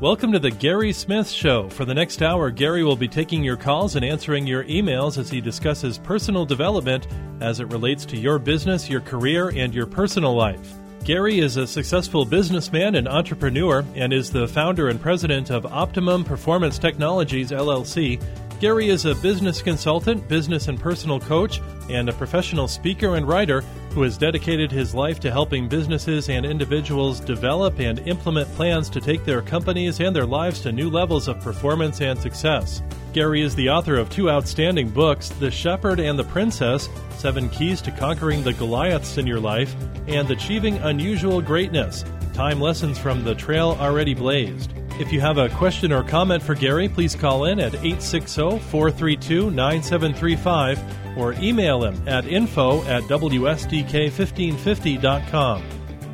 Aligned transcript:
Welcome 0.00 0.30
to 0.30 0.38
the 0.38 0.52
Gary 0.52 0.92
Smith 0.92 1.28
Show. 1.28 1.68
For 1.70 1.84
the 1.84 1.92
next 1.92 2.22
hour, 2.22 2.52
Gary 2.52 2.84
will 2.84 2.94
be 2.94 3.08
taking 3.08 3.42
your 3.42 3.56
calls 3.56 3.96
and 3.96 4.04
answering 4.04 4.46
your 4.46 4.62
emails 4.62 5.18
as 5.18 5.28
he 5.28 5.40
discusses 5.40 5.98
personal 5.98 6.46
development 6.46 7.08
as 7.40 7.58
it 7.58 7.66
relates 7.72 8.06
to 8.06 8.16
your 8.16 8.38
business, 8.38 8.88
your 8.88 9.00
career, 9.00 9.48
and 9.48 9.74
your 9.74 9.86
personal 9.86 10.36
life. 10.36 10.74
Gary 11.02 11.40
is 11.40 11.56
a 11.56 11.66
successful 11.66 12.24
businessman 12.24 12.94
and 12.94 13.08
entrepreneur 13.08 13.84
and 13.96 14.12
is 14.12 14.30
the 14.30 14.46
founder 14.46 14.86
and 14.86 15.00
president 15.00 15.50
of 15.50 15.66
Optimum 15.66 16.22
Performance 16.22 16.78
Technologies 16.78 17.50
LLC. 17.50 18.22
Gary 18.60 18.88
is 18.88 19.04
a 19.04 19.14
business 19.14 19.62
consultant, 19.62 20.26
business 20.26 20.66
and 20.66 20.80
personal 20.80 21.20
coach, 21.20 21.60
and 21.90 22.08
a 22.08 22.12
professional 22.12 22.66
speaker 22.66 23.14
and 23.14 23.28
writer 23.28 23.60
who 23.94 24.02
has 24.02 24.18
dedicated 24.18 24.72
his 24.72 24.96
life 24.96 25.20
to 25.20 25.30
helping 25.30 25.68
businesses 25.68 26.28
and 26.28 26.44
individuals 26.44 27.20
develop 27.20 27.78
and 27.78 28.00
implement 28.00 28.52
plans 28.54 28.90
to 28.90 29.00
take 29.00 29.24
their 29.24 29.42
companies 29.42 30.00
and 30.00 30.14
their 30.14 30.26
lives 30.26 30.60
to 30.60 30.72
new 30.72 30.90
levels 30.90 31.28
of 31.28 31.40
performance 31.40 32.00
and 32.00 32.18
success. 32.18 32.82
Gary 33.12 33.42
is 33.42 33.54
the 33.54 33.70
author 33.70 33.96
of 33.96 34.10
two 34.10 34.28
outstanding 34.28 34.90
books 34.90 35.28
The 35.28 35.52
Shepherd 35.52 36.00
and 36.00 36.18
the 36.18 36.24
Princess 36.24 36.88
Seven 37.16 37.48
Keys 37.50 37.80
to 37.82 37.92
Conquering 37.92 38.42
the 38.42 38.52
Goliaths 38.52 39.18
in 39.18 39.26
Your 39.26 39.40
Life, 39.40 39.76
and 40.08 40.28
Achieving 40.30 40.78
Unusual 40.78 41.40
Greatness 41.40 42.04
Timeless 42.34 42.82
Lessons 42.82 42.98
from 42.98 43.22
the 43.22 43.34
Trail 43.34 43.76
Already 43.80 44.14
Blazed. 44.14 44.72
If 44.98 45.12
you 45.12 45.20
have 45.20 45.38
a 45.38 45.48
question 45.50 45.92
or 45.92 46.02
comment 46.02 46.42
for 46.42 46.56
Gary, 46.56 46.88
please 46.88 47.14
call 47.14 47.44
in 47.44 47.60
at 47.60 47.76
860 47.76 48.58
432 48.58 49.52
9735 49.52 51.16
or 51.16 51.34
email 51.34 51.84
him 51.84 52.02
at 52.08 52.26
info 52.26 52.82
at 52.82 53.04
WSDK1550.com. 53.04 55.62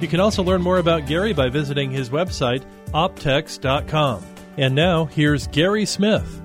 You 0.01 0.09
can 0.09 0.21
also 0.21 0.43
learn 0.43 0.61
more 0.61 0.77
about 0.77 1.07
Gary 1.07 1.33
by 1.33 1.49
visiting 1.49 1.91
his 1.91 2.11
website, 2.11 2.63
optex.com. 2.89 4.23
And 4.59 4.75
now, 4.75 5.07
here's 5.07 5.47
Gary 5.47 5.87
Smith. 5.87 6.43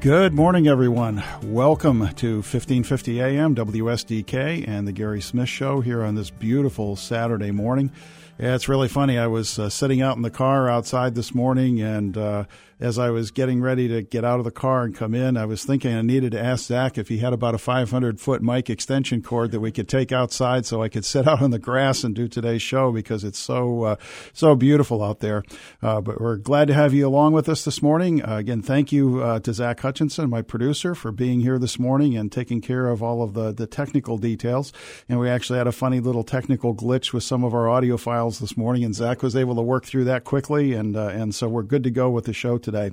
Good 0.00 0.32
morning, 0.32 0.66
everyone. 0.66 1.22
Welcome 1.42 1.98
to 2.00 2.36
1550 2.36 3.20
AM 3.20 3.54
WSDK 3.54 4.66
and 4.66 4.88
the 4.88 4.92
Gary 4.92 5.20
Smith 5.20 5.50
Show 5.50 5.82
here 5.82 6.02
on 6.02 6.14
this 6.14 6.30
beautiful 6.30 6.96
Saturday 6.96 7.50
morning. 7.50 7.90
Yeah, 8.38 8.56
it's 8.56 8.68
really 8.68 8.88
funny. 8.88 9.16
I 9.16 9.28
was 9.28 9.58
uh, 9.58 9.68
sitting 9.70 10.02
out 10.02 10.16
in 10.16 10.22
the 10.22 10.30
car 10.30 10.68
outside 10.68 11.14
this 11.14 11.34
morning, 11.34 11.80
and 11.80 12.16
uh, 12.16 12.44
as 12.80 12.98
I 12.98 13.10
was 13.10 13.30
getting 13.30 13.60
ready 13.60 13.88
to 13.88 14.02
get 14.02 14.24
out 14.24 14.38
of 14.38 14.44
the 14.44 14.50
car 14.50 14.82
and 14.82 14.94
come 14.94 15.14
in, 15.14 15.36
I 15.36 15.46
was 15.46 15.64
thinking 15.64 15.94
I 15.94 16.02
needed 16.02 16.32
to 16.32 16.42
ask 16.42 16.66
Zach 16.66 16.98
if 16.98 17.08
he 17.08 17.18
had 17.18 17.32
about 17.32 17.54
a 17.54 17.58
500 17.58 18.20
foot 18.20 18.42
mic 18.42 18.68
extension 18.68 19.22
cord 19.22 19.52
that 19.52 19.60
we 19.60 19.70
could 19.70 19.88
take 19.88 20.12
outside 20.12 20.66
so 20.66 20.82
I 20.82 20.88
could 20.88 21.04
sit 21.04 21.28
out 21.28 21.42
on 21.42 21.50
the 21.50 21.58
grass 21.58 22.04
and 22.04 22.14
do 22.14 22.28
today's 22.28 22.62
show 22.62 22.92
because 22.92 23.24
it's 23.24 23.38
so 23.38 23.84
uh, 23.84 23.96
so 24.32 24.54
beautiful 24.54 25.02
out 25.02 25.20
there. 25.20 25.44
Uh, 25.82 26.00
but 26.00 26.20
we're 26.20 26.36
glad 26.36 26.68
to 26.68 26.74
have 26.74 26.92
you 26.92 27.06
along 27.06 27.32
with 27.32 27.48
us 27.48 27.64
this 27.64 27.82
morning. 27.82 28.24
Uh, 28.24 28.36
again, 28.36 28.62
thank 28.62 28.90
you 28.92 29.22
uh, 29.22 29.40
to 29.40 29.52
Zach 29.52 29.80
Hutchinson, 29.80 30.28
my 30.28 30.42
producer, 30.42 30.94
for 30.94 31.12
being 31.12 31.40
here 31.40 31.58
this 31.58 31.78
morning 31.78 32.16
and 32.16 32.32
taking 32.32 32.60
care 32.60 32.88
of 32.88 33.02
all 33.02 33.22
of 33.22 33.34
the 33.34 33.52
the 33.52 33.66
technical 33.66 34.18
details. 34.18 34.72
And 35.08 35.20
we 35.20 35.28
actually 35.28 35.58
had 35.58 35.66
a 35.66 35.72
funny 35.72 36.00
little 36.00 36.24
technical 36.24 36.74
glitch 36.74 37.12
with 37.12 37.22
some 37.22 37.44
of 37.44 37.54
our 37.54 37.68
audio 37.68 37.96
files 37.96 38.40
this 38.40 38.56
morning, 38.56 38.84
and 38.84 38.94
Zach 38.94 39.22
was 39.22 39.36
able 39.36 39.54
to 39.54 39.62
work 39.62 39.84
through 39.84 40.04
that 40.04 40.24
quickly, 40.24 40.72
and 40.72 40.96
uh, 40.96 41.08
and 41.08 41.34
so 41.34 41.48
we're 41.48 41.62
good 41.62 41.84
to 41.84 41.90
go 41.90 42.10
with 42.10 42.24
the 42.24 42.32
show 42.32 42.58
today. 42.64 42.90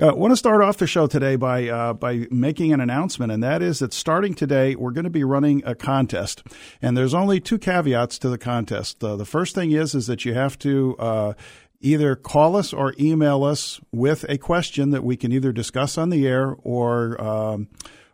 Uh, 0.00 0.08
I 0.08 0.12
want 0.14 0.32
to 0.32 0.36
start 0.36 0.62
off 0.62 0.78
the 0.78 0.86
show 0.86 1.06
today 1.06 1.36
by 1.36 1.68
uh, 1.68 1.92
by 1.92 2.26
making 2.30 2.72
an 2.72 2.80
announcement, 2.80 3.30
and 3.30 3.42
that 3.42 3.60
is 3.60 3.80
that 3.80 3.92
starting 3.92 4.32
today, 4.32 4.74
we're 4.74 4.92
going 4.92 5.04
to 5.04 5.10
be 5.10 5.24
running 5.24 5.62
a 5.66 5.74
contest, 5.74 6.42
and 6.80 6.96
there's 6.96 7.12
only 7.12 7.40
two 7.40 7.58
caveats 7.58 8.18
to 8.20 8.30
the 8.30 8.38
contest. 8.38 9.04
Uh, 9.04 9.16
the 9.16 9.26
first 9.26 9.54
thing 9.54 9.72
is 9.72 9.94
is 9.94 10.06
that 10.06 10.24
you 10.24 10.32
have 10.32 10.58
to 10.60 10.96
uh, 10.98 11.32
either 11.80 12.14
call 12.14 12.56
us 12.56 12.72
or 12.72 12.94
email 12.98 13.44
us 13.44 13.80
with 13.90 14.24
a 14.28 14.38
question 14.38 14.90
that 14.90 15.04
we 15.04 15.16
can 15.16 15.32
either 15.32 15.52
discuss 15.52 15.98
on 15.98 16.08
the 16.08 16.26
air 16.26 16.56
or 16.62 17.20
um, 17.20 17.68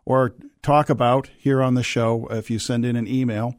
or 0.05 0.35
talk 0.63 0.91
about 0.91 1.29
here 1.39 1.63
on 1.63 1.75
the 1.75 1.83
show 1.83 2.27
if 2.31 2.51
you 2.51 2.59
send 2.59 2.85
in 2.85 2.97
an 2.97 3.07
email. 3.07 3.55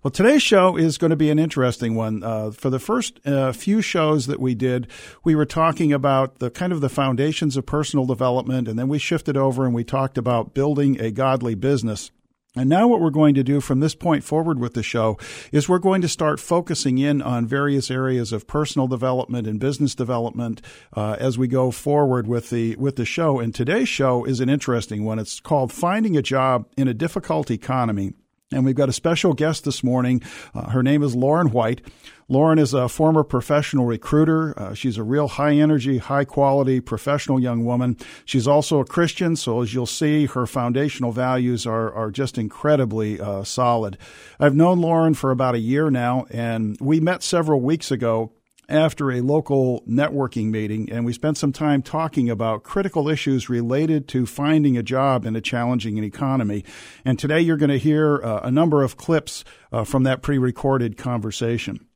Well, 0.00 0.12
today's 0.12 0.44
show 0.44 0.76
is 0.76 0.96
going 0.96 1.10
to 1.10 1.16
be 1.16 1.28
an 1.28 1.40
interesting 1.40 1.96
one. 1.96 2.22
Uh, 2.22 2.52
for 2.52 2.70
the 2.70 2.78
first 2.78 3.18
uh, 3.26 3.50
few 3.50 3.82
shows 3.82 4.28
that 4.28 4.38
we 4.38 4.54
did, 4.54 4.86
we 5.24 5.34
were 5.34 5.44
talking 5.44 5.92
about 5.92 6.38
the 6.38 6.50
kind 6.52 6.72
of 6.72 6.80
the 6.80 6.88
foundations 6.88 7.56
of 7.56 7.66
personal 7.66 8.06
development, 8.06 8.68
and 8.68 8.78
then 8.78 8.86
we 8.86 9.00
shifted 9.00 9.36
over 9.36 9.64
and 9.64 9.74
we 9.74 9.82
talked 9.82 10.16
about 10.16 10.54
building 10.54 11.00
a 11.00 11.10
godly 11.10 11.56
business. 11.56 12.12
And 12.54 12.68
now, 12.68 12.86
what 12.86 13.00
we're 13.00 13.10
going 13.10 13.34
to 13.34 13.42
do 13.42 13.60
from 13.60 13.80
this 13.80 13.96
point 13.96 14.22
forward 14.22 14.60
with 14.60 14.74
the 14.74 14.84
show 14.84 15.18
is 15.50 15.68
we're 15.68 15.78
going 15.80 16.00
to 16.02 16.08
start 16.08 16.38
focusing 16.38 16.98
in 16.98 17.20
on 17.20 17.48
various 17.48 17.90
areas 17.90 18.32
of 18.32 18.46
personal 18.46 18.86
development 18.86 19.48
and 19.48 19.58
business 19.58 19.96
development 19.96 20.62
uh, 20.96 21.16
as 21.18 21.36
we 21.36 21.48
go 21.48 21.72
forward 21.72 22.28
with 22.28 22.50
the 22.50 22.76
with 22.76 22.94
the 22.94 23.04
show. 23.04 23.40
And 23.40 23.52
today's 23.52 23.88
show 23.88 24.24
is 24.24 24.38
an 24.38 24.48
interesting 24.48 25.04
one. 25.04 25.18
It's 25.18 25.40
called 25.40 25.72
"Finding 25.72 26.16
a 26.16 26.22
Job 26.22 26.68
in 26.76 26.86
a 26.86 26.94
Difficult 26.94 27.50
Economy." 27.50 28.12
And 28.50 28.64
we've 28.64 28.74
got 28.74 28.88
a 28.88 28.94
special 28.94 29.34
guest 29.34 29.64
this 29.64 29.84
morning. 29.84 30.22
Uh, 30.54 30.70
her 30.70 30.82
name 30.82 31.02
is 31.02 31.14
Lauren 31.14 31.50
White. 31.50 31.82
Lauren 32.30 32.58
is 32.58 32.72
a 32.72 32.88
former 32.88 33.22
professional 33.22 33.84
recruiter. 33.84 34.58
Uh, 34.58 34.72
she's 34.72 34.96
a 34.96 35.02
real 35.02 35.28
high 35.28 35.54
energy, 35.54 35.98
high 35.98 36.24
quality 36.24 36.80
professional 36.80 37.38
young 37.38 37.66
woman. 37.66 37.98
She's 38.24 38.48
also 38.48 38.80
a 38.80 38.86
Christian, 38.86 39.36
so 39.36 39.60
as 39.60 39.74
you'll 39.74 39.84
see, 39.84 40.24
her 40.26 40.46
foundational 40.46 41.12
values 41.12 41.66
are, 41.66 41.92
are 41.92 42.10
just 42.10 42.38
incredibly 42.38 43.20
uh, 43.20 43.44
solid. 43.44 43.98
I've 44.40 44.56
known 44.56 44.80
Lauren 44.80 45.12
for 45.12 45.30
about 45.30 45.54
a 45.54 45.58
year 45.58 45.90
now, 45.90 46.24
and 46.30 46.78
we 46.80 47.00
met 47.00 47.22
several 47.22 47.60
weeks 47.60 47.90
ago 47.90 48.32
after 48.68 49.10
a 49.10 49.20
local 49.20 49.82
networking 49.88 50.46
meeting, 50.46 50.90
and 50.92 51.04
we 51.04 51.12
spent 51.12 51.38
some 51.38 51.52
time 51.52 51.82
talking 51.82 52.28
about 52.28 52.62
critical 52.62 53.08
issues 53.08 53.48
related 53.48 54.06
to 54.08 54.26
finding 54.26 54.76
a 54.76 54.82
job 54.82 55.24
in 55.24 55.34
a 55.34 55.40
challenging 55.40 56.02
economy. 56.02 56.64
And 57.04 57.18
today 57.18 57.40
you're 57.40 57.56
going 57.56 57.70
to 57.70 57.78
hear 57.78 58.20
uh, 58.22 58.40
a 58.42 58.50
number 58.50 58.82
of 58.82 58.96
clips 58.96 59.44
uh, 59.72 59.84
from 59.84 60.02
that 60.04 60.22
pre 60.22 60.38
recorded 60.38 60.96
conversation. 60.96 61.87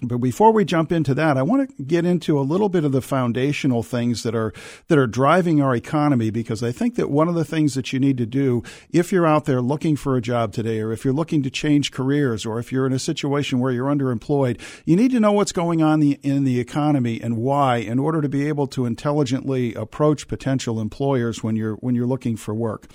But 0.00 0.18
before 0.18 0.52
we 0.52 0.64
jump 0.64 0.92
into 0.92 1.12
that, 1.14 1.36
I 1.36 1.42
want 1.42 1.76
to 1.76 1.82
get 1.82 2.04
into 2.04 2.38
a 2.38 2.42
little 2.42 2.68
bit 2.68 2.84
of 2.84 2.92
the 2.92 3.02
foundational 3.02 3.82
things 3.82 4.22
that 4.22 4.32
are 4.32 4.52
that 4.86 4.96
are 4.96 5.08
driving 5.08 5.60
our 5.60 5.74
economy 5.74 6.30
because 6.30 6.62
I 6.62 6.70
think 6.70 6.94
that 6.94 7.10
one 7.10 7.26
of 7.26 7.34
the 7.34 7.44
things 7.44 7.74
that 7.74 7.92
you 7.92 7.98
need 7.98 8.16
to 8.18 8.26
do 8.26 8.62
if 8.90 9.10
you're 9.10 9.26
out 9.26 9.46
there 9.46 9.60
looking 9.60 9.96
for 9.96 10.16
a 10.16 10.22
job 10.22 10.52
today 10.52 10.80
or 10.80 10.92
if 10.92 11.04
you're 11.04 11.12
looking 11.12 11.42
to 11.42 11.50
change 11.50 11.90
careers 11.90 12.46
or 12.46 12.60
if 12.60 12.70
you're 12.70 12.86
in 12.86 12.92
a 12.92 12.98
situation 12.98 13.58
where 13.58 13.72
you're 13.72 13.88
underemployed, 13.88 14.60
you 14.84 14.94
need 14.94 15.10
to 15.10 15.18
know 15.18 15.32
what's 15.32 15.50
going 15.50 15.82
on 15.82 16.00
in 16.00 16.44
the 16.44 16.60
economy 16.60 17.20
and 17.20 17.36
why 17.36 17.78
in 17.78 17.98
order 17.98 18.22
to 18.22 18.28
be 18.28 18.46
able 18.46 18.68
to 18.68 18.86
intelligently 18.86 19.74
approach 19.74 20.28
potential 20.28 20.80
employers 20.80 21.42
when 21.42 21.56
you're 21.56 21.74
when 21.76 21.96
you're 21.96 22.06
looking 22.06 22.36
for 22.36 22.54
work. 22.54 22.86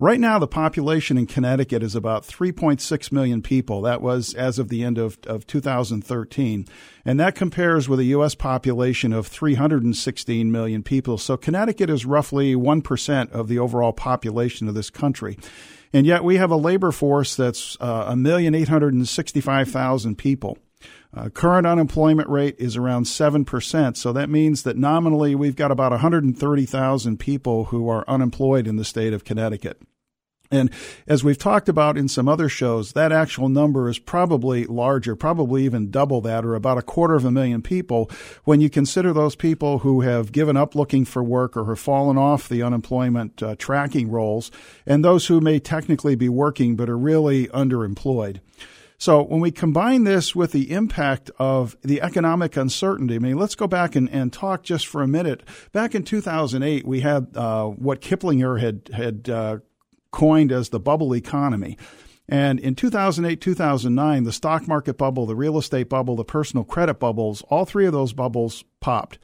Right 0.00 0.18
now 0.18 0.38
the 0.38 0.48
population 0.48 1.16
in 1.16 1.26
Connecticut 1.26 1.82
is 1.82 1.94
about 1.94 2.26
3.6 2.26 3.12
million 3.12 3.42
people. 3.42 3.82
That 3.82 4.02
was 4.02 4.34
as 4.34 4.58
of 4.58 4.68
the 4.68 4.82
end 4.82 4.98
of, 4.98 5.18
of 5.26 5.46
2013. 5.46 6.66
And 7.04 7.20
that 7.20 7.36
compares 7.36 7.88
with 7.88 8.00
a 8.00 8.04
U.S. 8.04 8.34
population 8.34 9.12
of 9.12 9.28
316 9.28 10.50
million 10.50 10.82
people. 10.82 11.16
So 11.16 11.36
Connecticut 11.36 11.90
is 11.90 12.04
roughly 12.04 12.54
1% 12.54 13.30
of 13.30 13.48
the 13.48 13.58
overall 13.58 13.92
population 13.92 14.68
of 14.68 14.74
this 14.74 14.90
country. 14.90 15.38
And 15.92 16.06
yet 16.06 16.24
we 16.24 16.38
have 16.38 16.50
a 16.50 16.56
labor 16.56 16.90
force 16.90 17.36
that's 17.36 17.76
uh, 17.80 18.06
a 18.08 18.16
million 18.16 18.52
eight 18.52 18.66
hundred 18.66 18.94
and 18.94 19.08
sixty-five 19.08 19.70
thousand 19.70 20.18
people. 20.18 20.58
Uh, 21.16 21.28
current 21.28 21.66
unemployment 21.66 22.28
rate 22.28 22.56
is 22.58 22.76
around 22.76 23.04
7%. 23.04 23.96
So 23.96 24.12
that 24.12 24.28
means 24.28 24.64
that 24.64 24.76
nominally 24.76 25.34
we've 25.34 25.56
got 25.56 25.70
about 25.70 25.92
130,000 25.92 27.18
people 27.18 27.66
who 27.66 27.88
are 27.88 28.04
unemployed 28.08 28.66
in 28.66 28.76
the 28.76 28.84
state 28.84 29.12
of 29.12 29.24
Connecticut. 29.24 29.80
And 30.50 30.70
as 31.06 31.24
we've 31.24 31.38
talked 31.38 31.68
about 31.68 31.96
in 31.96 32.06
some 32.06 32.28
other 32.28 32.48
shows, 32.48 32.92
that 32.92 33.12
actual 33.12 33.48
number 33.48 33.88
is 33.88 33.98
probably 33.98 34.66
larger, 34.66 35.16
probably 35.16 35.64
even 35.64 35.90
double 35.90 36.20
that, 36.20 36.44
or 36.44 36.54
about 36.54 36.78
a 36.78 36.82
quarter 36.82 37.14
of 37.14 37.24
a 37.24 37.30
million 37.30 37.62
people 37.62 38.10
when 38.44 38.60
you 38.60 38.68
consider 38.68 39.12
those 39.12 39.34
people 39.34 39.78
who 39.78 40.02
have 40.02 40.32
given 40.32 40.56
up 40.56 40.74
looking 40.74 41.04
for 41.04 41.24
work 41.24 41.56
or 41.56 41.66
have 41.66 41.80
fallen 41.80 42.18
off 42.18 42.48
the 42.48 42.62
unemployment 42.62 43.42
uh, 43.42 43.56
tracking 43.58 44.10
rolls, 44.10 44.50
and 44.86 45.04
those 45.04 45.26
who 45.26 45.40
may 45.40 45.58
technically 45.58 46.14
be 46.14 46.28
working 46.28 46.76
but 46.76 46.90
are 46.90 46.98
really 46.98 47.48
underemployed. 47.48 48.40
So 48.98 49.22
when 49.22 49.40
we 49.40 49.50
combine 49.50 50.04
this 50.04 50.34
with 50.34 50.52
the 50.52 50.70
impact 50.70 51.30
of 51.38 51.76
the 51.82 52.00
economic 52.00 52.56
uncertainty, 52.56 53.16
I 53.16 53.18
mean, 53.18 53.36
let's 53.36 53.54
go 53.54 53.66
back 53.66 53.96
and, 53.96 54.08
and 54.10 54.32
talk 54.32 54.62
just 54.62 54.86
for 54.86 55.02
a 55.02 55.08
minute. 55.08 55.42
Back 55.72 55.94
in 55.94 56.04
2008, 56.04 56.86
we 56.86 57.00
had 57.00 57.36
uh, 57.36 57.66
what 57.66 58.00
Kiplinger 58.00 58.60
had 58.60 58.90
had 58.94 59.28
uh, 59.28 59.58
coined 60.10 60.52
as 60.52 60.68
the 60.68 60.80
bubble 60.80 61.14
economy. 61.14 61.76
And 62.28 62.58
in 62.58 62.74
2008, 62.74 63.40
2009, 63.40 64.24
the 64.24 64.32
stock 64.32 64.66
market 64.66 64.96
bubble, 64.96 65.26
the 65.26 65.36
real 65.36 65.58
estate 65.58 65.90
bubble, 65.90 66.16
the 66.16 66.24
personal 66.24 66.64
credit 66.64 66.98
bubbles, 66.98 67.42
all 67.42 67.66
three 67.66 67.84
of 67.84 67.92
those 67.92 68.12
bubbles 68.12 68.64
popped. 68.80 69.18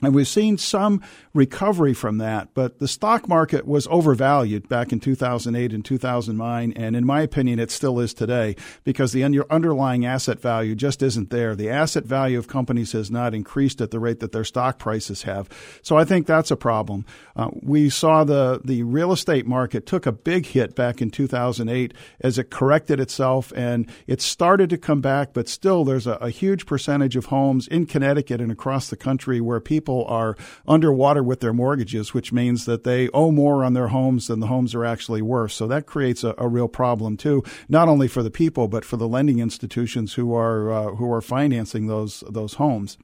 And 0.00 0.14
we've 0.14 0.28
seen 0.28 0.58
some 0.58 1.02
recovery 1.34 1.92
from 1.92 2.18
that, 2.18 2.54
but 2.54 2.78
the 2.78 2.86
stock 2.86 3.26
market 3.26 3.66
was 3.66 3.88
overvalued 3.88 4.68
back 4.68 4.92
in 4.92 5.00
2008 5.00 5.72
and 5.72 5.84
2009. 5.84 6.72
And 6.76 6.94
in 6.94 7.04
my 7.04 7.20
opinion, 7.20 7.58
it 7.58 7.72
still 7.72 7.98
is 7.98 8.14
today 8.14 8.54
because 8.84 9.10
the 9.10 9.24
underlying 9.24 10.06
asset 10.06 10.38
value 10.38 10.76
just 10.76 11.02
isn't 11.02 11.30
there. 11.30 11.56
The 11.56 11.68
asset 11.68 12.04
value 12.04 12.38
of 12.38 12.46
companies 12.46 12.92
has 12.92 13.10
not 13.10 13.34
increased 13.34 13.80
at 13.80 13.90
the 13.90 13.98
rate 13.98 14.20
that 14.20 14.30
their 14.30 14.44
stock 14.44 14.78
prices 14.78 15.22
have. 15.22 15.48
So 15.82 15.96
I 15.96 16.04
think 16.04 16.28
that's 16.28 16.52
a 16.52 16.56
problem. 16.56 17.04
Uh, 17.34 17.50
we 17.60 17.90
saw 17.90 18.22
the, 18.22 18.60
the 18.64 18.84
real 18.84 19.10
estate 19.10 19.46
market 19.48 19.84
took 19.84 20.06
a 20.06 20.12
big 20.12 20.46
hit 20.46 20.76
back 20.76 21.02
in 21.02 21.10
2008 21.10 21.92
as 22.20 22.38
it 22.38 22.50
corrected 22.50 23.00
itself 23.00 23.52
and 23.56 23.90
it 24.06 24.20
started 24.20 24.70
to 24.70 24.78
come 24.78 25.00
back, 25.00 25.32
but 25.32 25.48
still 25.48 25.84
there's 25.84 26.06
a, 26.06 26.12
a 26.20 26.30
huge 26.30 26.66
percentage 26.66 27.16
of 27.16 27.26
homes 27.26 27.66
in 27.66 27.84
Connecticut 27.84 28.40
and 28.40 28.52
across 28.52 28.88
the 28.88 28.96
country 28.96 29.40
where 29.40 29.58
people 29.58 29.87
people 29.88 30.04
are 30.04 30.36
underwater 30.66 31.22
with 31.22 31.40
their 31.40 31.54
mortgages, 31.54 32.12
which 32.12 32.30
means 32.30 32.66
that 32.66 32.84
they 32.84 33.08
owe 33.14 33.30
more 33.30 33.64
on 33.64 33.72
their 33.72 33.88
homes 33.88 34.26
than 34.26 34.38
the 34.38 34.46
homes 34.46 34.74
are 34.74 34.84
actually 34.84 35.22
worth. 35.22 35.52
So 35.52 35.66
that 35.66 35.86
creates 35.86 36.22
a, 36.22 36.34
a 36.36 36.46
real 36.46 36.68
problem 36.68 37.16
too, 37.16 37.42
not 37.70 37.88
only 37.88 38.06
for 38.06 38.22
the 38.22 38.30
people 38.30 38.68
but 38.68 38.84
for 38.84 38.98
the 38.98 39.08
lending 39.08 39.38
institutions 39.38 40.14
who 40.14 40.34
are 40.34 40.70
uh, 40.70 40.94
who 40.96 41.10
are 41.10 41.22
financing 41.22 41.86
those 41.86 42.22
those 42.28 42.54
homes. 42.54 42.98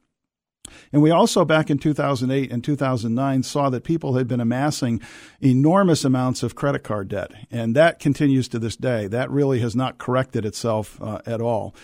And 0.91 1.01
we 1.01 1.11
also, 1.11 1.45
back 1.45 1.69
in 1.69 1.77
2008 1.77 2.51
and 2.51 2.63
2009, 2.63 3.43
saw 3.43 3.69
that 3.69 3.83
people 3.83 4.15
had 4.15 4.27
been 4.27 4.39
amassing 4.39 4.99
enormous 5.39 6.03
amounts 6.03 6.41
of 6.41 6.55
credit 6.55 6.83
card 6.83 7.07
debt. 7.07 7.31
And 7.51 7.75
that 7.75 7.99
continues 7.99 8.47
to 8.49 8.59
this 8.59 8.75
day. 8.75 9.07
That 9.07 9.29
really 9.29 9.59
has 9.59 9.75
not 9.75 9.99
corrected 9.99 10.43
itself 10.43 10.99
uh, 11.01 11.19
at 11.25 11.39
all. 11.39 11.75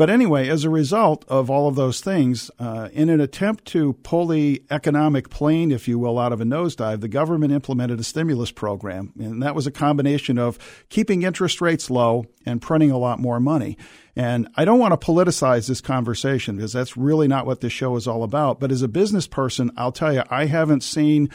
But 0.00 0.08
anyway, 0.08 0.48
as 0.48 0.64
a 0.64 0.70
result 0.70 1.26
of 1.28 1.50
all 1.50 1.68
of 1.68 1.74
those 1.74 2.00
things, 2.00 2.50
uh, 2.58 2.88
in 2.94 3.10
an 3.10 3.20
attempt 3.20 3.66
to 3.66 3.92
pull 4.02 4.28
the 4.28 4.62
economic 4.70 5.28
plane, 5.28 5.70
if 5.70 5.86
you 5.86 5.98
will, 5.98 6.18
out 6.18 6.32
of 6.32 6.40
a 6.40 6.44
nosedive, 6.44 7.02
the 7.02 7.08
government 7.08 7.52
implemented 7.52 8.00
a 8.00 8.02
stimulus 8.02 8.50
program. 8.50 9.12
And 9.20 9.42
that 9.42 9.54
was 9.54 9.66
a 9.66 9.70
combination 9.70 10.38
of 10.38 10.58
keeping 10.88 11.22
interest 11.22 11.60
rates 11.60 11.90
low 11.90 12.24
and 12.46 12.62
printing 12.62 12.90
a 12.90 12.96
lot 12.96 13.18
more 13.18 13.40
money. 13.40 13.76
And 14.16 14.48
I 14.56 14.64
don't 14.64 14.78
want 14.78 14.98
to 14.98 15.06
politicize 15.06 15.68
this 15.68 15.82
conversation 15.82 16.56
because 16.56 16.72
that's 16.72 16.96
really 16.96 17.28
not 17.28 17.44
what 17.44 17.60
this 17.60 17.72
show 17.74 17.94
is 17.96 18.08
all 18.08 18.22
about. 18.22 18.58
But 18.58 18.72
as 18.72 18.80
a 18.80 18.88
business 18.88 19.26
person, 19.26 19.70
I'll 19.76 19.92
tell 19.92 20.14
you, 20.14 20.22
I 20.30 20.46
haven't 20.46 20.82
seen 20.82 21.28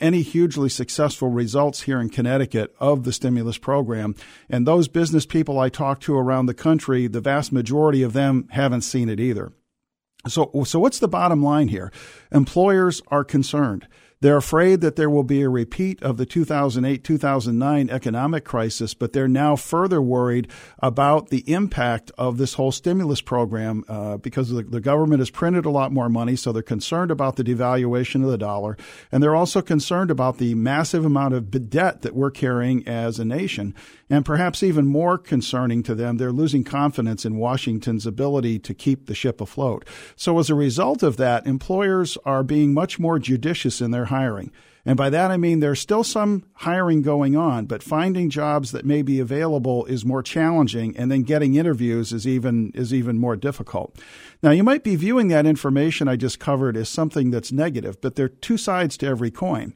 any 0.00 0.22
hugely 0.22 0.68
successful 0.68 1.28
results 1.28 1.82
here 1.82 2.00
in 2.00 2.08
Connecticut 2.08 2.74
of 2.78 3.04
the 3.04 3.12
stimulus 3.12 3.58
program. 3.58 4.14
And 4.48 4.66
those 4.66 4.88
business 4.88 5.26
people 5.26 5.58
I 5.58 5.68
talk 5.68 6.00
to 6.02 6.16
around 6.16 6.46
the 6.46 6.54
country, 6.54 7.06
the 7.06 7.20
vast 7.20 7.52
majority 7.52 8.02
of 8.02 8.12
them 8.12 8.48
haven't 8.50 8.82
seen 8.82 9.08
it 9.08 9.18
either. 9.18 9.52
So, 10.28 10.52
so 10.64 10.78
what's 10.78 11.00
the 11.00 11.08
bottom 11.08 11.42
line 11.42 11.68
here? 11.68 11.90
Employers 12.30 13.02
are 13.08 13.24
concerned. 13.24 13.88
They're 14.22 14.36
afraid 14.36 14.82
that 14.82 14.94
there 14.94 15.10
will 15.10 15.24
be 15.24 15.42
a 15.42 15.48
repeat 15.48 16.00
of 16.00 16.16
the 16.16 16.24
2008 16.24 17.02
2009 17.02 17.90
economic 17.90 18.44
crisis, 18.44 18.94
but 18.94 19.12
they're 19.12 19.26
now 19.26 19.56
further 19.56 20.00
worried 20.00 20.46
about 20.78 21.30
the 21.30 21.42
impact 21.52 22.12
of 22.16 22.38
this 22.38 22.54
whole 22.54 22.70
stimulus 22.70 23.20
program 23.20 23.82
uh, 23.88 24.18
because 24.18 24.50
the, 24.50 24.62
the 24.62 24.80
government 24.80 25.18
has 25.18 25.30
printed 25.30 25.66
a 25.66 25.70
lot 25.70 25.90
more 25.90 26.08
money, 26.08 26.36
so 26.36 26.52
they're 26.52 26.62
concerned 26.62 27.10
about 27.10 27.34
the 27.34 27.42
devaluation 27.42 28.22
of 28.22 28.30
the 28.30 28.38
dollar. 28.38 28.76
And 29.10 29.20
they're 29.20 29.34
also 29.34 29.60
concerned 29.60 30.12
about 30.12 30.38
the 30.38 30.54
massive 30.54 31.04
amount 31.04 31.34
of 31.34 31.68
debt 31.68 32.02
that 32.02 32.14
we're 32.14 32.30
carrying 32.30 32.86
as 32.86 33.18
a 33.18 33.24
nation. 33.24 33.74
And 34.12 34.26
perhaps 34.26 34.62
even 34.62 34.86
more 34.88 35.16
concerning 35.16 35.82
to 35.84 35.94
them, 35.94 36.18
they're 36.18 36.32
losing 36.32 36.64
confidence 36.64 37.24
in 37.24 37.38
Washington's 37.38 38.04
ability 38.04 38.58
to 38.58 38.74
keep 38.74 39.06
the 39.06 39.14
ship 39.14 39.40
afloat. 39.40 39.86
So 40.16 40.38
as 40.38 40.50
a 40.50 40.54
result 40.54 41.02
of 41.02 41.16
that, 41.16 41.46
employers 41.46 42.18
are 42.26 42.42
being 42.42 42.74
much 42.74 42.98
more 42.98 43.18
judicious 43.18 43.80
in 43.80 43.90
their 43.90 44.04
hiring. 44.04 44.52
And 44.84 44.98
by 44.98 45.08
that 45.08 45.30
I 45.30 45.38
mean 45.38 45.60
there's 45.60 45.80
still 45.80 46.04
some 46.04 46.44
hiring 46.56 47.00
going 47.00 47.36
on, 47.36 47.64
but 47.64 47.82
finding 47.82 48.28
jobs 48.28 48.70
that 48.72 48.84
may 48.84 49.00
be 49.00 49.18
available 49.18 49.86
is 49.86 50.04
more 50.04 50.22
challenging 50.22 50.94
and 50.94 51.10
then 51.10 51.22
getting 51.22 51.54
interviews 51.54 52.12
is 52.12 52.26
even 52.26 52.70
is 52.74 52.92
even 52.92 53.18
more 53.18 53.36
difficult. 53.36 53.98
Now 54.42 54.50
you 54.50 54.62
might 54.62 54.84
be 54.84 54.94
viewing 54.94 55.28
that 55.28 55.46
information 55.46 56.06
I 56.06 56.16
just 56.16 56.38
covered 56.38 56.76
as 56.76 56.90
something 56.90 57.30
that's 57.30 57.50
negative, 57.50 57.98
but 58.02 58.16
there 58.16 58.26
are 58.26 58.28
two 58.28 58.58
sides 58.58 58.98
to 58.98 59.06
every 59.06 59.30
coin. 59.30 59.72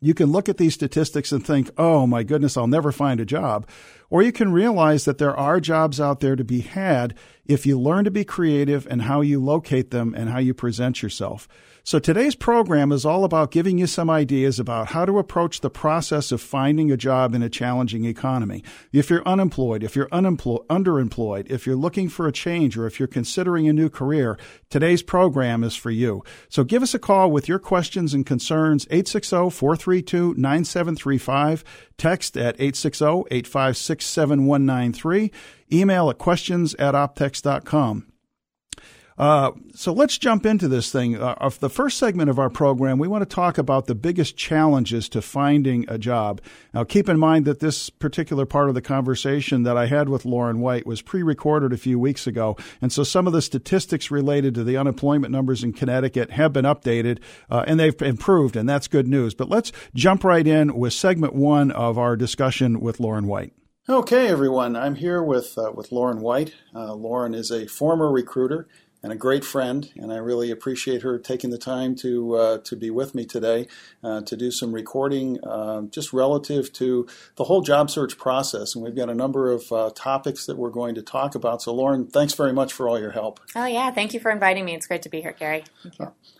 You 0.00 0.14
can 0.14 0.30
look 0.30 0.48
at 0.48 0.58
these 0.58 0.74
statistics 0.74 1.32
and 1.32 1.44
think, 1.44 1.70
oh 1.78 2.06
my 2.06 2.22
goodness, 2.22 2.56
I'll 2.56 2.66
never 2.66 2.92
find 2.92 3.18
a 3.20 3.24
job. 3.24 3.66
Or 4.10 4.22
you 4.22 4.32
can 4.32 4.52
realize 4.52 5.04
that 5.04 5.18
there 5.18 5.36
are 5.36 5.60
jobs 5.60 6.00
out 6.00 6.20
there 6.20 6.36
to 6.36 6.44
be 6.44 6.60
had 6.60 7.14
if 7.44 7.66
you 7.66 7.78
learn 7.78 8.04
to 8.04 8.10
be 8.10 8.24
creative 8.24 8.86
and 8.86 9.02
how 9.02 9.20
you 9.20 9.42
locate 9.42 9.90
them 9.90 10.14
and 10.16 10.30
how 10.30 10.38
you 10.38 10.54
present 10.54 11.02
yourself. 11.02 11.46
So 11.84 11.98
today's 12.00 12.34
program 12.34 12.90
is 12.90 13.04
all 13.06 13.22
about 13.22 13.52
giving 13.52 13.78
you 13.78 13.86
some 13.86 14.10
ideas 14.10 14.58
about 14.58 14.88
how 14.88 15.04
to 15.04 15.20
approach 15.20 15.60
the 15.60 15.70
process 15.70 16.32
of 16.32 16.40
finding 16.40 16.90
a 16.90 16.96
job 16.96 17.32
in 17.32 17.44
a 17.44 17.48
challenging 17.48 18.06
economy. 18.06 18.64
If 18.92 19.08
you're 19.08 19.22
unemployed, 19.24 19.84
if 19.84 19.94
you're 19.94 20.08
underemployed, 20.08 21.48
if 21.48 21.64
you're 21.64 21.76
looking 21.76 22.08
for 22.08 22.26
a 22.26 22.32
change 22.32 22.76
or 22.76 22.88
if 22.88 22.98
you're 22.98 23.06
considering 23.06 23.68
a 23.68 23.72
new 23.72 23.88
career, 23.88 24.36
today's 24.68 25.04
program 25.04 25.62
is 25.62 25.76
for 25.76 25.92
you. 25.92 26.24
So 26.48 26.64
give 26.64 26.82
us 26.82 26.92
a 26.92 26.98
call 26.98 27.30
with 27.30 27.46
your 27.46 27.60
questions 27.60 28.14
and 28.14 28.26
concerns 28.26 28.84
860-432-9735, 28.86 31.62
text 31.96 32.36
at 32.36 32.60
oh, 32.60 33.24
860-856-7193, 33.98 35.30
email 35.72 36.10
at 36.10 36.18
questions 36.18 36.74
at 36.74 36.94
optex.com. 36.94 38.06
Uh, 39.18 39.52
so 39.74 39.92
let's 39.92 40.18
jump 40.18 40.44
into 40.44 40.68
this 40.68 40.92
thing. 40.92 41.16
Uh, 41.16 41.50
the 41.60 41.70
first 41.70 41.98
segment 41.98 42.28
of 42.28 42.38
our 42.38 42.50
program, 42.50 42.98
we 42.98 43.08
want 43.08 43.22
to 43.22 43.34
talk 43.34 43.56
about 43.56 43.86
the 43.86 43.94
biggest 43.94 44.36
challenges 44.36 45.08
to 45.08 45.22
finding 45.22 45.86
a 45.88 45.96
job. 45.96 46.40
Now, 46.74 46.84
keep 46.84 47.08
in 47.08 47.18
mind 47.18 47.46
that 47.46 47.60
this 47.60 47.88
particular 47.88 48.44
part 48.44 48.68
of 48.68 48.74
the 48.74 48.82
conversation 48.82 49.62
that 49.62 49.76
I 49.76 49.86
had 49.86 50.08
with 50.08 50.26
Lauren 50.26 50.60
White 50.60 50.86
was 50.86 51.00
pre 51.00 51.22
recorded 51.22 51.72
a 51.72 51.78
few 51.78 51.98
weeks 51.98 52.26
ago. 52.26 52.56
And 52.82 52.92
so 52.92 53.04
some 53.04 53.26
of 53.26 53.32
the 53.32 53.42
statistics 53.42 54.10
related 54.10 54.54
to 54.54 54.64
the 54.64 54.76
unemployment 54.76 55.32
numbers 55.32 55.64
in 55.64 55.72
Connecticut 55.72 56.32
have 56.32 56.52
been 56.52 56.66
updated 56.66 57.20
uh, 57.50 57.64
and 57.66 57.80
they've 57.80 58.00
improved, 58.02 58.54
and 58.54 58.68
that's 58.68 58.86
good 58.86 59.08
news. 59.08 59.34
But 59.34 59.48
let's 59.48 59.72
jump 59.94 60.24
right 60.24 60.46
in 60.46 60.76
with 60.76 60.92
segment 60.92 61.34
one 61.34 61.70
of 61.70 61.96
our 61.96 62.16
discussion 62.16 62.80
with 62.80 63.00
Lauren 63.00 63.26
White. 63.26 63.54
Okay, 63.88 64.26
everyone. 64.26 64.74
I'm 64.74 64.96
here 64.96 65.22
with 65.22 65.56
uh, 65.56 65.70
with 65.72 65.92
Lauren 65.92 66.20
White. 66.20 66.52
Uh, 66.74 66.92
Lauren 66.92 67.34
is 67.34 67.52
a 67.52 67.68
former 67.68 68.10
recruiter 68.10 68.66
and 69.00 69.12
a 69.12 69.16
great 69.16 69.44
friend, 69.44 69.92
and 69.94 70.12
I 70.12 70.16
really 70.16 70.50
appreciate 70.50 71.02
her 71.02 71.20
taking 71.20 71.50
the 71.50 71.58
time 71.58 71.94
to 71.96 72.34
uh, 72.34 72.58
to 72.64 72.74
be 72.74 72.90
with 72.90 73.14
me 73.14 73.24
today 73.24 73.68
uh, 74.02 74.22
to 74.22 74.36
do 74.36 74.50
some 74.50 74.72
recording, 74.72 75.38
uh, 75.44 75.82
just 75.82 76.12
relative 76.12 76.72
to 76.72 77.06
the 77.36 77.44
whole 77.44 77.62
job 77.62 77.88
search 77.88 78.18
process. 78.18 78.74
And 78.74 78.82
we've 78.82 78.96
got 78.96 79.08
a 79.08 79.14
number 79.14 79.52
of 79.52 79.70
uh, 79.70 79.90
topics 79.94 80.46
that 80.46 80.58
we're 80.58 80.70
going 80.70 80.96
to 80.96 81.02
talk 81.02 81.36
about. 81.36 81.62
So, 81.62 81.72
Lauren, 81.72 82.08
thanks 82.08 82.34
very 82.34 82.52
much 82.52 82.72
for 82.72 82.88
all 82.88 82.98
your 82.98 83.12
help. 83.12 83.38
Oh 83.54 83.66
yeah, 83.66 83.92
thank 83.92 84.12
you 84.12 84.18
for 84.18 84.32
inviting 84.32 84.64
me. 84.64 84.74
It's 84.74 84.88
great 84.88 85.02
to 85.02 85.08
be 85.08 85.20
here, 85.20 85.36
Gary. 85.38 85.62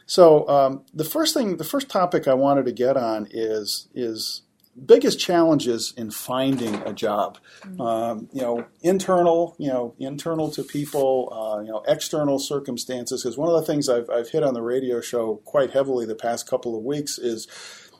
So, 0.05 0.49
um, 0.49 0.83
the 0.93 1.05
first 1.05 1.33
thing, 1.33 1.59
the 1.59 1.65
first 1.65 1.89
topic 1.89 2.27
I 2.27 2.35
wanted 2.35 2.67
to 2.67 2.73
get 2.73 2.97
on 2.97 3.29
is 3.31 3.87
is 3.95 4.43
biggest 4.85 5.19
challenges 5.19 5.95
in 5.97 6.11
finding 6.11 6.75
a 6.75 6.93
job. 6.93 7.39
Mm-hmm. 7.63 7.81
Um, 7.81 8.29
you 8.33 8.43
know, 8.43 8.67
internal, 8.83 9.55
you 9.59 9.69
know, 9.69 9.95
internal 9.99 10.51
to 10.53 10.63
people, 10.63 11.33
uh, 11.33 11.63
you 11.63 11.71
know, 11.71 11.83
external 11.87 12.39
circumstances. 12.39 13.23
Because 13.23 13.39
one 13.39 13.49
of 13.49 13.55
the 13.55 13.67
things 13.67 13.89
I've, 13.89 14.09
I've 14.11 14.31
hit 14.31 14.43
on 14.43 14.55
the 14.55 14.63
radio 14.63 15.01
show 15.01 15.37
quite 15.45 15.71
heavily 15.71 16.07
the 16.07 16.15
past 16.15 16.49
couple 16.49 16.77
of 16.77 16.85
weeks 16.85 17.19
is 17.19 17.49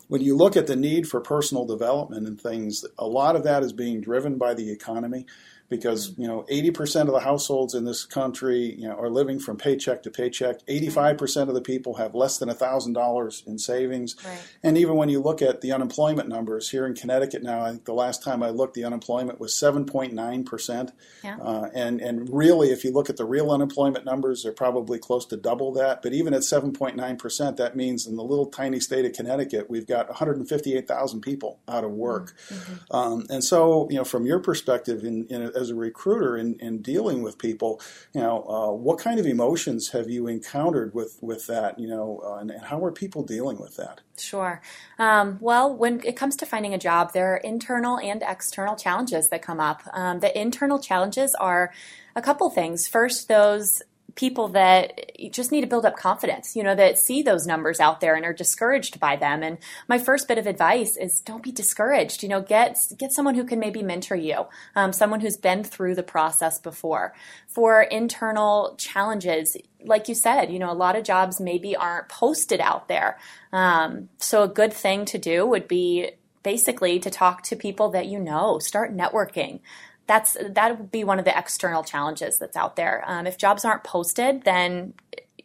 when 0.09 0.21
you 0.21 0.37
look 0.37 0.57
at 0.57 0.67
the 0.67 0.77
need 0.77 1.09
for 1.09 1.21
personal 1.21 1.65
development 1.65 2.27
and 2.27 2.41
things, 2.41 2.85
a 2.99 3.07
lot 3.07 3.37
of 3.37 3.45
that 3.45 3.63
is 3.63 3.73
being 3.73 4.01
driven 4.01 4.39
by 4.39 4.55
the 4.55 4.71
economy 4.71 5.27
because 5.69 6.15
you 6.17 6.27
know 6.27 6.45
80% 6.51 7.03
of 7.03 7.13
the 7.13 7.21
households 7.21 7.75
in 7.75 7.85
this 7.85 8.05
country 8.05 8.75
you 8.79 8.89
know 8.89 8.97
are 8.97 9.11
living 9.11 9.39
from 9.39 9.57
paycheck 9.57 10.03
to 10.05 10.11
paycheck 10.11 10.65
85% 10.67 11.49
of 11.49 11.55
the 11.55 11.61
people 11.61 11.95
have 11.95 12.15
less 12.15 12.39
than 12.39 12.49
$1000 12.49 13.47
in 13.47 13.59
savings 13.59 14.17
right. 14.25 14.39
and 14.63 14.79
even 14.79 14.95
when 14.95 15.09
you 15.09 15.21
look 15.21 15.43
at 15.43 15.61
the 15.61 15.73
unemployment 15.73 16.29
numbers 16.29 16.71
here 16.71 16.87
in 16.87 16.95
connecticut 16.95 17.43
now 17.43 17.63
i 17.63 17.71
think 17.71 17.85
the 17.85 17.95
last 17.95 18.23
time 18.23 18.43
i 18.43 18.51
looked 18.51 18.75
the 18.75 18.85
unemployment 18.85 19.41
was 19.41 19.55
7.9% 19.55 20.93
yeah. 21.25 21.37
uh, 21.39 21.69
and, 21.75 22.01
and 22.01 22.33
really 22.33 22.71
if 22.71 22.85
you 22.85 22.93
look 22.93 23.11
at 23.11 23.17
the 23.17 23.25
real 23.25 23.51
unemployment 23.51 24.05
numbers 24.05 24.43
they're 24.43 24.53
probably 24.53 24.99
close 24.99 25.27
to 25.27 25.37
double 25.37 25.73
that 25.73 26.03
but 26.03 26.13
even 26.13 26.33
at 26.33 26.43
7.9% 26.43 27.57
that 27.57 27.77
means 27.77 28.07
in 28.07 28.17
the 28.17 28.25
little 28.25 28.47
tiny 28.47 28.79
state 28.79 29.05
of 29.05 29.13
connecticut 29.13 29.69
we've 29.69 29.87
got 29.87 30.09
158000 30.09 31.21
people 31.21 31.59
out 31.69 31.85
of 31.85 31.91
work 31.91 32.35
mm-hmm. 32.49 32.97
um, 32.97 33.27
and 33.31 33.43
so 33.43 33.89
you 33.91 33.97
know 33.97 34.05
from 34.05 34.27
your 34.27 34.39
perspective 34.39 35.05
in, 35.05 35.27
in 35.29 35.56
as 35.57 35.71
a 35.71 35.75
recruiter 35.75 36.37
in, 36.37 36.55
in 36.61 36.83
dealing 36.83 37.23
with 37.23 37.39
people, 37.39 37.81
you 38.13 38.21
know, 38.21 38.45
uh, 38.49 38.73
what 38.73 38.99
kind 38.99 39.19
of 39.19 39.27
emotions 39.27 39.91
have 39.91 40.09
you 40.09 40.27
encountered 40.27 40.95
with, 40.95 41.19
with 41.21 41.47
that, 41.47 41.79
you 41.79 41.89
know, 41.89 42.21
uh, 42.25 42.37
and, 42.37 42.51
and, 42.51 42.65
how 42.67 42.85
are 42.85 42.93
people 42.93 43.23
dealing 43.23 43.59
with 43.59 43.77
that? 43.77 44.01
Sure. 44.19 44.61
Um, 44.99 45.39
well, 45.41 45.75
when 45.75 46.01
it 46.05 46.17
comes 46.17 46.37
to 46.37 46.47
finding 46.47 46.75
a 46.75 46.79
job, 46.79 47.13
there 47.13 47.35
are 47.35 47.39
internal 47.39 47.99
and 47.99 48.23
external 48.27 48.77
challenges 48.77 49.29
that 49.29 49.43
come 49.43 49.61
up. 49.61 49.83
Um, 49.93 50.21
the 50.21 50.37
internal 50.39 50.79
challenges 50.79 51.35
are 51.37 51.73
a 52.15 52.23
couple 52.23 52.49
things. 52.51 52.89
First, 52.89 53.29
those 53.29 53.83
people 54.17 54.49
that 54.49 55.13
just 55.31 55.53
need 55.53 55.61
to 55.61 55.67
build 55.67 55.85
up 55.85 55.97
confidence, 55.97 56.57
you 56.57 56.63
know, 56.63 56.75
that 56.75 56.99
see 56.99 57.23
those 57.23 57.47
numbers 57.47 57.79
out 57.79 58.01
there 58.01 58.15
and 58.15 58.25
are 58.25 58.33
discouraged 58.33 58.99
by 58.99 59.15
them. 59.15 59.43
And 59.43 59.59
my 59.89 59.99
first 59.99 60.27
bit 60.27 60.39
of 60.39 60.47
advice 60.47 60.97
is 60.97 61.21
don't 61.21 61.43
be 61.43 61.53
discouraged. 61.53 62.23
You 62.23 62.31
know, 62.31 62.41
get 62.41 62.79
get 62.99 63.13
someone 63.13 63.35
who 63.35 63.45
can 63.45 63.59
maybe 63.59 63.83
mentor 63.83 64.17
you, 64.17 64.47
um, 64.75 64.93
someone 64.93 65.21
who's 65.21 65.37
been 65.37 65.63
through 65.63 65.95
the 65.95 66.03
process 66.03 66.59
before. 66.59 67.15
For 67.47 67.83
internal 67.83 68.75
challenges, 68.79 69.57
like 69.85 70.09
you 70.09 70.15
said, 70.15 70.51
you 70.51 70.59
know, 70.59 70.73
a 70.73 70.75
lot 70.75 70.97
of 70.97 71.05
jobs 71.05 71.39
maybe 71.39 71.77
aren't 71.77 72.09
posted 72.09 72.61
out 72.61 72.89
there. 72.89 73.19
Um, 73.53 74.09
so 74.19 74.43
a 74.43 74.49
good 74.49 74.73
thing 74.73 75.05
to 75.07 75.19
do 75.19 75.47
would 75.47 75.69
be 75.69 76.13
basically 76.43 76.99
to 77.01 77.11
talk 77.11 77.43
to 77.43 77.57
people 77.57 77.91
that 77.91 78.07
you 78.07 78.21
know, 78.21 78.59
start 78.61 78.97
networking 78.97 79.61
that's 80.07 80.37
that 80.49 80.79
would 80.79 80.91
be 80.91 81.05
one 81.05 81.19
of 81.19 81.25
the 81.25 81.37
external 81.37 81.83
challenges 81.83 82.39
that's 82.39 82.57
out 82.57 82.77
there. 82.77 83.03
Um, 83.07 83.27
if 83.27 83.37
jobs 83.37 83.65
aren't 83.65 83.85
posted, 83.85 84.45
then 84.45 84.95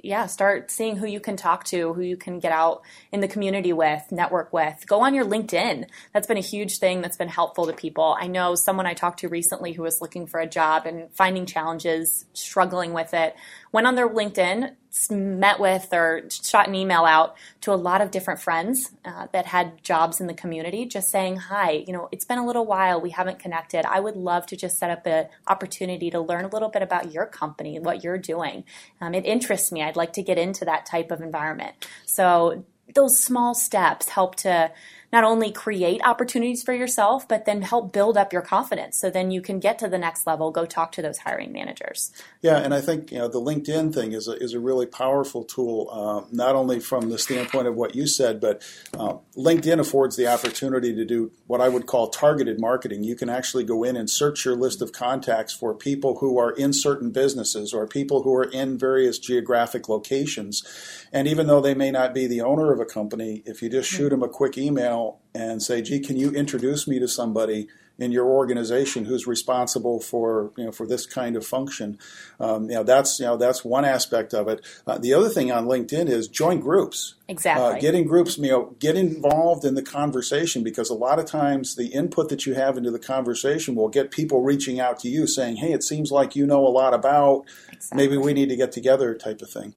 yeah, 0.04 0.26
start 0.26 0.72
seeing 0.72 0.98
who 0.98 1.06
you 1.06 1.20
can 1.20 1.38
talk 1.38 1.64
to, 1.66 1.94
who 1.94 2.02
you 2.02 2.18
can 2.18 2.40
get 2.40 2.52
out 2.52 2.82
in 3.12 3.22
the 3.22 3.28
community 3.28 3.74
with, 3.74 4.12
network 4.12 4.52
with. 4.52 4.84
Go 4.88 5.02
on 5.02 5.14
your 5.14 5.26
LinkedIn. 5.26 5.86
That's 6.14 6.28
been 6.28 6.38
a 6.38 6.42
huge 6.42 6.80
thing 6.80 7.02
that's 7.02 7.18
been 7.18 7.28
helpful 7.28 7.68
to 7.68 7.74
people. 7.74 8.16
I 8.20 8.28
know 8.28 8.56
someone 8.56 8.88
I 8.88 8.94
talked 8.94 9.20
to 9.20 9.30
recently 9.30 9.74
who 9.74 9.84
was 9.84 10.02
looking 10.02 10.26
for 10.26 10.40
a 10.40 10.48
job 10.48 10.86
and 10.86 11.12
finding 11.12 11.46
challenges, 11.46 12.26
struggling 12.34 12.94
with 12.94 13.14
it, 13.14 13.36
went 13.72 13.88
on 13.88 13.96
their 13.96 14.10
LinkedIn, 14.10 14.76
met 15.10 15.60
with 15.60 15.94
or 15.94 16.24
shot 16.30 16.68
an 16.68 16.76
email 16.76 17.06
out 17.06 17.36
to 17.62 17.72
a 17.72 17.76
lot 17.76 18.02
of 18.02 18.12
different 18.12 18.42
friends 18.42 18.92
uh, 19.06 19.28
that 19.32 19.46
had 19.46 19.82
jobs 19.84 20.20
in 20.20 20.28
the 20.28 20.34
community 20.34 20.86
just 20.86 21.10
saying 21.10 21.38
hi 21.38 21.72
you 21.72 21.94
know 21.94 22.10
it's 22.12 22.26
been 22.26 22.38
a 22.38 22.46
little 22.46 22.66
while 22.66 23.00
we 23.00 23.12
haven't 23.12 23.40
connected. 23.40 23.86
I 23.86 24.00
would 24.00 24.18
love 24.18 24.46
to 24.48 24.58
just 24.58 24.78
set 24.78 24.92
up 24.92 25.06
an 25.06 25.28
opportunity 25.48 26.12
to 26.12 26.20
learn 26.20 26.46
a 26.46 26.50
little 26.50 26.70
bit 26.70 26.82
about 26.82 27.14
your 27.14 27.26
company 27.26 27.76
and 27.78 27.86
what 27.86 28.04
you're 28.04 28.18
doing. 28.18 28.66
Um, 29.00 29.14
it 29.14 29.26
interests 29.26 29.72
me. 29.72 29.82
I'd 29.82 29.96
like 29.96 30.14
to 30.14 30.24
get 30.24 30.38
into 30.38 30.66
that 30.66 30.86
type 30.86 31.12
of 31.12 31.22
environment. 31.22 31.88
So 32.06 32.66
those 32.94 33.18
small 33.18 33.54
steps 33.54 34.10
help 34.10 34.36
to 34.38 34.72
not 35.12 35.24
only 35.24 35.52
create 35.52 36.02
opportunities 36.06 36.64
for 36.64 36.74
yourself, 36.74 37.28
but 37.28 37.46
then 37.46 37.62
help 37.62 37.92
build 37.92 38.18
up 38.18 38.32
your 38.32 38.42
confidence. 38.42 38.98
So 38.98 39.10
then 39.10 39.30
you 39.30 39.42
can 39.42 39.60
get 39.60 39.78
to 39.80 39.88
the 39.88 39.98
next 39.98 40.26
level, 40.26 40.52
go 40.52 40.66
talk 40.66 40.92
to 40.94 41.02
those 41.02 41.20
hiring 41.20 41.52
managers. 41.52 42.12
Yeah, 42.42 42.58
and 42.58 42.74
I 42.74 42.82
think 42.82 43.12
you 43.12 43.20
know 43.20 43.28
the 43.28 43.42
LinkedIn 43.42 43.94
thing 43.94 44.14
is 44.14 44.28
a, 44.28 44.34
is 44.34 44.54
a 44.54 44.60
really 44.60 44.86
powerful 44.86 45.44
tool, 45.44 45.90
uh, 45.92 46.28
not 46.32 46.56
only 46.56 46.80
from 46.80 47.10
the 47.10 47.18
standpoint 47.18 47.68
of 47.68 47.76
what 47.76 47.96
you 47.96 48.08
said, 48.08 48.40
but 48.40 48.62
uh, 48.98 49.16
LinkedIn 49.36 49.80
affords 49.80 50.16
the 50.16 50.28
opportunity 50.28 50.96
to 50.96 51.06
do 51.06 51.32
what 51.48 51.62
I 51.62 51.68
would 51.68 51.88
call 51.88 52.10
targeted 52.10 52.60
marketing. 52.60 53.04
You 53.04 53.16
can 53.16 53.30
actually 53.30 53.66
go 53.66 53.84
in 53.84 53.98
and 53.98 54.10
search 54.10 54.46
your 54.46 54.56
list 54.56 54.82
of 54.82 54.94
contacts 54.94 55.54
for 55.54 55.74
people 55.74 56.20
who 56.20 56.38
are 56.38 56.52
in 56.52 56.72
certain 56.74 57.12
businesses 57.12 57.74
or 57.74 57.86
people 57.86 58.24
who 58.24 58.34
are 58.36 58.46
in 58.46 58.78
various 58.78 59.20
geographic 59.20 59.90
locations. 59.90 60.64
And 61.12 61.28
even 61.28 61.48
though 61.48 61.62
they 61.62 61.74
may 61.74 61.92
not 61.92 62.14
be 62.14 62.28
the 62.28 62.42
owner 62.42 62.72
of 62.72 62.80
a 62.80 62.86
company, 62.86 63.44
if 63.46 63.62
you 63.62 63.70
just 63.70 63.90
shoot 63.90 64.10
them 64.10 64.24
a 64.24 64.30
quick 64.30 64.58
email 64.58 65.01
and 65.34 65.62
say, 65.62 65.82
"Gee, 65.82 66.00
can 66.00 66.18
you 66.18 66.32
introduce 66.32 66.88
me 66.88 67.00
to 67.00 67.08
somebody 67.08 67.68
in 68.00 68.12
your 68.12 68.26
organization 68.26 69.06
who's 69.06 69.28
responsible 69.28 70.00
for 70.00 70.52
you 70.58 70.66
know 70.66 70.72
for 70.72 70.88
this 70.88 71.06
kind 71.06 71.36
of 71.36 71.46
function?" 71.46 71.98
Um, 72.40 72.70
you 72.70 72.76
know, 72.76 72.84
that's 72.84 73.20
you 73.20 73.26
know 73.26 73.38
that's 73.38 73.64
one 73.64 73.86
aspect 73.86 74.34
of 74.34 74.48
it. 74.48 74.66
Uh, 74.86 74.98
the 74.98 75.14
other 75.14 75.30
thing 75.30 75.52
on 75.52 75.66
LinkedIn 75.66 76.10
is 76.10 76.28
join 76.28 76.60
groups. 76.60 77.16
Exactly. 77.28 77.66
Uh, 77.66 77.80
get 77.80 77.96
in 77.96 78.06
groups, 78.06 78.38
you 78.38 78.50
know, 78.50 78.76
get 78.80 78.96
involved 78.96 79.64
in 79.64 79.76
the 79.76 79.82
conversation 79.82 80.64
because 80.64 80.90
a 80.90 80.96
lot 80.96 81.20
of 81.20 81.26
times 81.26 81.76
the 81.76 81.88
input 81.88 82.30
that 82.30 82.46
you 82.46 82.54
have 82.56 82.78
into 82.78 82.92
the 82.92 83.00
conversation 83.00 83.76
will 83.76 83.90
get 83.90 84.12
people 84.12 84.42
reaching 84.42 84.80
out 84.80 85.00
to 85.00 85.10
you 85.10 85.28
saying, 85.28 85.58
"Hey, 85.58 85.72
it 85.72 85.84
seems 85.84 86.12
like 86.12 86.36
you 86.36 86.46
know 86.46 86.66
a 86.66 86.70
lot 86.70 86.94
about. 86.94 87.46
Exactly. 87.72 87.98
Maybe 87.98 88.18
we 88.18 88.34
need 88.34 88.50
to 88.50 88.56
get 88.56 88.72
together," 88.72 89.16
type 89.16 89.42
of 89.42 89.50
thing. 89.50 89.76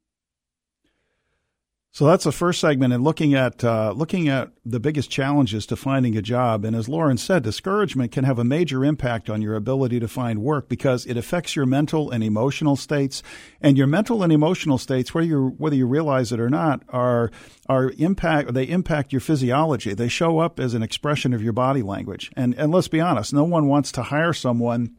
So 1.95 2.07
that's 2.07 2.25
the 2.25 2.33
first 2.33 2.61
segment, 2.61 2.93
and 2.93 3.05
looking 3.05 3.35
at 3.35 3.63
uh, 3.63 3.93
looking 3.97 4.29
at 4.29 4.51
the 4.67 4.81
biggest 4.81 5.13
challenges 5.13 5.65
to 5.67 5.77
finding 5.77 6.17
a 6.17 6.23
job. 6.23 6.65
And 6.65 6.75
as 6.75 6.89
Lauren 6.89 7.17
said, 7.17 7.45
discouragement 7.45 8.11
can 8.11 8.25
have 8.25 8.37
a 8.37 8.43
major 8.43 8.85
impact 8.85 9.31
on 9.31 9.41
your 9.41 9.55
ability 9.55 10.01
to 10.01 10.09
find 10.09 10.43
work 10.43 10.69
because 10.69 11.07
it 11.07 11.17
affects 11.17 11.55
your 11.55 11.67
mental 11.67 12.11
and 12.11 12.25
emotional 12.25 12.75
states. 12.75 13.23
And 13.61 13.79
your 13.79 13.87
mental 13.87 14.25
and 14.25 14.33
emotional 14.33 14.77
states, 14.77 15.15
whether 15.15 15.29
you 15.29 15.55
whether 15.57 15.77
you 15.77 15.87
realize 15.87 16.33
it 16.33 16.41
or 16.41 16.51
not, 16.51 16.83
are 16.89 17.31
are 17.69 17.93
impact 17.97 18.55
they 18.55 18.65
impact 18.65 19.13
your 19.13 19.21
physiology. 19.21 19.95
They 19.95 20.09
show 20.09 20.41
up 20.41 20.59
as 20.59 20.75
an 20.75 20.83
expression 20.83 21.33
of 21.33 21.45
your 21.45 21.53
body 21.53 21.83
language. 21.83 22.33
And 22.37 22.57
and 22.57 22.73
let's 22.73 22.89
be 22.89 23.01
honest, 23.01 23.33
no 23.33 23.45
one 23.45 23.69
wants 23.69 23.93
to 23.93 24.03
hire 24.03 24.33
someone 24.33 24.97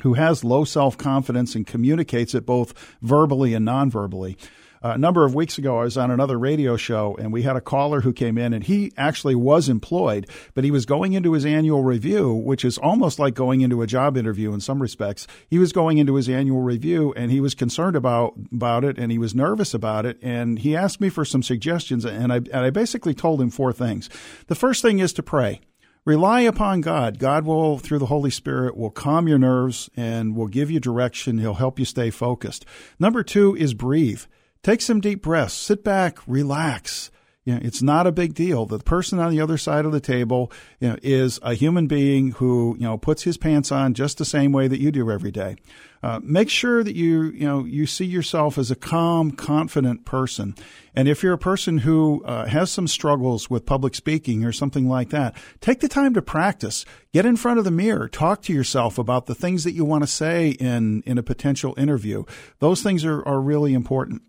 who 0.00 0.14
has 0.14 0.44
low 0.44 0.64
self 0.64 0.96
confidence 0.96 1.54
and 1.54 1.66
communicates 1.66 2.34
it 2.34 2.46
both 2.46 2.72
verbally 3.02 3.52
and 3.52 3.66
non 3.66 3.90
verbally 4.82 4.94
a 4.94 4.98
number 4.98 5.24
of 5.24 5.34
weeks 5.34 5.58
ago, 5.58 5.78
I 5.78 5.84
was 5.84 5.96
on 5.96 6.10
another 6.10 6.38
radio 6.38 6.76
show 6.76 7.16
and 7.18 7.32
we 7.32 7.42
had 7.42 7.56
a 7.56 7.60
caller 7.60 8.00
who 8.00 8.12
came 8.12 8.38
in 8.38 8.52
and 8.52 8.64
he 8.64 8.92
actually 8.96 9.34
was 9.34 9.68
employed, 9.68 10.28
but 10.54 10.64
he 10.64 10.70
was 10.70 10.86
going 10.86 11.12
into 11.12 11.32
his 11.32 11.44
annual 11.44 11.82
review, 11.82 12.32
which 12.32 12.64
is 12.64 12.78
almost 12.78 13.18
like 13.18 13.34
going 13.34 13.60
into 13.60 13.82
a 13.82 13.86
job 13.86 14.16
interview 14.16 14.52
in 14.52 14.60
some 14.60 14.80
respects. 14.80 15.26
He 15.48 15.58
was 15.58 15.72
going 15.72 15.98
into 15.98 16.14
his 16.14 16.28
annual 16.28 16.62
review 16.62 17.12
and 17.16 17.30
he 17.30 17.40
was 17.40 17.54
concerned 17.54 17.96
about, 17.96 18.34
about 18.52 18.84
it 18.84 18.98
and 18.98 19.10
he 19.10 19.18
was 19.18 19.34
nervous 19.34 19.74
about 19.74 20.06
it. 20.06 20.18
And 20.22 20.58
he 20.58 20.76
asked 20.76 21.00
me 21.00 21.08
for 21.08 21.24
some 21.24 21.42
suggestions 21.42 22.04
and 22.04 22.32
I, 22.32 22.36
and 22.36 22.56
I 22.56 22.70
basically 22.70 23.14
told 23.14 23.40
him 23.40 23.50
four 23.50 23.72
things. 23.72 24.08
The 24.46 24.54
first 24.54 24.82
thing 24.82 24.98
is 24.98 25.12
to 25.14 25.22
pray. 25.22 25.60
Rely 26.04 26.40
upon 26.40 26.80
God. 26.80 27.18
God 27.18 27.44
will, 27.44 27.78
through 27.78 27.98
the 27.98 28.06
Holy 28.06 28.30
Spirit, 28.30 28.76
will 28.76 28.90
calm 28.90 29.28
your 29.28 29.38
nerves 29.38 29.90
and 29.94 30.34
will 30.34 30.46
give 30.46 30.70
you 30.70 30.80
direction. 30.80 31.38
He'll 31.38 31.54
help 31.54 31.78
you 31.78 31.84
stay 31.84 32.08
focused. 32.08 32.64
Number 32.98 33.22
two 33.22 33.54
is 33.56 33.74
breathe. 33.74 34.22
Take 34.62 34.80
some 34.80 35.00
deep 35.00 35.22
breaths, 35.22 35.54
sit 35.54 35.84
back, 35.84 36.18
relax. 36.26 37.10
You 37.48 37.54
know, 37.54 37.60
it's 37.62 37.80
not 37.80 38.06
a 38.06 38.12
big 38.12 38.34
deal. 38.34 38.66
The 38.66 38.78
person 38.78 39.18
on 39.18 39.30
the 39.30 39.40
other 39.40 39.56
side 39.56 39.86
of 39.86 39.92
the 39.92 40.00
table 40.00 40.52
you 40.80 40.90
know, 40.90 40.96
is 41.02 41.40
a 41.42 41.54
human 41.54 41.86
being 41.86 42.32
who 42.32 42.76
you 42.78 42.84
know 42.84 42.98
puts 42.98 43.22
his 43.22 43.38
pants 43.38 43.72
on 43.72 43.94
just 43.94 44.18
the 44.18 44.26
same 44.26 44.52
way 44.52 44.68
that 44.68 44.80
you 44.80 44.92
do 44.92 45.10
every 45.10 45.30
day. 45.30 45.56
Uh, 46.02 46.20
make 46.22 46.50
sure 46.50 46.84
that 46.84 46.94
you 46.94 47.30
you 47.30 47.46
know 47.46 47.64
you 47.64 47.86
see 47.86 48.04
yourself 48.04 48.58
as 48.58 48.70
a 48.70 48.76
calm, 48.76 49.30
confident 49.30 50.04
person. 50.04 50.54
And 50.94 51.08
if 51.08 51.22
you're 51.22 51.32
a 51.32 51.38
person 51.38 51.78
who 51.78 52.22
uh, 52.26 52.44
has 52.44 52.70
some 52.70 52.86
struggles 52.86 53.48
with 53.48 53.64
public 53.64 53.94
speaking 53.94 54.44
or 54.44 54.52
something 54.52 54.86
like 54.86 55.08
that, 55.08 55.34
take 55.62 55.80
the 55.80 55.88
time 55.88 56.12
to 56.12 56.20
practice. 56.20 56.84
Get 57.14 57.24
in 57.24 57.36
front 57.36 57.58
of 57.58 57.64
the 57.64 57.70
mirror. 57.70 58.10
Talk 58.10 58.42
to 58.42 58.52
yourself 58.52 58.98
about 58.98 59.24
the 59.24 59.34
things 59.34 59.64
that 59.64 59.72
you 59.72 59.86
want 59.86 60.02
to 60.02 60.06
say 60.06 60.50
in 60.50 61.02
in 61.06 61.16
a 61.16 61.22
potential 61.22 61.74
interview. 61.78 62.24
Those 62.58 62.82
things 62.82 63.06
are, 63.06 63.26
are 63.26 63.40
really 63.40 63.72
important. 63.72 64.20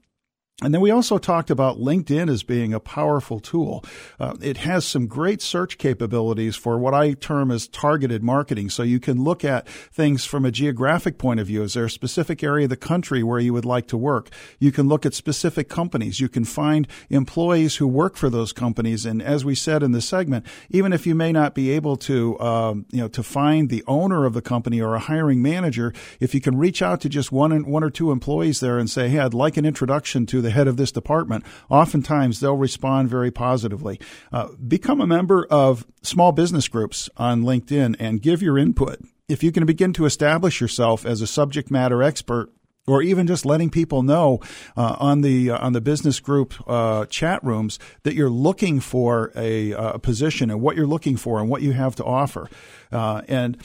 And 0.61 0.73
then 0.73 0.81
we 0.81 0.91
also 0.91 1.17
talked 1.17 1.49
about 1.49 1.79
LinkedIn 1.79 2.29
as 2.29 2.43
being 2.43 2.73
a 2.73 2.81
powerful 2.81 3.39
tool. 3.39 3.83
Uh, 4.19 4.35
it 4.41 4.57
has 4.57 4.83
some 4.83 5.07
great 5.07 5.41
search 5.41 5.77
capabilities 5.77 6.57
for 6.57 6.77
what 6.77 6.93
I 6.93 7.13
term 7.13 7.49
as 7.49 7.67
targeted 7.69 8.23
marketing. 8.23 8.69
So 8.69 8.83
you 8.83 8.99
can 8.99 9.23
look 9.23 9.45
at 9.45 9.65
things 9.69 10.25
from 10.25 10.43
a 10.43 10.51
geographic 10.51 11.17
point 11.17 11.39
of 11.39 11.47
view. 11.47 11.63
Is 11.63 11.75
there 11.75 11.85
a 11.85 11.89
specific 11.89 12.43
area 12.43 12.65
of 12.65 12.71
the 12.71 12.75
country 12.75 13.23
where 13.23 13.39
you 13.39 13.53
would 13.53 13.63
like 13.63 13.87
to 13.87 13.97
work? 13.97 14.29
You 14.59 14.73
can 14.73 14.89
look 14.89 15.05
at 15.05 15.13
specific 15.13 15.69
companies. 15.69 16.19
You 16.19 16.27
can 16.27 16.43
find 16.43 16.89
employees 17.09 17.77
who 17.77 17.87
work 17.87 18.17
for 18.17 18.29
those 18.29 18.51
companies. 18.51 19.05
And 19.05 19.21
as 19.21 19.45
we 19.45 19.55
said 19.55 19.81
in 19.81 19.93
the 19.93 20.01
segment, 20.01 20.45
even 20.69 20.91
if 20.91 21.07
you 21.07 21.15
may 21.15 21.31
not 21.31 21.55
be 21.55 21.71
able 21.71 21.95
to, 21.97 22.37
um, 22.41 22.85
you 22.91 22.99
know, 22.99 23.07
to 23.07 23.23
find 23.23 23.69
the 23.69 23.83
owner 23.87 24.25
of 24.25 24.33
the 24.33 24.41
company 24.41 24.81
or 24.81 24.93
a 24.93 24.99
hiring 24.99 25.41
manager, 25.41 25.93
if 26.19 26.33
you 26.33 26.41
can 26.41 26.57
reach 26.57 26.81
out 26.81 26.99
to 27.01 27.07
just 27.07 27.31
one 27.31 27.49
one 27.65 27.83
or 27.83 27.89
two 27.89 28.11
employees 28.11 28.59
there 28.59 28.77
and 28.77 28.89
say, 28.89 29.07
"Hey, 29.07 29.19
I'd 29.19 29.33
like 29.33 29.55
an 29.55 29.65
introduction 29.65 30.25
to 30.25 30.41
the 30.41 30.48
the 30.49 30.53
head 30.55 30.67
of 30.67 30.77
this 30.77 30.91
department, 30.91 31.45
oftentimes 31.69 32.39
they'll 32.39 32.57
respond 32.57 33.09
very 33.09 33.31
positively. 33.31 33.99
Uh, 34.31 34.49
become 34.67 34.99
a 34.99 35.07
member 35.07 35.45
of 35.49 35.85
small 36.01 36.31
business 36.31 36.67
groups 36.67 37.09
on 37.17 37.43
LinkedIn 37.43 37.95
and 37.99 38.21
give 38.21 38.41
your 38.41 38.57
input. 38.57 38.99
If 39.27 39.43
you 39.43 39.51
can 39.51 39.65
begin 39.65 39.93
to 39.93 40.05
establish 40.05 40.59
yourself 40.59 41.05
as 41.05 41.21
a 41.21 41.27
subject 41.27 41.69
matter 41.69 42.01
expert 42.01 42.51
or 42.87 43.03
even 43.03 43.27
just 43.27 43.45
letting 43.45 43.69
people 43.69 44.01
know 44.01 44.39
uh, 44.75 44.95
on 44.99 45.21
the 45.21 45.51
uh, 45.51 45.63
on 45.63 45.73
the 45.73 45.81
business 45.81 46.19
group 46.19 46.55
uh, 46.67 47.05
chat 47.05 47.43
rooms 47.43 47.77
that 48.01 48.15
you're 48.15 48.29
looking 48.29 48.79
for 48.79 49.31
a, 49.35 49.73
uh, 49.73 49.93
a, 49.93 49.99
position 49.99 50.49
and 50.49 50.61
what 50.61 50.75
you're 50.75 50.87
looking 50.87 51.15
for 51.15 51.39
and 51.39 51.49
what 51.49 51.61
you 51.61 51.73
have 51.73 51.95
to 51.95 52.03
offer, 52.03 52.49
uh, 52.91 53.21
and 53.27 53.61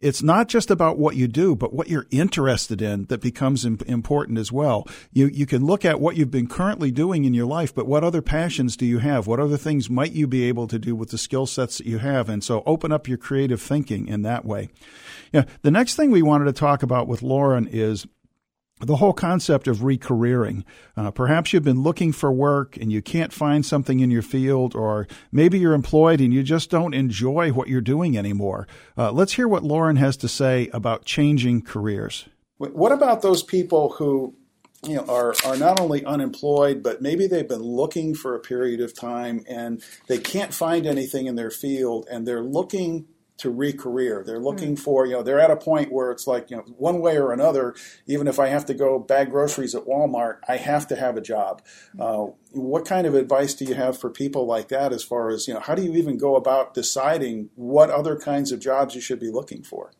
it's 0.00 0.22
not 0.22 0.48
just 0.48 0.70
about 0.70 0.98
what 0.98 1.16
you 1.16 1.26
do, 1.26 1.56
but 1.56 1.72
what 1.72 1.88
you're 1.88 2.06
interested 2.10 2.80
in 2.80 3.06
that 3.06 3.20
becomes 3.20 3.64
important 3.64 4.38
as 4.38 4.52
well. 4.52 4.86
You 5.12 5.26
you 5.26 5.44
can 5.44 5.64
look 5.64 5.84
at 5.84 6.00
what 6.00 6.16
you've 6.16 6.30
been 6.30 6.46
currently 6.46 6.90
doing 6.90 7.24
in 7.24 7.34
your 7.34 7.46
life, 7.46 7.74
but 7.74 7.86
what 7.86 8.04
other 8.04 8.22
passions 8.22 8.76
do 8.76 8.86
you 8.86 8.98
have? 8.98 9.26
What 9.26 9.40
other 9.40 9.56
things 9.56 9.90
might 9.90 10.12
you 10.12 10.26
be 10.26 10.44
able 10.44 10.68
to 10.68 10.78
do 10.78 10.94
with 10.94 11.10
the 11.10 11.18
skill 11.18 11.46
sets 11.46 11.78
that 11.78 11.86
you 11.86 11.98
have? 11.98 12.28
And 12.28 12.44
so 12.44 12.62
open 12.64 12.92
up 12.92 13.08
your 13.08 13.18
creative 13.18 13.60
thinking 13.60 14.06
in 14.06 14.22
that 14.22 14.44
way. 14.44 14.68
Yeah. 15.32 15.44
The 15.62 15.70
next 15.70 15.96
thing 15.96 16.10
we 16.10 16.22
wanted 16.22 16.46
to 16.46 16.52
talk 16.52 16.82
about 16.82 17.08
with 17.08 17.22
Lauren 17.22 17.68
is 17.70 18.06
the 18.80 18.96
whole 18.96 19.12
concept 19.12 19.66
of 19.66 19.78
recareering. 19.78 20.64
Uh, 20.96 21.10
perhaps 21.10 21.52
you've 21.52 21.64
been 21.64 21.82
looking 21.82 22.12
for 22.12 22.32
work 22.32 22.76
and 22.76 22.92
you 22.92 23.02
can't 23.02 23.32
find 23.32 23.64
something 23.64 24.00
in 24.00 24.10
your 24.10 24.22
field, 24.22 24.74
or 24.74 25.06
maybe 25.32 25.58
you're 25.58 25.74
employed 25.74 26.20
and 26.20 26.32
you 26.32 26.42
just 26.42 26.70
don't 26.70 26.94
enjoy 26.94 27.50
what 27.52 27.68
you're 27.68 27.80
doing 27.80 28.16
anymore. 28.16 28.66
Uh, 28.96 29.10
let's 29.12 29.32
hear 29.34 29.48
what 29.48 29.64
Lauren 29.64 29.96
has 29.96 30.16
to 30.18 30.28
say 30.28 30.68
about 30.72 31.04
changing 31.04 31.62
careers. 31.62 32.28
What 32.58 32.92
about 32.92 33.22
those 33.22 33.42
people 33.42 33.90
who 33.90 34.34
you 34.84 34.96
know, 34.96 35.04
are, 35.08 35.34
are 35.44 35.56
not 35.56 35.80
only 35.80 36.04
unemployed, 36.04 36.82
but 36.82 37.02
maybe 37.02 37.26
they've 37.26 37.48
been 37.48 37.62
looking 37.62 38.14
for 38.14 38.34
a 38.34 38.40
period 38.40 38.80
of 38.80 38.94
time 38.94 39.44
and 39.48 39.82
they 40.06 40.18
can't 40.18 40.54
find 40.54 40.86
anything 40.86 41.26
in 41.26 41.34
their 41.34 41.50
field 41.50 42.06
and 42.10 42.26
they're 42.26 42.42
looking 42.42 43.06
to 43.38 43.52
recareer. 43.52 44.24
They're 44.24 44.40
looking 44.40 44.74
mm. 44.74 44.78
for, 44.78 45.06
you 45.06 45.12
know, 45.12 45.22
they're 45.22 45.40
at 45.40 45.50
a 45.50 45.56
point 45.56 45.92
where 45.92 46.10
it's 46.10 46.26
like, 46.26 46.50
you 46.50 46.56
know, 46.56 46.64
one 46.76 47.00
way 47.00 47.16
or 47.16 47.32
another, 47.32 47.74
even 48.06 48.28
if 48.28 48.38
I 48.38 48.48
have 48.48 48.66
to 48.66 48.74
go 48.74 48.98
bag 48.98 49.30
groceries 49.30 49.74
at 49.74 49.84
Walmart, 49.86 50.38
I 50.48 50.56
have 50.56 50.86
to 50.88 50.96
have 50.96 51.16
a 51.16 51.20
job. 51.20 51.62
Mm. 51.96 52.00
Uh, 52.00 52.32
what 52.52 52.84
kind 52.84 53.06
of 53.06 53.14
advice 53.14 53.54
do 53.54 53.64
you 53.64 53.74
have 53.74 53.98
for 53.98 54.10
people 54.10 54.46
like 54.46 54.68
that 54.68 54.92
as 54.92 55.04
far 55.04 55.30
as, 55.30 55.48
you 55.48 55.54
know, 55.54 55.60
how 55.60 55.74
do 55.74 55.82
you 55.82 55.94
even 55.94 56.18
go 56.18 56.36
about 56.36 56.74
deciding 56.74 57.50
what 57.54 57.90
other 57.90 58.16
kinds 58.16 58.52
of 58.52 58.60
jobs 58.60 58.94
you 58.94 59.00
should 59.00 59.20
be 59.20 59.30
looking 59.30 59.62
for? 59.62 59.92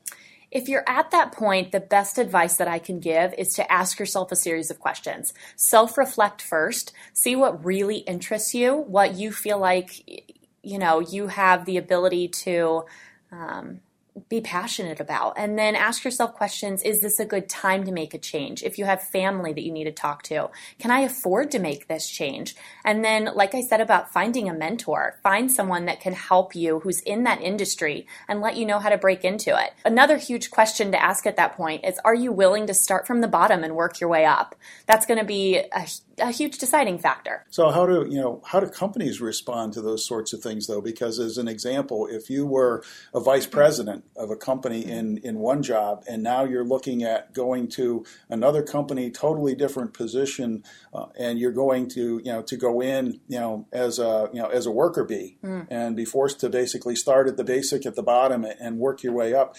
If 0.50 0.68
you're 0.68 0.88
at 0.88 1.10
that 1.10 1.32
point, 1.32 1.72
the 1.72 1.80
best 1.80 2.16
advice 2.16 2.56
that 2.56 2.68
I 2.68 2.78
can 2.78 3.00
give 3.00 3.34
is 3.36 3.52
to 3.54 3.70
ask 3.70 3.98
yourself 3.98 4.32
a 4.32 4.36
series 4.36 4.70
of 4.70 4.80
questions. 4.80 5.34
Self 5.56 5.98
reflect 5.98 6.40
first, 6.40 6.92
see 7.12 7.36
what 7.36 7.64
really 7.64 7.98
interests 7.98 8.54
you, 8.54 8.74
what 8.74 9.14
you 9.14 9.30
feel 9.30 9.58
like, 9.58 10.26
you 10.62 10.78
know, 10.78 11.00
you 11.00 11.26
have 11.28 11.66
the 11.66 11.76
ability 11.76 12.28
to 12.28 12.84
um, 13.32 13.80
be 14.28 14.40
passionate 14.40 15.00
about. 15.00 15.34
And 15.36 15.58
then 15.58 15.76
ask 15.76 16.04
yourself 16.04 16.34
questions 16.34 16.82
Is 16.82 17.00
this 17.00 17.20
a 17.20 17.24
good 17.24 17.48
time 17.48 17.84
to 17.84 17.92
make 17.92 18.14
a 18.14 18.18
change? 18.18 18.62
If 18.62 18.78
you 18.78 18.84
have 18.84 19.02
family 19.02 19.52
that 19.52 19.62
you 19.62 19.72
need 19.72 19.84
to 19.84 19.92
talk 19.92 20.22
to, 20.24 20.50
can 20.78 20.90
I 20.90 21.00
afford 21.00 21.50
to 21.52 21.58
make 21.58 21.88
this 21.88 22.08
change? 22.08 22.56
And 22.84 23.04
then, 23.04 23.30
like 23.34 23.54
I 23.54 23.60
said 23.60 23.80
about 23.80 24.12
finding 24.12 24.48
a 24.48 24.54
mentor, 24.54 25.18
find 25.22 25.50
someone 25.50 25.84
that 25.86 26.00
can 26.00 26.14
help 26.14 26.54
you 26.54 26.80
who's 26.80 27.00
in 27.00 27.24
that 27.24 27.42
industry 27.42 28.06
and 28.26 28.40
let 28.40 28.56
you 28.56 28.66
know 28.66 28.78
how 28.78 28.88
to 28.88 28.98
break 28.98 29.24
into 29.24 29.50
it. 29.50 29.72
Another 29.84 30.16
huge 30.16 30.50
question 30.50 30.90
to 30.92 31.02
ask 31.02 31.26
at 31.26 31.36
that 31.36 31.56
point 31.56 31.84
is 31.84 31.98
Are 32.04 32.14
you 32.14 32.32
willing 32.32 32.66
to 32.66 32.74
start 32.74 33.06
from 33.06 33.20
the 33.20 33.28
bottom 33.28 33.62
and 33.62 33.76
work 33.76 34.00
your 34.00 34.10
way 34.10 34.24
up? 34.24 34.54
That's 34.86 35.06
going 35.06 35.20
to 35.20 35.26
be 35.26 35.58
a, 35.58 35.86
a 36.20 36.30
huge 36.30 36.58
deciding 36.58 36.98
factor. 36.98 37.44
So, 37.50 37.70
how 37.70 37.86
do 37.86 38.06
you 38.08 38.20
know 38.20 38.42
how 38.44 38.60
do 38.60 38.68
companies 38.68 39.20
respond 39.20 39.72
to 39.74 39.80
those 39.80 40.06
sorts 40.06 40.32
of 40.32 40.40
things, 40.40 40.66
though? 40.66 40.80
Because, 40.80 41.18
as 41.18 41.38
an 41.38 41.48
example, 41.48 42.06
if 42.10 42.30
you 42.30 42.46
were 42.46 42.82
a 43.14 43.20
vice 43.20 43.46
president 43.46 44.04
of 44.16 44.30
a 44.30 44.36
company 44.36 44.84
in, 44.84 45.18
in 45.18 45.38
one 45.38 45.62
job, 45.62 46.04
and 46.08 46.22
now 46.22 46.44
you're 46.44 46.64
looking 46.64 47.02
at 47.02 47.32
going 47.32 47.68
to 47.68 48.04
another 48.28 48.62
company, 48.62 49.10
totally 49.10 49.54
different 49.54 49.94
position, 49.94 50.64
uh, 50.92 51.06
and 51.18 51.38
you're 51.38 51.52
going 51.52 51.88
to 51.90 52.20
you 52.24 52.32
know 52.32 52.42
to 52.42 52.56
go 52.56 52.80
in 52.80 53.20
you 53.28 53.38
know 53.38 53.66
as 53.72 53.98
a 53.98 54.28
you 54.32 54.40
know 54.40 54.48
as 54.48 54.66
a 54.66 54.70
worker 54.70 55.04
bee 55.04 55.38
mm. 55.42 55.66
and 55.70 55.96
be 55.96 56.04
forced 56.04 56.40
to 56.40 56.48
basically 56.48 56.96
start 56.96 57.28
at 57.28 57.36
the 57.36 57.44
basic 57.44 57.86
at 57.86 57.94
the 57.94 58.02
bottom 58.02 58.44
and 58.44 58.78
work 58.78 59.02
your 59.02 59.12
way 59.12 59.34
up 59.34 59.56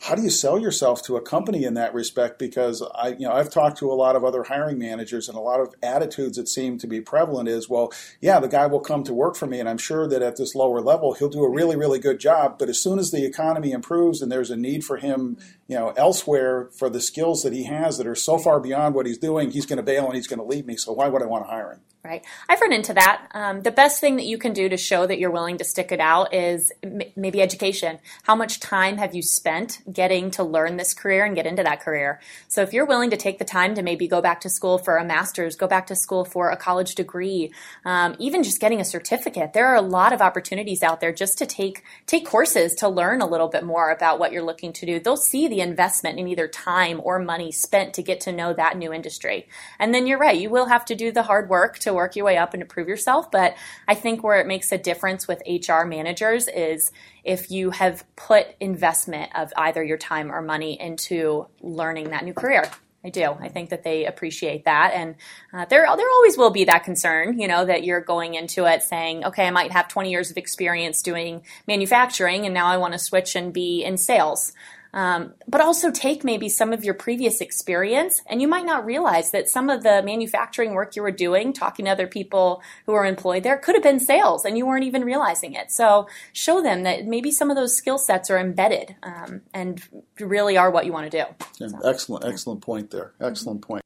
how 0.00 0.14
do 0.14 0.22
you 0.22 0.30
sell 0.30 0.58
yourself 0.58 1.02
to 1.02 1.16
a 1.16 1.20
company 1.20 1.64
in 1.64 1.74
that 1.74 1.92
respect? 1.92 2.38
Because 2.38 2.82
I, 2.94 3.08
you 3.08 3.28
know, 3.28 3.32
I've 3.32 3.50
talked 3.50 3.76
to 3.78 3.92
a 3.92 3.94
lot 3.94 4.16
of 4.16 4.24
other 4.24 4.44
hiring 4.44 4.78
managers, 4.78 5.28
and 5.28 5.36
a 5.36 5.42
lot 5.42 5.60
of 5.60 5.74
attitudes 5.82 6.38
that 6.38 6.48
seem 6.48 6.78
to 6.78 6.86
be 6.86 7.02
prevalent 7.02 7.50
is, 7.50 7.68
well, 7.68 7.92
yeah, 8.18 8.40
the 8.40 8.48
guy 8.48 8.66
will 8.66 8.80
come 8.80 9.04
to 9.04 9.12
work 9.12 9.36
for 9.36 9.46
me, 9.46 9.60
and 9.60 9.68
I'm 9.68 9.78
sure 9.78 10.08
that 10.08 10.22
at 10.22 10.36
this 10.36 10.54
lower 10.54 10.80
level 10.80 11.12
he'll 11.12 11.28
do 11.28 11.44
a 11.44 11.50
really, 11.50 11.76
really 11.76 11.98
good 11.98 12.18
job. 12.18 12.58
But 12.58 12.70
as 12.70 12.82
soon 12.82 12.98
as 12.98 13.10
the 13.10 13.26
economy 13.26 13.72
improves 13.72 14.22
and 14.22 14.32
there's 14.32 14.50
a 14.50 14.56
need 14.56 14.84
for 14.84 14.96
him, 14.96 15.36
you 15.68 15.76
know, 15.76 15.90
elsewhere 15.90 16.70
for 16.72 16.88
the 16.88 17.00
skills 17.02 17.42
that 17.42 17.52
he 17.52 17.64
has 17.64 17.98
that 17.98 18.06
are 18.06 18.14
so 18.14 18.38
far 18.38 18.58
beyond 18.58 18.94
what 18.94 19.04
he's 19.04 19.18
doing, 19.18 19.50
he's 19.50 19.66
going 19.66 19.76
to 19.76 19.82
bail 19.82 20.06
and 20.06 20.14
he's 20.14 20.26
going 20.26 20.40
to 20.40 20.46
leave 20.46 20.64
me. 20.64 20.76
So 20.76 20.92
why 20.92 21.08
would 21.08 21.22
I 21.22 21.26
want 21.26 21.44
to 21.44 21.50
hire 21.50 21.72
him? 21.72 21.80
Right. 22.02 22.24
I've 22.48 22.62
run 22.62 22.72
into 22.72 22.94
that. 22.94 23.26
Um, 23.32 23.60
the 23.60 23.70
best 23.70 24.00
thing 24.00 24.16
that 24.16 24.24
you 24.24 24.38
can 24.38 24.54
do 24.54 24.70
to 24.70 24.78
show 24.78 25.06
that 25.06 25.18
you're 25.18 25.30
willing 25.30 25.58
to 25.58 25.64
stick 25.64 25.92
it 25.92 26.00
out 26.00 26.32
is 26.32 26.72
m- 26.82 27.02
maybe 27.14 27.42
education. 27.42 27.98
How 28.22 28.34
much 28.34 28.58
time 28.58 28.96
have 28.96 29.14
you 29.14 29.20
spent 29.20 29.82
getting 29.92 30.30
to 30.30 30.42
learn 30.42 30.78
this 30.78 30.94
career 30.94 31.26
and 31.26 31.34
get 31.34 31.44
into 31.44 31.62
that 31.62 31.82
career? 31.82 32.18
So 32.48 32.62
if 32.62 32.72
you're 32.72 32.86
willing 32.86 33.10
to 33.10 33.18
take 33.18 33.38
the 33.38 33.44
time 33.44 33.74
to 33.74 33.82
maybe 33.82 34.08
go 34.08 34.22
back 34.22 34.40
to 34.40 34.48
school 34.48 34.78
for 34.78 34.96
a 34.96 35.04
master's, 35.04 35.56
go 35.56 35.66
back 35.66 35.88
to 35.88 35.94
school 35.94 36.24
for 36.24 36.48
a 36.48 36.56
college 36.56 36.94
degree, 36.94 37.52
um, 37.84 38.16
even 38.18 38.42
just 38.42 38.62
getting 38.62 38.80
a 38.80 38.84
certificate, 38.84 39.52
there 39.52 39.66
are 39.66 39.76
a 39.76 39.82
lot 39.82 40.14
of 40.14 40.22
opportunities 40.22 40.82
out 40.82 41.00
there 41.00 41.12
just 41.12 41.36
to 41.36 41.44
take 41.44 41.84
take 42.06 42.24
courses 42.24 42.72
to 42.76 42.88
learn 42.88 43.20
a 43.20 43.28
little 43.28 43.48
bit 43.48 43.62
more 43.62 43.90
about 43.90 44.18
what 44.18 44.32
you're 44.32 44.42
looking 44.42 44.72
to 44.72 44.86
do. 44.86 45.00
They'll 45.00 45.18
see 45.18 45.48
the 45.48 45.60
investment 45.60 46.18
in 46.18 46.28
either 46.28 46.48
time 46.48 46.98
or 47.04 47.18
money 47.18 47.52
spent 47.52 47.92
to 47.94 48.02
get 48.02 48.22
to 48.22 48.32
know 48.32 48.54
that 48.54 48.78
new 48.78 48.90
industry. 48.90 49.48
And 49.78 49.92
then 49.92 50.06
you're 50.06 50.18
right, 50.18 50.40
you 50.40 50.48
will 50.48 50.66
have 50.66 50.86
to 50.86 50.94
do 50.94 51.12
the 51.12 51.24
hard 51.24 51.50
work 51.50 51.78
to 51.80 51.89
to 51.90 51.94
work 51.94 52.16
your 52.16 52.24
way 52.24 52.36
up 52.36 52.54
and 52.54 52.60
to 52.60 52.66
prove 52.66 52.88
yourself. 52.88 53.30
But 53.30 53.54
I 53.86 53.94
think 53.94 54.22
where 54.22 54.40
it 54.40 54.46
makes 54.46 54.72
a 54.72 54.78
difference 54.78 55.28
with 55.28 55.42
HR 55.46 55.84
managers 55.84 56.48
is 56.48 56.90
if 57.24 57.50
you 57.50 57.70
have 57.70 58.04
put 58.16 58.46
investment 58.60 59.30
of 59.34 59.52
either 59.56 59.84
your 59.84 59.98
time 59.98 60.32
or 60.32 60.40
money 60.40 60.80
into 60.80 61.46
learning 61.60 62.10
that 62.10 62.24
new 62.24 62.34
career. 62.34 62.64
I 63.02 63.08
do. 63.08 63.34
I 63.40 63.48
think 63.48 63.70
that 63.70 63.82
they 63.82 64.04
appreciate 64.04 64.66
that, 64.66 64.92
and 64.94 65.14
uh, 65.54 65.64
there 65.64 65.86
there 65.96 66.10
always 66.10 66.36
will 66.36 66.50
be 66.50 66.64
that 66.64 66.84
concern, 66.84 67.40
you 67.40 67.48
know, 67.48 67.64
that 67.64 67.82
you're 67.82 68.02
going 68.02 68.34
into 68.34 68.66
it 68.66 68.82
saying, 68.82 69.24
okay, 69.24 69.46
I 69.46 69.50
might 69.50 69.72
have 69.72 69.88
20 69.88 70.10
years 70.10 70.30
of 70.30 70.36
experience 70.36 71.00
doing 71.00 71.42
manufacturing, 71.66 72.44
and 72.44 72.52
now 72.52 72.66
I 72.66 72.76
want 72.76 72.92
to 72.92 72.98
switch 72.98 73.36
and 73.36 73.54
be 73.54 73.82
in 73.82 73.96
sales. 73.96 74.52
Um, 74.92 75.34
but 75.46 75.60
also 75.60 75.90
take 75.90 76.24
maybe 76.24 76.48
some 76.48 76.72
of 76.72 76.84
your 76.84 76.94
previous 76.94 77.40
experience, 77.40 78.22
and 78.26 78.42
you 78.42 78.48
might 78.48 78.64
not 78.64 78.84
realize 78.84 79.30
that 79.30 79.48
some 79.48 79.70
of 79.70 79.82
the 79.82 80.02
manufacturing 80.02 80.74
work 80.74 80.96
you 80.96 81.02
were 81.02 81.10
doing, 81.10 81.52
talking 81.52 81.84
to 81.84 81.90
other 81.90 82.06
people 82.06 82.62
who 82.86 82.92
are 82.92 83.06
employed 83.06 83.42
there, 83.42 83.56
could 83.56 83.74
have 83.74 83.84
been 83.84 84.00
sales, 84.00 84.44
and 84.44 84.58
you 84.58 84.66
weren't 84.66 84.84
even 84.84 85.04
realizing 85.04 85.54
it. 85.54 85.70
So 85.70 86.08
show 86.32 86.62
them 86.62 86.82
that 86.82 87.06
maybe 87.06 87.30
some 87.30 87.50
of 87.50 87.56
those 87.56 87.76
skill 87.76 87.98
sets 87.98 88.30
are 88.30 88.38
embedded 88.38 88.96
um, 89.02 89.42
and 89.54 89.80
really 90.18 90.56
are 90.56 90.70
what 90.70 90.86
you 90.86 90.92
want 90.92 91.10
to 91.10 91.24
do. 91.24 91.44
Yeah, 91.58 91.68
so, 91.68 91.88
excellent, 91.88 92.24
excellent 92.24 92.60
point 92.62 92.90
there. 92.90 93.12
Excellent 93.20 93.62
point. 93.62 93.82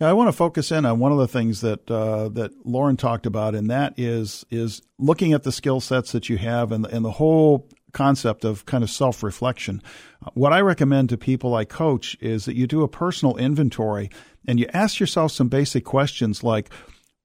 Yeah, 0.00 0.08
I 0.08 0.12
want 0.12 0.28
to 0.28 0.32
focus 0.32 0.70
in 0.70 0.84
on 0.84 1.00
one 1.00 1.10
of 1.10 1.18
the 1.18 1.26
things 1.26 1.60
that 1.62 1.90
uh, 1.90 2.28
that 2.30 2.52
Lauren 2.64 2.96
talked 2.96 3.26
about, 3.26 3.56
and 3.56 3.68
that 3.70 3.94
is 3.96 4.46
is 4.48 4.80
looking 4.98 5.32
at 5.32 5.42
the 5.42 5.50
skill 5.50 5.80
sets 5.80 6.12
that 6.12 6.28
you 6.28 6.38
have 6.38 6.70
and 6.70 6.86
and 6.86 7.04
the 7.04 7.10
whole 7.12 7.68
concept 7.92 8.44
of 8.44 8.66
kind 8.66 8.84
of 8.84 8.90
self 8.90 9.22
reflection. 9.22 9.82
Uh, 10.24 10.30
what 10.34 10.52
I 10.52 10.60
recommend 10.60 11.08
to 11.10 11.16
people 11.16 11.54
I 11.54 11.64
coach 11.64 12.16
is 12.20 12.44
that 12.44 12.56
you 12.56 12.66
do 12.66 12.82
a 12.82 12.88
personal 12.88 13.36
inventory 13.36 14.10
and 14.46 14.58
you 14.58 14.66
ask 14.72 15.00
yourself 15.00 15.32
some 15.32 15.48
basic 15.48 15.84
questions 15.84 16.42
like, 16.42 16.70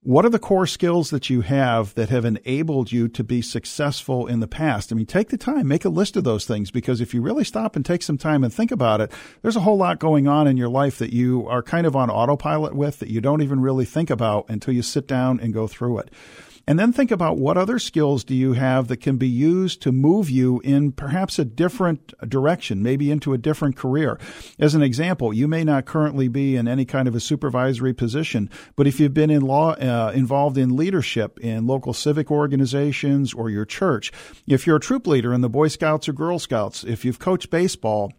what 0.04 0.26
are 0.26 0.30
the 0.30 0.38
core 0.38 0.66
skills 0.66 1.08
that 1.08 1.30
you 1.30 1.40
have 1.40 1.94
that 1.94 2.10
have 2.10 2.26
enabled 2.26 2.92
you 2.92 3.08
to 3.08 3.24
be 3.24 3.40
successful 3.40 4.26
in 4.26 4.40
the 4.40 4.46
past? 4.46 4.92
I 4.92 4.96
mean, 4.96 5.06
take 5.06 5.30
the 5.30 5.38
time, 5.38 5.66
make 5.66 5.86
a 5.86 5.88
list 5.88 6.18
of 6.18 6.24
those 6.24 6.44
things 6.44 6.70
because 6.70 7.00
if 7.00 7.14
you 7.14 7.22
really 7.22 7.42
stop 7.42 7.74
and 7.74 7.82
take 7.82 8.02
some 8.02 8.18
time 8.18 8.44
and 8.44 8.52
think 8.52 8.70
about 8.70 9.00
it, 9.00 9.10
there's 9.40 9.56
a 9.56 9.60
whole 9.60 9.78
lot 9.78 9.98
going 9.98 10.28
on 10.28 10.46
in 10.46 10.58
your 10.58 10.68
life 10.68 10.98
that 10.98 11.14
you 11.14 11.48
are 11.48 11.62
kind 11.62 11.86
of 11.86 11.96
on 11.96 12.10
autopilot 12.10 12.74
with 12.74 12.98
that 12.98 13.08
you 13.08 13.22
don't 13.22 13.40
even 13.40 13.60
really 13.60 13.86
think 13.86 14.10
about 14.10 14.44
until 14.50 14.74
you 14.74 14.82
sit 14.82 15.08
down 15.08 15.40
and 15.40 15.54
go 15.54 15.66
through 15.66 16.00
it. 16.00 16.10
And 16.66 16.78
then 16.78 16.92
think 16.92 17.10
about 17.10 17.36
what 17.36 17.58
other 17.58 17.78
skills 17.78 18.24
do 18.24 18.34
you 18.34 18.54
have 18.54 18.88
that 18.88 18.96
can 18.96 19.18
be 19.18 19.28
used 19.28 19.82
to 19.82 19.92
move 19.92 20.30
you 20.30 20.60
in 20.64 20.92
perhaps 20.92 21.38
a 21.38 21.44
different 21.44 22.14
direction, 22.26 22.82
maybe 22.82 23.10
into 23.10 23.34
a 23.34 23.38
different 23.38 23.76
career. 23.76 24.18
As 24.58 24.74
an 24.74 24.82
example, 24.82 25.34
you 25.34 25.46
may 25.46 25.62
not 25.62 25.84
currently 25.84 26.26
be 26.28 26.56
in 26.56 26.66
any 26.66 26.86
kind 26.86 27.06
of 27.06 27.14
a 27.14 27.20
supervisory 27.20 27.92
position, 27.92 28.48
but 28.76 28.86
if 28.86 28.98
you've 28.98 29.12
been 29.12 29.28
in 29.30 29.42
law, 29.42 29.72
uh, 29.72 30.12
involved 30.14 30.56
in 30.56 30.74
leadership 30.74 31.38
in 31.40 31.66
local 31.66 31.92
civic 31.92 32.30
organizations 32.30 33.34
or 33.34 33.50
your 33.50 33.66
church, 33.66 34.10
if 34.46 34.66
you're 34.66 34.76
a 34.76 34.80
troop 34.80 35.06
leader 35.06 35.34
in 35.34 35.42
the 35.42 35.50
Boy 35.50 35.68
Scouts 35.68 36.08
or 36.08 36.14
Girl 36.14 36.38
Scouts, 36.38 36.82
if 36.82 37.04
you've 37.04 37.18
coached 37.18 37.50
baseball, 37.50 38.10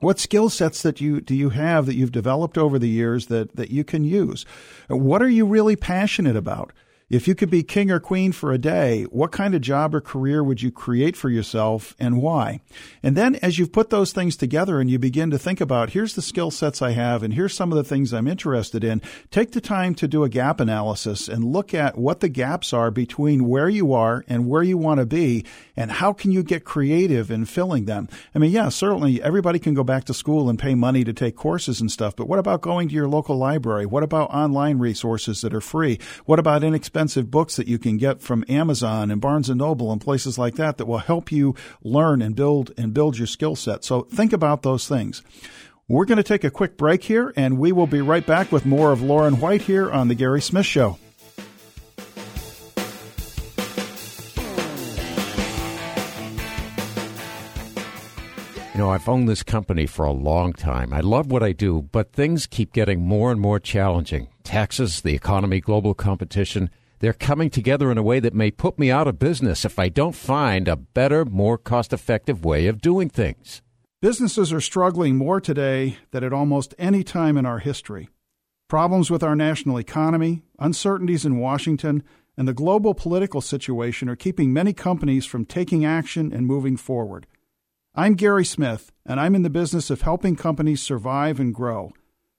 What 0.00 0.20
skill 0.20 0.48
sets 0.48 0.82
that 0.82 1.00
you 1.00 1.20
do 1.20 1.34
you 1.34 1.50
have 1.50 1.86
that 1.86 1.96
you've 1.96 2.12
developed 2.12 2.56
over 2.56 2.78
the 2.78 2.88
years 2.88 3.26
that, 3.26 3.56
that 3.56 3.70
you 3.70 3.82
can 3.82 4.04
use? 4.04 4.46
What 4.86 5.22
are 5.22 5.28
you 5.28 5.44
really 5.44 5.74
passionate 5.74 6.36
about? 6.36 6.72
If 7.10 7.26
you 7.26 7.34
could 7.34 7.48
be 7.48 7.62
king 7.62 7.90
or 7.90 8.00
queen 8.00 8.32
for 8.32 8.52
a 8.52 8.58
day, 8.58 9.04
what 9.04 9.32
kind 9.32 9.54
of 9.54 9.62
job 9.62 9.94
or 9.94 10.00
career 10.02 10.44
would 10.44 10.60
you 10.60 10.70
create 10.70 11.16
for 11.16 11.30
yourself 11.30 11.96
and 11.98 12.20
why? 12.20 12.60
And 13.02 13.16
then 13.16 13.36
as 13.36 13.58
you've 13.58 13.72
put 13.72 13.88
those 13.88 14.12
things 14.12 14.36
together 14.36 14.78
and 14.78 14.90
you 14.90 14.98
begin 14.98 15.30
to 15.30 15.38
think 15.38 15.58
about 15.58 15.90
here's 15.90 16.14
the 16.14 16.20
skill 16.20 16.50
sets 16.50 16.82
I 16.82 16.90
have 16.90 17.22
and 17.22 17.32
here's 17.32 17.54
some 17.54 17.72
of 17.72 17.78
the 17.78 17.84
things 17.84 18.12
I'm 18.12 18.28
interested 18.28 18.84
in, 18.84 19.00
take 19.30 19.52
the 19.52 19.60
time 19.62 19.94
to 19.94 20.06
do 20.06 20.22
a 20.22 20.28
gap 20.28 20.60
analysis 20.60 21.28
and 21.28 21.44
look 21.44 21.72
at 21.72 21.96
what 21.96 22.20
the 22.20 22.28
gaps 22.28 22.74
are 22.74 22.90
between 22.90 23.48
where 23.48 23.70
you 23.70 23.94
are 23.94 24.22
and 24.28 24.46
where 24.46 24.62
you 24.62 24.76
want 24.76 25.00
to 25.00 25.06
be 25.06 25.46
and 25.78 25.90
how 25.90 26.12
can 26.12 26.30
you 26.30 26.42
get 26.42 26.66
creative 26.66 27.30
in 27.30 27.46
filling 27.46 27.86
them. 27.86 28.10
I 28.34 28.38
mean, 28.38 28.50
yeah, 28.50 28.68
certainly 28.68 29.22
everybody 29.22 29.58
can 29.58 29.72
go 29.72 29.82
back 29.82 30.04
to 30.04 30.14
school 30.14 30.50
and 30.50 30.58
pay 30.58 30.74
money 30.74 31.04
to 31.04 31.14
take 31.14 31.36
courses 31.36 31.80
and 31.80 31.90
stuff, 31.90 32.14
but 32.14 32.28
what 32.28 32.38
about 32.38 32.60
going 32.60 32.88
to 32.88 32.94
your 32.94 33.08
local 33.08 33.38
library? 33.38 33.86
What 33.86 34.02
about 34.02 34.28
online 34.28 34.78
resources 34.78 35.40
that 35.40 35.54
are 35.54 35.62
free? 35.62 35.98
What 36.26 36.38
about 36.38 36.62
inexpensive 36.62 36.97
expensive 36.98 37.30
books 37.30 37.54
that 37.54 37.68
you 37.68 37.78
can 37.78 37.96
get 37.96 38.20
from 38.20 38.44
Amazon 38.48 39.12
and 39.12 39.20
Barnes 39.20 39.48
and 39.48 39.58
Noble 39.58 39.92
and 39.92 40.00
places 40.00 40.36
like 40.36 40.56
that 40.56 40.78
that 40.78 40.86
will 40.86 40.98
help 40.98 41.30
you 41.30 41.54
learn 41.80 42.20
and 42.20 42.34
build 42.34 42.72
and 42.76 42.92
build 42.92 43.16
your 43.16 43.28
skill 43.28 43.54
set. 43.54 43.84
So 43.84 44.00
think 44.02 44.32
about 44.32 44.64
those 44.64 44.88
things. 44.88 45.22
We're 45.86 46.06
going 46.06 46.16
to 46.16 46.24
take 46.24 46.42
a 46.42 46.50
quick 46.50 46.76
break 46.76 47.04
here 47.04 47.32
and 47.36 47.56
we 47.56 47.70
will 47.70 47.86
be 47.86 48.00
right 48.00 48.26
back 48.26 48.50
with 48.50 48.66
more 48.66 48.90
of 48.90 49.00
Lauren 49.00 49.38
White 49.38 49.62
here 49.62 49.88
on 49.88 50.08
the 50.08 50.16
Gary 50.16 50.42
Smith 50.42 50.66
show. 50.66 50.98
You 58.74 58.84
know, 58.84 58.90
I've 58.90 59.08
owned 59.08 59.28
this 59.28 59.44
company 59.44 59.86
for 59.86 60.04
a 60.04 60.10
long 60.10 60.52
time. 60.52 60.92
I 60.92 60.98
love 60.98 61.30
what 61.30 61.44
I 61.44 61.52
do, 61.52 61.88
but 61.92 62.12
things 62.12 62.48
keep 62.48 62.72
getting 62.72 63.06
more 63.06 63.30
and 63.30 63.40
more 63.40 63.60
challenging. 63.60 64.26
Taxes, 64.42 65.00
the 65.00 65.14
economy, 65.14 65.60
global 65.60 65.94
competition. 65.94 66.70
They're 67.00 67.12
coming 67.12 67.48
together 67.48 67.92
in 67.92 67.98
a 67.98 68.02
way 68.02 68.18
that 68.18 68.34
may 68.34 68.50
put 68.50 68.78
me 68.78 68.90
out 68.90 69.06
of 69.06 69.18
business 69.18 69.64
if 69.64 69.78
I 69.78 69.88
don't 69.88 70.16
find 70.16 70.66
a 70.66 70.76
better, 70.76 71.24
more 71.24 71.56
cost 71.56 71.92
effective 71.92 72.44
way 72.44 72.66
of 72.66 72.80
doing 72.80 73.08
things. 73.08 73.62
Businesses 74.02 74.52
are 74.52 74.60
struggling 74.60 75.16
more 75.16 75.40
today 75.40 75.98
than 76.10 76.24
at 76.24 76.32
almost 76.32 76.74
any 76.78 77.04
time 77.04 77.36
in 77.36 77.46
our 77.46 77.60
history. 77.60 78.08
Problems 78.68 79.10
with 79.10 79.22
our 79.22 79.36
national 79.36 79.78
economy, 79.78 80.42
uncertainties 80.58 81.24
in 81.24 81.38
Washington, 81.38 82.02
and 82.36 82.46
the 82.46 82.52
global 82.52 82.94
political 82.94 83.40
situation 83.40 84.08
are 84.08 84.16
keeping 84.16 84.52
many 84.52 84.72
companies 84.72 85.24
from 85.24 85.44
taking 85.44 85.84
action 85.84 86.32
and 86.32 86.46
moving 86.46 86.76
forward. 86.76 87.26
I'm 87.94 88.14
Gary 88.14 88.44
Smith, 88.44 88.92
and 89.06 89.18
I'm 89.18 89.34
in 89.34 89.42
the 89.42 89.50
business 89.50 89.90
of 89.90 90.02
helping 90.02 90.36
companies 90.36 90.82
survive 90.82 91.40
and 91.40 91.54
grow. 91.54 91.92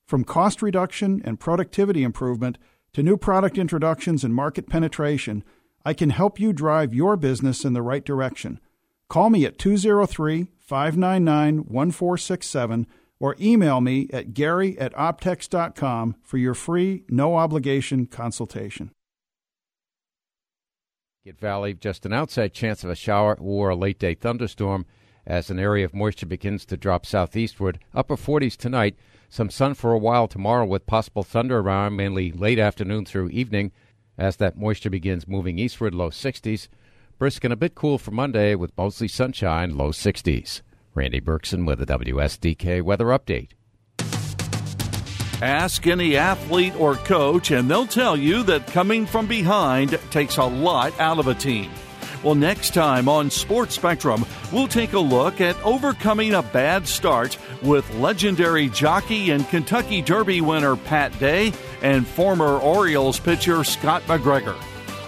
From 0.08 0.24
cost 0.24 0.62
reduction 0.62 1.22
and 1.26 1.40
productivity 1.40 2.04
improvement 2.04 2.58
to 2.94 3.04
new 3.04 3.18
product 3.18 3.58
introductions 3.58 4.24
and 4.24 4.34
market 4.34 4.70
penetration, 4.70 5.44
I 5.86 5.94
can 5.94 6.10
help 6.10 6.40
you 6.40 6.54
drive 6.54 6.94
your 6.94 7.18
business 7.18 7.64
in 7.64 7.74
the 7.74 7.82
right 7.82 8.04
direction. 8.04 8.60
Call 9.08 9.30
me 9.30 9.46
at 9.46 9.58
203 9.58 10.48
599 10.58 11.58
1467 11.66 12.88
or 13.20 13.36
email 13.40 13.82
me 13.82 14.08
at 14.14 14.34
gary 14.34 14.78
at 14.80 14.94
optex.com 14.94 16.16
for 16.22 16.38
your 16.38 16.54
free, 16.54 17.04
no 17.10 17.36
obligation 17.36 18.06
consultation. 18.06 18.92
Get 21.26 21.40
Valley, 21.40 21.74
just 21.74 22.06
an 22.06 22.14
outside 22.14 22.54
chance 22.54 22.84
of 22.84 22.90
a 22.90 22.96
shower 22.96 23.38
or 23.40 23.70
a 23.70 23.76
late 23.76 24.00
day 24.00 24.14
thunderstorm 24.14 24.86
as 25.26 25.50
an 25.50 25.60
area 25.60 25.86
of 25.86 25.94
moisture 25.94 26.26
begins 26.26 26.66
to 26.66 26.78
drop 26.78 27.06
southeastward. 27.06 27.80
Upper 27.94 28.16
40s 28.16 28.56
tonight. 28.56 28.96
Some 29.30 29.52
sun 29.52 29.76
for 29.76 29.94
a 29.94 30.00
while 30.00 30.28
tomorrow 30.28 30.66
with 30.66 30.88
possible 30.88 31.24
thunder 31.24 31.60
around 31.60 31.96
mainly 31.96 32.32
late 32.32 32.58
afternoon 32.58 33.06
through 33.06 33.30
evening 33.30 33.72
as 34.18 34.38
that 34.38 34.58
moisture 34.58 34.90
begins 34.90 35.28
moving 35.28 35.60
eastward, 35.60 35.94
low 35.94 36.10
60s. 36.10 36.68
Brisk 37.20 37.44
and 37.44 37.54
a 37.54 37.58
bit 37.58 37.76
cool 37.76 37.98
for 37.98 38.12
Monday 38.12 38.56
with 38.56 38.76
mostly 38.78 39.08
sunshine, 39.08 39.78
low 39.78 39.92
60s. 39.92 40.62
Randy 40.96 41.22
Berkson 41.22 41.66
with 41.66 41.80
the 41.80 41.86
WSDK 41.86 42.82
Weather 42.82 43.06
Update. 43.06 43.50
Ask 45.42 45.88
any 45.88 46.18
athlete 46.18 46.76
or 46.78 46.96
coach, 46.96 47.52
and 47.52 47.70
they'll 47.70 47.86
tell 47.86 48.18
you 48.18 48.44
that 48.44 48.68
coming 48.68 49.06
from 49.06 49.28
behind 49.28 49.98
takes 50.12 50.38
a 50.38 50.44
lot 50.44 51.00
out 51.00 51.20
of 51.20 51.28
a 51.28 51.36
team. 51.36 51.70
Well, 52.24 52.36
next 52.36 52.74
time 52.74 53.08
on 53.08 53.30
Sports 53.30 53.76
Spectrum, 53.76 54.26
we'll 54.52 54.68
take 54.68 54.94
a 54.94 55.00
look 55.00 55.40
at 55.40 55.62
overcoming 55.64 56.34
a 56.34 56.44
bad 56.44 56.86
start 56.86 57.38
with 57.62 57.90
legendary 57.96 58.68
jockey 58.70 59.32
and 59.32 59.48
Kentucky 59.48 60.02
Derby 60.02 60.42
winner 60.42 60.76
Pat 60.76 61.18
Day 61.18 61.54
and 61.82 62.06
former 62.06 62.58
Orioles 62.60 63.20
pitcher 63.20 63.64
Scott 63.64 64.04
McGregor. 64.04 64.58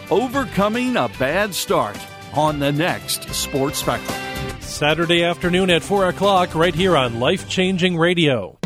Overcoming 0.10 0.96
a 0.96 1.10
bad 1.20 1.54
start 1.54 1.98
on 2.34 2.60
the 2.60 2.72
next 2.72 3.34
Sports 3.34 3.80
Spectrum. 3.80 4.18
Saturday 4.62 5.24
afternoon 5.24 5.70
at 5.70 5.84
4 5.84 6.10
o'clock, 6.10 6.56
right 6.56 6.74
here 6.74 6.96
on 6.96 7.20
Life 7.20 7.50
Changing 7.50 7.98
Radio. 7.98 8.61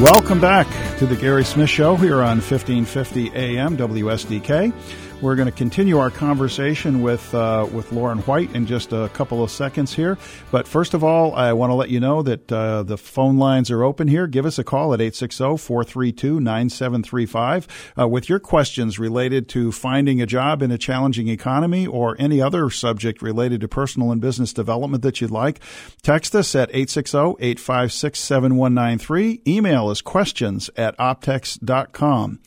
Welcome 0.00 0.40
back 0.40 0.66
to 0.98 1.06
the 1.06 1.14
Gary 1.14 1.44
Smith 1.44 1.70
Show 1.70 1.94
here 1.94 2.16
on 2.16 2.40
1550 2.40 3.30
AM 3.36 3.76
WSDK. 3.76 4.72
We're 5.20 5.36
going 5.36 5.46
to 5.46 5.52
continue 5.52 5.98
our 5.98 6.10
conversation 6.10 7.00
with 7.00 7.32
uh, 7.34 7.68
with 7.72 7.92
Lauren 7.92 8.18
White 8.20 8.54
in 8.54 8.66
just 8.66 8.92
a 8.92 9.08
couple 9.14 9.42
of 9.42 9.50
seconds 9.50 9.94
here. 9.94 10.18
But 10.50 10.68
first 10.68 10.92
of 10.92 11.02
all, 11.02 11.34
I 11.34 11.54
want 11.54 11.70
to 11.70 11.74
let 11.74 11.88
you 11.88 12.00
know 12.00 12.20
that 12.22 12.52
uh, 12.52 12.82
the 12.82 12.98
phone 12.98 13.38
lines 13.38 13.70
are 13.70 13.82
open 13.82 14.08
here. 14.08 14.26
Give 14.26 14.44
us 14.44 14.58
a 14.58 14.64
call 14.64 14.92
at 14.92 15.00
860-432-9735 15.00 17.66
uh, 17.98 18.06
with 18.08 18.28
your 18.28 18.38
questions 18.38 18.98
related 18.98 19.48
to 19.50 19.70
finding 19.72 20.20
a 20.20 20.26
job 20.26 20.60
in 20.62 20.70
a 20.70 20.76
challenging 20.78 21.28
economy 21.28 21.86
or 21.86 22.16
any 22.18 22.42
other 22.42 22.68
subject 22.68 23.22
related 23.22 23.62
to 23.62 23.68
personal 23.68 24.12
and 24.12 24.20
business 24.20 24.52
development 24.52 25.02
that 25.04 25.18
you'd 25.20 25.30
like. 25.30 25.60
Text 26.02 26.34
us 26.34 26.54
at 26.54 26.70
860-856-7193. 26.72 29.46
Email 29.46 29.88
us 29.88 30.02
questions 30.02 30.68
at 30.76 30.94
optex.com. 30.98 32.40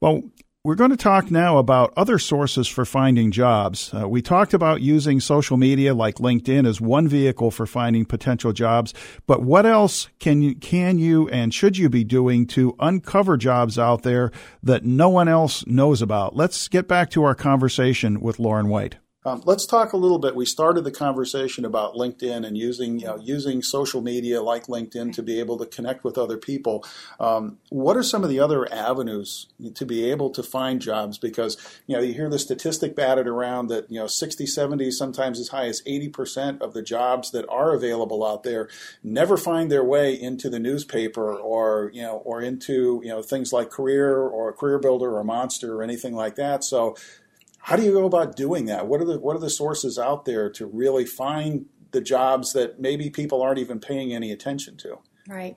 Well, 0.00 0.22
we're 0.66 0.74
going 0.74 0.90
to 0.90 0.96
talk 0.96 1.30
now 1.30 1.58
about 1.58 1.94
other 1.96 2.18
sources 2.18 2.66
for 2.66 2.84
finding 2.84 3.30
jobs. 3.30 3.94
Uh, 3.94 4.08
we 4.08 4.20
talked 4.20 4.52
about 4.52 4.82
using 4.82 5.20
social 5.20 5.56
media 5.56 5.94
like 5.94 6.16
LinkedIn 6.16 6.66
as 6.66 6.80
one 6.80 7.06
vehicle 7.06 7.52
for 7.52 7.66
finding 7.66 8.04
potential 8.04 8.52
jobs, 8.52 8.92
but 9.28 9.44
what 9.44 9.64
else 9.64 10.08
can 10.18 10.42
you, 10.42 10.56
can 10.56 10.98
you 10.98 11.28
and 11.28 11.54
should 11.54 11.78
you 11.78 11.88
be 11.88 12.02
doing 12.02 12.48
to 12.48 12.74
uncover 12.80 13.36
jobs 13.36 13.78
out 13.78 14.02
there 14.02 14.32
that 14.60 14.84
no 14.84 15.08
one 15.08 15.28
else 15.28 15.64
knows 15.68 16.02
about? 16.02 16.34
Let's 16.34 16.66
get 16.66 16.88
back 16.88 17.10
to 17.10 17.22
our 17.22 17.36
conversation 17.36 18.20
with 18.20 18.40
Lauren 18.40 18.68
White. 18.68 18.96
Um, 19.26 19.42
let's 19.44 19.66
talk 19.66 19.92
a 19.92 19.96
little 19.96 20.20
bit. 20.20 20.36
We 20.36 20.46
started 20.46 20.84
the 20.84 20.92
conversation 20.92 21.64
about 21.64 21.94
LinkedIn 21.94 22.46
and 22.46 22.56
using 22.56 23.00
you 23.00 23.06
know, 23.06 23.16
using 23.16 23.60
social 23.60 24.00
media 24.00 24.40
like 24.40 24.66
LinkedIn 24.66 25.12
to 25.14 25.22
be 25.22 25.40
able 25.40 25.58
to 25.58 25.66
connect 25.66 26.04
with 26.04 26.16
other 26.16 26.36
people. 26.36 26.84
Um, 27.18 27.58
what 27.68 27.96
are 27.96 28.04
some 28.04 28.22
of 28.22 28.30
the 28.30 28.38
other 28.38 28.72
avenues 28.72 29.48
to 29.74 29.84
be 29.84 30.08
able 30.12 30.30
to 30.30 30.44
find 30.44 30.80
jobs? 30.80 31.18
Because 31.18 31.56
you 31.88 31.96
know 31.96 32.02
you 32.02 32.14
hear 32.14 32.30
the 32.30 32.38
statistic 32.38 32.94
batted 32.94 33.26
around 33.26 33.66
that 33.66 33.90
you 33.90 33.98
know 33.98 34.06
60, 34.06 34.46
70, 34.46 34.92
sometimes 34.92 35.40
as 35.40 35.48
high 35.48 35.66
as 35.66 35.82
80 35.84 36.08
percent 36.10 36.62
of 36.62 36.72
the 36.72 36.82
jobs 36.82 37.32
that 37.32 37.48
are 37.48 37.74
available 37.74 38.24
out 38.24 38.44
there 38.44 38.68
never 39.02 39.36
find 39.36 39.72
their 39.72 39.82
way 39.82 40.14
into 40.14 40.48
the 40.48 40.60
newspaper 40.60 41.34
or 41.34 41.90
you 41.92 42.02
know 42.02 42.18
or 42.18 42.40
into 42.40 43.00
you 43.02 43.08
know 43.08 43.22
things 43.22 43.52
like 43.52 43.70
Career 43.70 44.18
or 44.18 44.52
Career 44.52 44.78
Builder 44.78 45.16
or 45.16 45.24
Monster 45.24 45.74
or 45.74 45.82
anything 45.82 46.14
like 46.14 46.36
that. 46.36 46.62
So 46.62 46.94
how 47.66 47.74
do 47.74 47.82
you 47.82 47.90
go 47.90 48.04
about 48.06 48.36
doing 48.36 48.66
that? 48.66 48.86
What 48.86 49.00
are 49.00 49.04
the 49.04 49.18
what 49.18 49.34
are 49.34 49.40
the 49.40 49.50
sources 49.50 49.98
out 49.98 50.24
there 50.24 50.48
to 50.50 50.66
really 50.66 51.04
find 51.04 51.66
the 51.90 52.00
jobs 52.00 52.52
that 52.52 52.78
maybe 52.78 53.10
people 53.10 53.42
aren't 53.42 53.58
even 53.58 53.80
paying 53.80 54.14
any 54.14 54.30
attention 54.30 54.76
to? 54.76 54.98
Right. 55.26 55.56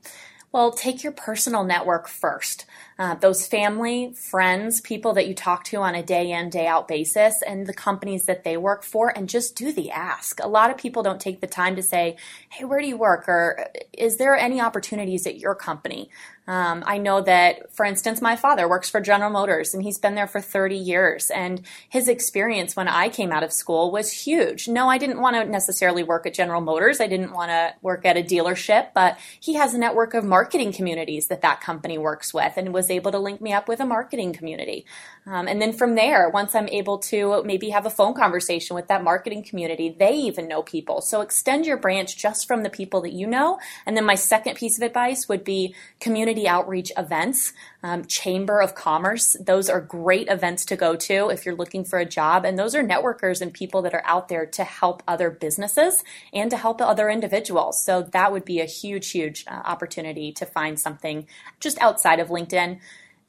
Well, 0.51 0.71
take 0.71 1.03
your 1.03 1.11
personal 1.11 1.63
network 1.63 2.07
first. 2.07 2.65
Uh, 2.99 3.15
those 3.15 3.47
family, 3.47 4.11
friends, 4.13 4.81
people 4.81 5.13
that 5.13 5.25
you 5.25 5.33
talk 5.33 5.63
to 5.63 5.77
on 5.77 5.95
a 5.95 6.03
day 6.03 6.31
in, 6.31 6.49
day 6.49 6.67
out 6.67 6.85
basis, 6.85 7.41
and 7.47 7.65
the 7.65 7.73
companies 7.73 8.25
that 8.25 8.43
they 8.43 8.57
work 8.57 8.83
for, 8.83 9.17
and 9.17 9.29
just 9.29 9.55
do 9.55 9.71
the 9.71 9.89
ask. 9.89 10.43
A 10.43 10.47
lot 10.49 10.69
of 10.69 10.75
people 10.75 11.01
don't 11.01 11.21
take 11.21 11.39
the 11.39 11.47
time 11.47 11.77
to 11.77 11.81
say, 11.81 12.17
Hey, 12.49 12.65
where 12.65 12.81
do 12.81 12.87
you 12.87 12.97
work? 12.97 13.29
Or 13.29 13.67
is 13.93 14.17
there 14.17 14.35
any 14.35 14.59
opportunities 14.59 15.25
at 15.25 15.39
your 15.39 15.55
company? 15.55 16.09
Um, 16.49 16.83
I 16.87 16.97
know 16.97 17.21
that, 17.21 17.71
for 17.71 17.85
instance, 17.85 18.23
my 18.23 18.35
father 18.35 18.67
works 18.67 18.89
for 18.89 18.99
General 18.99 19.29
Motors 19.29 19.75
and 19.75 19.83
he's 19.83 19.99
been 19.99 20.15
there 20.15 20.25
for 20.25 20.41
30 20.41 20.75
years. 20.75 21.29
And 21.29 21.61
his 21.87 22.07
experience 22.07 22.75
when 22.75 22.87
I 22.87 23.09
came 23.09 23.31
out 23.31 23.43
of 23.43 23.53
school 23.53 23.91
was 23.91 24.11
huge. 24.11 24.67
No, 24.67 24.89
I 24.89 24.97
didn't 24.97 25.21
want 25.21 25.35
to 25.35 25.45
necessarily 25.45 26.01
work 26.01 26.25
at 26.25 26.33
General 26.33 26.59
Motors. 26.59 26.99
I 26.99 27.05
didn't 27.05 27.33
want 27.33 27.51
to 27.51 27.75
work 27.83 28.03
at 28.03 28.17
a 28.17 28.23
dealership, 28.23 28.93
but 28.95 29.19
he 29.39 29.53
has 29.53 29.75
a 29.75 29.77
network 29.77 30.15
of 30.15 30.23
marketing 30.23 30.73
communities 30.73 31.27
that 31.27 31.43
that 31.43 31.61
company 31.61 31.99
works 31.99 32.33
with 32.33 32.53
and 32.57 32.73
able 32.91 33.11
to 33.11 33.19
link 33.19 33.41
me 33.41 33.53
up 33.53 33.67
with 33.67 33.79
a 33.79 33.85
marketing 33.85 34.33
community. 34.33 34.85
Um, 35.29 35.47
and 35.47 35.61
then 35.61 35.73
from 35.73 35.93
there, 35.93 36.27
once 36.29 36.55
I'm 36.55 36.67
able 36.69 36.97
to 36.99 37.43
maybe 37.43 37.69
have 37.69 37.85
a 37.85 37.91
phone 37.91 38.15
conversation 38.15 38.75
with 38.75 38.87
that 38.87 39.03
marketing 39.03 39.43
community, 39.43 39.95
they 39.97 40.13
even 40.13 40.47
know 40.47 40.63
people. 40.63 41.01
So 41.01 41.21
extend 41.21 41.67
your 41.67 41.77
branch 41.77 42.17
just 42.17 42.47
from 42.47 42.63
the 42.63 42.69
people 42.69 43.01
that 43.01 43.13
you 43.13 43.27
know. 43.27 43.59
And 43.85 43.95
then 43.95 44.05
my 44.05 44.15
second 44.15 44.55
piece 44.55 44.79
of 44.79 44.83
advice 44.83 45.29
would 45.29 45.43
be 45.43 45.75
community 45.99 46.47
outreach 46.47 46.91
events, 46.97 47.53
um, 47.83 48.05
Chamber 48.05 48.59
of 48.59 48.73
Commerce. 48.73 49.37
Those 49.39 49.69
are 49.69 49.79
great 49.79 50.27
events 50.29 50.65
to 50.65 50.75
go 50.75 50.95
to 50.95 51.29
if 51.29 51.45
you're 51.45 51.55
looking 51.55 51.83
for 51.85 51.99
a 51.99 52.05
job. 52.05 52.43
And 52.43 52.57
those 52.57 52.73
are 52.73 52.83
networkers 52.83 53.39
and 53.39 53.53
people 53.53 53.83
that 53.83 53.93
are 53.93 54.03
out 54.05 54.29
there 54.29 54.47
to 54.47 54.63
help 54.63 55.03
other 55.07 55.29
businesses 55.29 56.03
and 56.33 56.49
to 56.49 56.57
help 56.57 56.81
other 56.81 57.07
individuals. 57.07 57.83
So 57.85 58.01
that 58.01 58.31
would 58.31 58.45
be 58.45 58.61
a 58.61 58.65
huge, 58.65 59.11
huge 59.11 59.45
uh, 59.47 59.61
opportunity 59.63 60.31
to 60.31 60.47
find 60.47 60.79
something 60.79 61.27
just 61.59 61.79
outside 61.79 62.19
of 62.19 62.29
LinkedIn 62.29 62.79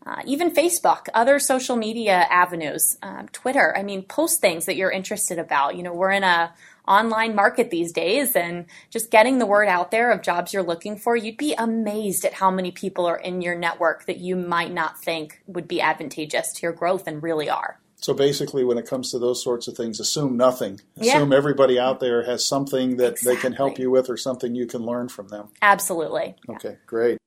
uh, 0.06 0.22
even 0.24 0.50
Facebook, 0.50 1.06
other 1.12 1.38
social 1.38 1.76
media 1.76 2.26
avenues, 2.30 2.96
um, 3.02 3.28
Twitter. 3.28 3.76
I 3.76 3.82
mean, 3.82 4.02
post 4.02 4.40
things 4.40 4.66
that 4.66 4.76
you're 4.76 4.90
interested 4.90 5.38
about. 5.38 5.76
You 5.76 5.82
know, 5.82 5.92
we're 5.92 6.10
in 6.10 6.24
a 6.24 6.52
online 6.88 7.34
market 7.34 7.70
these 7.70 7.92
days, 7.92 8.34
and 8.34 8.66
just 8.88 9.10
getting 9.10 9.38
the 9.38 9.46
word 9.46 9.68
out 9.68 9.90
there 9.90 10.10
of 10.10 10.22
jobs 10.22 10.52
you're 10.52 10.62
looking 10.62 10.96
for. 10.96 11.16
You'd 11.16 11.36
be 11.36 11.54
amazed 11.54 12.24
at 12.24 12.34
how 12.34 12.50
many 12.50 12.70
people 12.70 13.06
are 13.06 13.18
in 13.18 13.42
your 13.42 13.54
network 13.54 14.06
that 14.06 14.18
you 14.18 14.36
might 14.36 14.72
not 14.72 14.98
think 14.98 15.42
would 15.46 15.68
be 15.68 15.80
advantageous 15.80 16.52
to 16.54 16.62
your 16.62 16.72
growth, 16.72 17.06
and 17.06 17.22
really 17.22 17.50
are. 17.50 17.78
So 17.96 18.14
basically, 18.14 18.64
when 18.64 18.78
it 18.78 18.86
comes 18.86 19.10
to 19.10 19.18
those 19.18 19.42
sorts 19.42 19.68
of 19.68 19.76
things, 19.76 20.00
assume 20.00 20.36
nothing. 20.36 20.80
Assume 20.98 21.32
yeah. 21.32 21.36
everybody 21.36 21.78
out 21.78 22.00
there 22.00 22.24
has 22.24 22.46
something 22.46 22.96
that 22.96 23.12
exactly. 23.12 23.34
they 23.34 23.40
can 23.40 23.52
help 23.52 23.78
you 23.78 23.90
with 23.90 24.08
or 24.08 24.16
something 24.16 24.54
you 24.54 24.66
can 24.66 24.82
learn 24.82 25.10
from 25.10 25.28
them. 25.28 25.48
Absolutely. 25.60 26.34
Okay, 26.48 26.70
yeah. 26.70 26.76
great. 26.86 27.18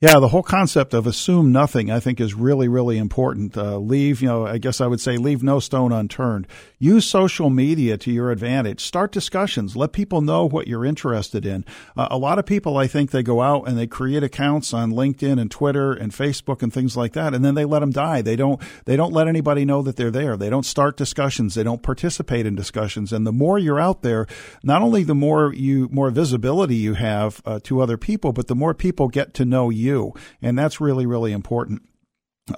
Yeah, 0.00 0.20
the 0.20 0.28
whole 0.28 0.44
concept 0.44 0.94
of 0.94 1.08
assume 1.08 1.50
nothing, 1.50 1.90
I 1.90 1.98
think, 1.98 2.20
is 2.20 2.32
really, 2.32 2.68
really 2.68 2.98
important. 2.98 3.56
Uh, 3.56 3.78
leave, 3.78 4.22
you 4.22 4.28
know, 4.28 4.46
I 4.46 4.58
guess 4.58 4.80
I 4.80 4.86
would 4.86 5.00
say 5.00 5.16
leave 5.16 5.42
no 5.42 5.58
stone 5.58 5.90
unturned. 5.90 6.46
Use 6.78 7.04
social 7.04 7.50
media 7.50 7.98
to 7.98 8.12
your 8.12 8.30
advantage. 8.30 8.80
Start 8.80 9.10
discussions. 9.10 9.74
Let 9.74 9.90
people 9.92 10.20
know 10.20 10.46
what 10.46 10.68
you're 10.68 10.84
interested 10.84 11.44
in. 11.44 11.64
Uh, 11.96 12.06
a 12.12 12.16
lot 12.16 12.38
of 12.38 12.46
people, 12.46 12.76
I 12.76 12.86
think, 12.86 13.10
they 13.10 13.24
go 13.24 13.42
out 13.42 13.66
and 13.66 13.76
they 13.76 13.88
create 13.88 14.22
accounts 14.22 14.72
on 14.72 14.92
LinkedIn 14.92 15.40
and 15.40 15.50
Twitter 15.50 15.92
and 15.94 16.12
Facebook 16.12 16.62
and 16.62 16.72
things 16.72 16.96
like 16.96 17.14
that, 17.14 17.34
and 17.34 17.44
then 17.44 17.56
they 17.56 17.64
let 17.64 17.80
them 17.80 17.90
die. 17.90 18.22
They 18.22 18.36
don't, 18.36 18.62
they 18.84 18.94
don't 18.94 19.12
let 19.12 19.26
anybody 19.26 19.64
know 19.64 19.82
that 19.82 19.96
they're 19.96 20.12
there. 20.12 20.36
They 20.36 20.48
don't 20.48 20.64
start 20.64 20.96
discussions. 20.96 21.56
They 21.56 21.64
don't 21.64 21.82
participate 21.82 22.46
in 22.46 22.54
discussions. 22.54 23.12
And 23.12 23.26
the 23.26 23.32
more 23.32 23.58
you're 23.58 23.80
out 23.80 24.02
there, 24.02 24.28
not 24.62 24.80
only 24.80 25.02
the 25.02 25.16
more 25.16 25.52
you, 25.52 25.88
more 25.90 26.10
visibility 26.10 26.76
you 26.76 26.94
have 26.94 27.42
uh, 27.44 27.58
to 27.64 27.80
other 27.80 27.96
people, 27.96 28.32
but 28.32 28.46
the 28.46 28.54
more 28.54 28.74
people 28.74 29.08
get 29.08 29.34
to 29.34 29.44
know 29.44 29.70
you 29.70 29.87
you. 29.88 30.12
And 30.42 30.58
that's 30.58 30.80
really, 30.80 31.06
really 31.06 31.32
important. 31.32 31.82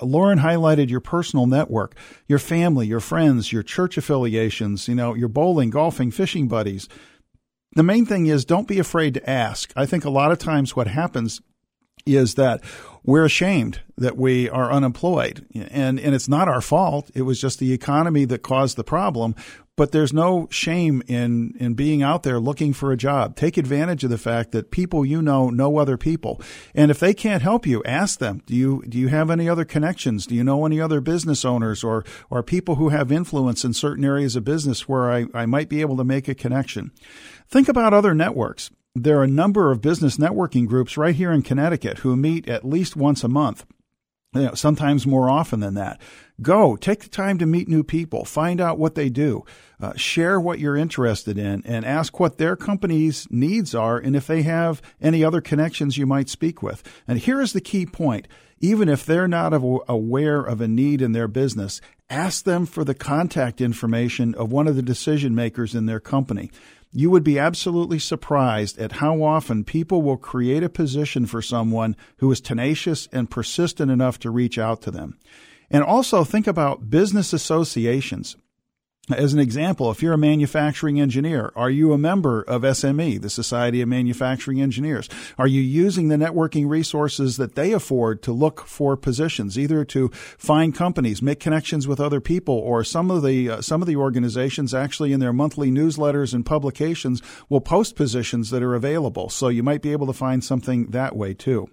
Lauren 0.03 0.39
highlighted 0.39 0.89
your 0.91 1.01
personal 1.01 1.47
network, 1.47 1.97
your 2.29 2.39
family, 2.39 2.87
your 2.87 3.01
friends, 3.01 3.53
your 3.53 3.63
church 3.63 3.97
affiliations, 3.97 4.89
you 4.89 4.95
know, 4.95 5.15
your 5.15 5.29
bowling, 5.29 5.71
golfing, 5.71 6.11
fishing 6.11 6.49
buddies. 6.49 6.89
The 7.75 7.83
main 7.83 8.07
thing 8.07 8.27
is 8.27 8.45
don't 8.45 8.69
be 8.69 8.79
afraid 8.79 9.15
to 9.15 9.31
ask. 9.31 9.73
I 9.77 9.87
think 9.87 10.05
a 10.05 10.11
lot 10.11 10.33
of 10.33 10.39
times 10.39 10.77
what 10.77 10.87
happens 10.87 11.41
is 12.07 12.35
that 12.35 12.63
we're 13.05 13.25
ashamed 13.25 13.81
that 13.97 14.17
we 14.17 14.49
are 14.49 14.73
unemployed 14.73 15.47
and 15.55 16.01
and 16.01 16.15
it's 16.15 16.29
not 16.29 16.49
our 16.49 16.63
fault 16.63 17.11
it 17.15 17.23
was 17.23 17.41
just 17.41 17.59
the 17.59 17.75
economy 17.75 18.25
that 18.25 18.43
caused 18.43 18.77
the 18.77 18.85
problem 18.85 19.35
but 19.81 19.93
there's 19.93 20.13
no 20.13 20.47
shame 20.51 21.03
in 21.07 21.55
in 21.59 21.73
being 21.73 22.03
out 22.03 22.23
there 22.23 22.39
looking 22.39 22.75
for 22.75 22.93
a 22.93 22.99
job. 22.99 23.35
Take 23.35 23.57
advantage 23.57 24.05
of 24.05 24.11
the 24.11 24.19
fact 24.19 24.53
that 24.53 24.71
people 24.71 25.07
you 25.07 25.23
know 25.23 25.49
know 25.49 25.79
other 25.79 25.97
people. 25.97 26.39
And 26.75 26.91
if 26.91 27.01
they 27.01 27.15
can't 27.15 27.41
help 27.41 27.67
you 27.67 27.83
ask 27.85 28.19
them 28.19 28.43
do 28.45 28.55
you 28.55 28.85
do 28.87 28.99
you 28.99 29.09
have 29.09 29.31
any 29.31 29.49
other 29.49 29.65
connections? 29.65 30.27
Do 30.27 30.35
you 30.35 30.45
know 30.45 30.67
any 30.67 30.83
other 30.83 31.01
business 31.01 31.47
owners 31.47 31.83
or 31.83 32.05
or 32.29 32.43
people 32.43 32.75
who 32.75 32.91
have 32.91 33.11
influence 33.11 33.65
in 33.65 33.73
certain 33.73 34.05
areas 34.05 34.37
of 34.37 34.45
business 34.45 34.87
where 34.87 35.11
I, 35.11 35.25
I 35.33 35.47
might 35.47 35.71
be 35.71 35.81
able 35.81 35.97
to 35.97 36.05
make 36.05 36.29
a 36.29 36.35
connection? 36.35 36.93
Think 37.49 37.67
about 37.67 37.95
other 37.95 38.15
networks. 38.15 38.71
There 38.95 39.19
are 39.19 39.25
a 39.25 39.29
number 39.29 39.73
of 39.73 39.81
business 39.81 40.19
networking 40.19 40.67
groups 40.67 40.99
right 40.99 41.15
here 41.15 41.33
in 41.33 41.41
Connecticut 41.41 42.01
who 42.01 42.17
meet 42.17 42.51
at 42.51 42.67
least 42.67 42.97
once 42.97 43.25
a 43.25 43.29
month. 43.29 43.65
You 44.33 44.43
know, 44.43 44.55
sometimes 44.55 45.09
more 45.09 45.29
often 45.29 45.59
than 45.59 45.75
that. 45.75 46.01
Go, 46.41 46.77
take 46.77 47.01
the 47.01 47.09
time 47.09 47.39
to 47.39 47.47
meet 47.47 47.67
new 47.69 47.83
people, 47.83 48.25
find 48.25 48.61
out 48.61 48.79
what 48.79 48.95
they 48.95 49.09
do, 49.09 49.45
uh, 49.81 49.95
share 49.97 50.41
what 50.41 50.61
you're 50.61 50.77
interested 50.77 51.37
in, 51.37 51.63
and 51.67 51.85
ask 51.85 52.21
what 52.21 52.39
their 52.39 52.55
company's 52.55 53.27
needs 53.29 53.75
are 53.75 53.99
and 53.99 54.15
if 54.15 54.29
they 54.29 54.43
have 54.43 54.81
any 55.01 55.25
other 55.25 55.41
connections 55.41 55.99
you 55.99 56.07
might 56.07 56.29
speak 56.29 56.63
with. 56.63 56.85
And 57.09 57.19
here 57.19 57.41
is 57.41 57.53
the 57.53 57.61
key 57.61 57.87
point. 57.87 58.29
Even 58.61 58.89
if 58.89 59.05
they're 59.05 59.27
not 59.27 59.55
aware 59.55 60.41
of 60.43 60.61
a 60.61 60.69
need 60.69 61.01
in 61.01 61.13
their 61.13 61.29
business, 61.29 61.81
ask 62.11 62.45
them 62.45 62.67
for 62.67 62.85
the 62.85 62.95
contact 62.95 63.61
information 63.61 64.35
of 64.35 64.53
one 64.53 64.69
of 64.69 64.77
the 64.77 64.83
decision 64.83 65.35
makers 65.35 65.75
in 65.75 65.87
their 65.87 65.99
company 65.99 66.51
you 66.93 67.11
would 67.11 67.23
be 67.23 67.39
absolutely 67.39 67.99
surprised 67.99 68.79
at 68.79 68.93
how 68.93 69.23
often 69.23 69.65
people 69.65 70.03
will 70.03 70.17
create 70.17 70.63
a 70.63 70.69
position 70.69 71.27
for 71.27 71.41
someone 71.41 71.97
who 72.17 72.31
is 72.33 72.41
tenacious 72.41 73.09
and 73.13 73.31
persistent 73.31 73.91
enough 73.91 74.19
to 74.19 74.31
reach 74.31 74.59
out 74.59 74.83
to 74.83 74.91
them. 74.91 75.17
And 75.71 75.85
also 75.85 76.25
think 76.25 76.49
about 76.49 76.91
business 76.91 77.33
associations. 77.33 78.37
As 79.13 79.33
an 79.33 79.41
example, 79.41 79.91
if 79.91 80.03
you're 80.03 80.13
a 80.13 80.19
manufacturing 80.19 81.01
engineer, 81.01 81.53
are 81.57 81.71
you 81.71 81.93
a 81.93 81.99
member 81.99 82.43
of 82.43 82.63
SME, 82.63 83.21
the 83.21 83.31
Society 83.31 83.81
of 83.81 83.89
Manufacturing 83.89 84.61
Engineers? 84.61 85.09
Are 85.37 85.47
you 85.47 85.61
using 85.61 86.09
the 86.09 86.17
networking 86.17 86.69
resources 86.69 87.37
that 87.37 87.55
they 87.55 87.73
afford 87.73 88.23
to 88.23 88.33
look 88.33 88.67
for 88.67 88.97
positions, 88.97 89.59
either 89.59 89.85
to 89.87 90.09
find 90.11 90.75
companies, 90.75 91.23
make 91.23 91.41
connections 91.41 91.89
with 91.89 91.99
other 91.99 92.21
people, 92.21 92.55
or 92.55 92.85
some 92.85 93.11
of 93.11 93.23
the 93.23 93.51
uh, 93.51 93.61
some 93.61 93.83
of 93.83 93.89
the 93.89 93.97
organizations 93.97 94.75
actually 94.75 95.13
in 95.13 95.21
their 95.21 95.33
monthly 95.33 95.71
newsletters 95.71 96.33
and 96.33 96.47
publications 96.47 97.23
will 97.49 97.61
post 97.61 97.97
positions 97.97 98.51
that 98.51 98.63
are 98.63 98.75
available. 98.75 99.29
So 99.29 99.49
you 99.49 99.63
might 99.63 99.83
be 99.83 99.93
able 99.93 100.07
to 100.07 100.13
find 100.13 100.45
something 100.45 100.87
that 100.89 101.17
way 101.17 101.35
too. 101.35 101.69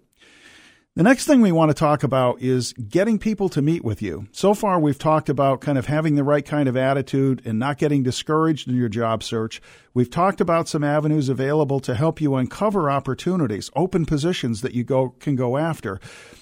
The 0.98 1.04
next 1.04 1.28
thing 1.28 1.42
we 1.42 1.52
want 1.52 1.70
to 1.70 1.76
talk 1.76 2.02
about 2.02 2.42
is 2.42 2.74
getting 2.74 3.20
people 3.20 3.50
to 3.50 3.62
meet 3.62 3.84
with 3.84 4.02
you. 4.02 4.26
So 4.32 4.56
far, 4.56 4.80
we've 4.80 4.98
talked 4.98 5.30
about 5.30 5.62
kind 5.62 5.78
of 5.78 5.86
having 5.86 6.16
the 6.16 6.24
right 6.24 6.44
kind 6.44 6.68
of 6.68 6.76
attitude 6.76 7.44
and 7.46 7.60
not 7.60 7.78
getting 7.78 8.02
discouraged 8.02 8.68
in 8.68 8.76
your 8.76 8.90
job 8.90 9.22
search. 9.22 9.62
We've 9.94 10.10
talked 10.10 10.42
about 10.42 10.68
some 10.68 10.84
avenues 10.84 11.30
available 11.30 11.80
to 11.82 11.94
help 11.94 12.20
you 12.20 12.34
uncover 12.34 12.90
opportunities, 12.90 13.70
open 13.76 14.08
positions 14.08 14.62
that 14.62 14.74
you 14.74 14.84
go, 14.84 15.10
can 15.20 15.36
go 15.36 15.58
after. 15.58 16.00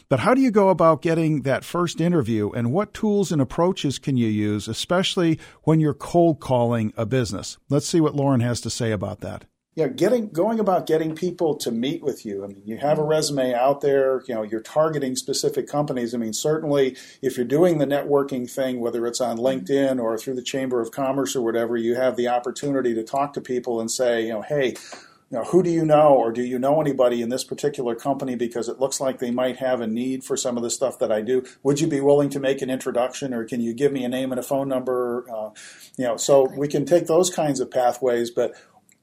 But 0.08 0.22
how 0.22 0.34
do 0.34 0.40
you 0.40 0.52
go 0.52 0.70
about 0.70 1.02
getting 1.02 1.42
that 1.42 1.66
first 1.66 2.00
interview 2.00 2.50
and 2.52 2.72
what 2.72 2.94
tools 2.94 3.34
and 3.34 3.42
approaches 3.42 4.00
can 4.00 4.16
you 4.16 4.30
use, 4.30 4.70
especially 4.70 5.38
when 5.64 5.82
you're 5.82 5.94
cold 5.94 6.40
calling 6.40 6.94
a 6.96 7.06
business? 7.06 7.58
Let's 7.70 7.88
see 7.88 8.00
what 8.00 8.16
Lauren 8.16 8.40
has 8.40 8.62
to 8.62 8.70
say 8.70 8.94
about 8.94 9.20
that 9.20 9.44
yeah, 9.76 9.90
getting 9.90 10.30
going 10.30 10.62
about 10.62 10.88
getting 10.88 11.16
people 11.16 11.58
to 11.58 11.70
meet 11.70 12.02
with 12.02 12.26
you. 12.26 12.46
I 12.46 12.48
mean, 12.48 12.62
you 12.64 12.78
have 12.78 12.98
a 12.98 13.04
resume 13.04 13.54
out 13.54 13.82
there. 13.82 14.24
You 14.26 14.36
know, 14.36 14.44
you're 14.44 14.62
targeting 14.62 15.18
specific 15.18 15.68
companies. 15.68 16.16
I 16.16 16.18
mean, 16.18 16.32
certainly, 16.32 16.96
if 17.22 17.36
you're 17.36 17.46
doing 17.46 17.78
the 17.78 17.86
networking 17.86 18.50
thing, 18.50 18.80
whether 18.80 19.06
it's 19.06 19.20
on 19.20 19.38
LinkedIn 19.38 20.02
or 20.02 20.18
through 20.18 20.36
the 20.36 20.42
Chamber 20.42 20.80
of 20.80 20.92
Commerce 20.92 21.36
or 21.36 21.42
whatever, 21.42 21.76
you 21.76 21.96
have 21.96 22.16
the 22.16 22.30
opportunity 22.30 22.94
to 22.94 23.04
talk 23.04 23.34
to 23.34 23.42
people 23.42 23.82
and 23.82 23.92
say, 23.92 24.24
you 24.24 24.34
know, 24.34 24.42
hey. 24.42 24.76
You 25.32 25.40
know, 25.40 25.44
who 25.46 25.64
do 25.64 25.72
you 25.72 25.84
know, 25.84 26.14
or 26.14 26.32
do 26.32 26.44
you 26.44 26.60
know 26.60 26.80
anybody 26.80 27.24
in 27.24 27.30
this 27.30 27.44
particular 27.44 27.96
company 27.96 28.36
because 28.36 28.70
it 28.70 28.80
looks 28.80 29.02
like 29.02 29.18
they 29.18 29.32
might 29.32 29.58
have 29.58 29.82
a 29.82 29.88
need 29.88 30.24
for 30.24 30.38
some 30.38 30.56
of 30.56 30.62
the 30.62 30.70
stuff 30.70 31.00
that 31.00 31.12
I 31.12 31.22
do? 31.22 31.44
Would 31.64 31.80
you 31.80 31.88
be 31.88 32.00
willing 32.00 32.30
to 32.30 32.40
make 32.40 32.62
an 32.62 32.70
introduction, 32.70 33.34
or 33.34 33.44
can 33.44 33.60
you 33.60 33.74
give 33.74 33.92
me 33.92 34.06
a 34.06 34.08
name 34.08 34.32
and 34.32 34.40
a 34.40 34.44
phone 34.44 34.70
number? 34.70 35.26
Uh, 35.28 35.50
you 35.98 36.06
know, 36.06 36.16
so 36.16 36.48
we 36.56 36.68
can 36.68 36.86
take 36.86 37.08
those 37.08 37.32
kinds 37.32 37.60
of 37.60 37.72
pathways, 37.72 38.30
but 38.30 38.54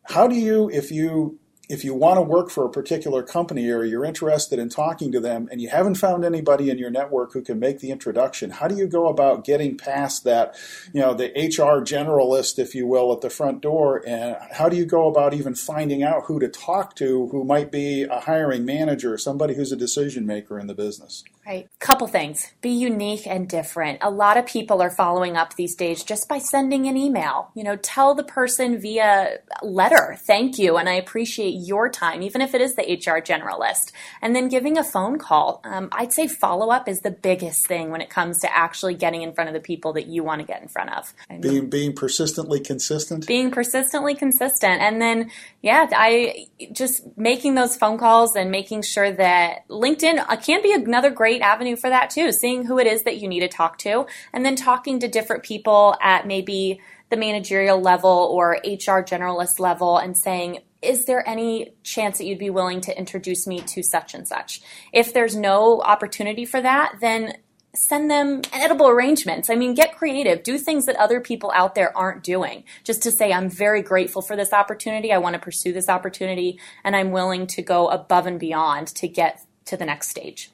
how 0.05 0.27
do 0.27 0.35
you 0.35 0.69
if 0.71 0.91
you 0.91 1.39
if 1.73 1.85
you 1.85 1.95
want 1.95 2.19
to 2.19 2.23
work 2.23 2.51
for 2.51 2.67
a 2.67 2.71
particular 2.71 3.23
company 3.23 3.71
or 3.71 3.83
you're 3.83 4.05
interested 4.05 4.59
in 4.59 4.69
talking 4.69 5.11
to 5.11 5.21
them 5.21 5.49
and 5.51 5.61
you 5.61 5.71
haven't 5.71 5.95
found 5.95 6.23
anybody 6.23 6.69
in 6.69 6.77
your 6.77 6.91
network 6.91 7.33
who 7.33 7.41
can 7.41 7.59
make 7.59 7.79
the 7.79 7.91
introduction, 7.91 8.51
how 8.51 8.69
do 8.69 8.75
you 8.75 8.87
go 8.87 9.09
about 9.09 9.43
getting 9.43 9.79
past 9.79 10.25
that, 10.25 10.55
you 10.93 11.01
know, 11.01 11.15
the 11.15 11.29
HR 11.29 11.81
generalist, 11.83 12.59
if 12.59 12.75
you 12.75 12.87
will, 12.87 13.11
at 13.13 13.23
the 13.23 13.31
front 13.31 13.63
door? 13.63 14.03
And 14.07 14.37
how 14.51 14.69
do 14.69 14.77
you 14.77 14.85
go 14.85 15.09
about 15.09 15.33
even 15.33 15.55
finding 15.55 16.03
out 16.03 16.25
who 16.27 16.39
to 16.41 16.49
talk 16.49 16.95
to 16.97 17.29
who 17.29 17.43
might 17.43 17.73
be 17.73 18.03
a 18.03 18.21
hiring 18.21 18.67
manager, 18.67 19.17
somebody 19.17 19.55
who's 19.55 19.73
a 19.73 19.77
decision 19.77 20.27
maker 20.27 20.59
in 20.59 20.67
the 20.67 20.75
business? 20.75 21.25
Right. 21.47 21.69
Couple 21.81 22.07
things. 22.07 22.53
Be 22.61 22.71
unique 22.71 23.27
and 23.27 23.49
different. 23.49 23.99
A 24.01 24.11
lot 24.11 24.37
of 24.37 24.47
people 24.47 24.81
are 24.81 24.91
following 24.91 25.37
up 25.37 25.57
these 25.57 25.75
days 25.75 26.05
just 26.05 26.29
by 26.29 26.39
sending 26.39 26.87
an 26.87 26.97
email. 26.97 27.51
You 27.55 27.65
know, 27.65 27.75
tell 27.75 28.15
the 28.15 28.23
person 28.23 28.81
via 28.81 29.39
letter, 29.61 30.17
thank 30.21 30.57
you, 30.57 30.77
and 30.77 30.89
I 30.89 30.95
appreciate 30.95 31.55
your 31.55 31.89
time, 31.89 32.23
even 32.23 32.43
if 32.43 32.55
it 32.55 32.61
is 32.61 32.77
the 32.77 32.83
HR 32.83 33.21
generalist. 33.21 33.91
And 34.21 34.37
then 34.37 34.49
giving 34.49 34.79
a 34.79 34.85
phone 34.85 35.19
call. 35.19 35.61
Um, 35.65 35.89
I'd 35.91 36.13
say 36.13 36.29
follow 36.29 36.71
up 36.71 36.89
is 36.89 37.01
the 37.01 37.11
biggest 37.11 37.67
thing 37.67 37.91
when 37.91 38.01
it 38.01 38.09
comes 38.09 38.39
to 38.41 38.57
actually 38.57 38.95
getting 38.95 39.23
in 39.23 39.33
front 39.33 39.49
of 39.49 39.55
the 39.55 39.61
people 39.61 39.95
that 39.95 40.07
you 40.07 40.23
want 40.23 40.41
to 40.43 40.47
get 40.47 40.63
in 40.63 40.69
front 40.69 40.91
of. 40.91 41.13
being 41.41 41.69
being 41.69 41.93
persistently 41.93 42.61
consistent. 42.61 43.27
Being 43.27 43.51
persistently 43.51 44.15
consistent, 44.15 44.81
and 44.81 45.03
then 45.03 45.31
yeah, 45.61 45.89
I 45.93 46.47
just 46.73 47.17
making 47.17 47.55
those 47.55 47.77
phone 47.77 47.99
calls 47.99 48.37
and 48.37 48.51
making 48.51 48.83
sure 48.83 49.11
that 49.11 49.69
LinkedIn 49.69 50.25
uh, 50.29 50.37
can 50.37 50.63
be 50.63 50.73
another 50.73 51.11
great 51.11 51.32
avenue 51.41 51.77
for 51.77 51.89
that 51.89 52.11
too. 52.11 52.33
Seeing 52.33 52.67
who 52.67 52.79
it 52.79 52.87
is 52.87 53.05
that 53.05 53.19
you 53.19 53.29
need 53.29 53.41
to 53.41 53.49
talk 53.49 53.79
to, 53.79 54.07
and 54.33 54.45
then 54.45 54.57
talking 54.57 55.01
to 55.01 55.09
different 55.09 55.43
people 55.43 55.97
at 56.01 56.27
maybe 56.27 56.81
the 57.11 57.17
managerial 57.17 57.81
level 57.81 58.11
or 58.11 58.59
HR 58.65 59.03
generalist 59.03 59.59
level 59.59 59.99
and 59.99 60.17
saying, 60.17 60.61
is 60.81 61.05
there 61.05 61.27
any 61.29 61.75
chance 61.85 62.19
that 62.19 62.25
you'd 62.25 62.39
be 62.39 62.51
willing 62.51 62.81
to 62.81 62.99
introduce 62.99 63.47
me 63.47 63.61
to 63.61 63.83
such 63.83 64.15
and 64.15 64.27
such? 64.27 64.61
If 64.93 65.13
there's 65.13 65.37
no 65.37 65.81
opportunity 65.81 66.45
for 66.45 66.61
that, 66.61 66.97
then 67.01 67.37
send 67.75 68.11
them 68.11 68.43
edible 68.53 68.89
arrangements. 68.89 69.49
I 69.49 69.55
mean, 69.55 69.75
get 69.75 69.97
creative. 69.97 70.43
Do 70.43 70.59
things 70.59 70.87
that 70.87 70.97
other 70.97 71.21
people 71.21 71.53
out 71.55 71.75
there 71.75 71.97
aren't 71.97 72.23
doing. 72.23 72.65
Just 72.85 73.03
to 73.05 73.11
say, 73.11 73.33
I'm 73.33 73.49
very 73.49 73.81
grateful 73.83 74.23
for 74.23 74.37
this 74.37 74.53
opportunity. 74.53 75.13
I 75.13 75.19
want 75.19 75.35
to 75.35 75.41
pursue 75.41 75.73
this 75.73 75.89
opportunity, 75.89 76.59
and 76.85 76.95
I'm 76.95 77.13
willing 77.13 77.47
to 77.49 77.63
go 77.63 77.89
above 77.89 78.27
and 78.27 78.39
beyond 78.39 78.89
to 78.89 79.09
get 79.09 79.45
to 79.67 79.77
the 79.77 79.87
next 79.87 80.09
stage. 80.09 80.51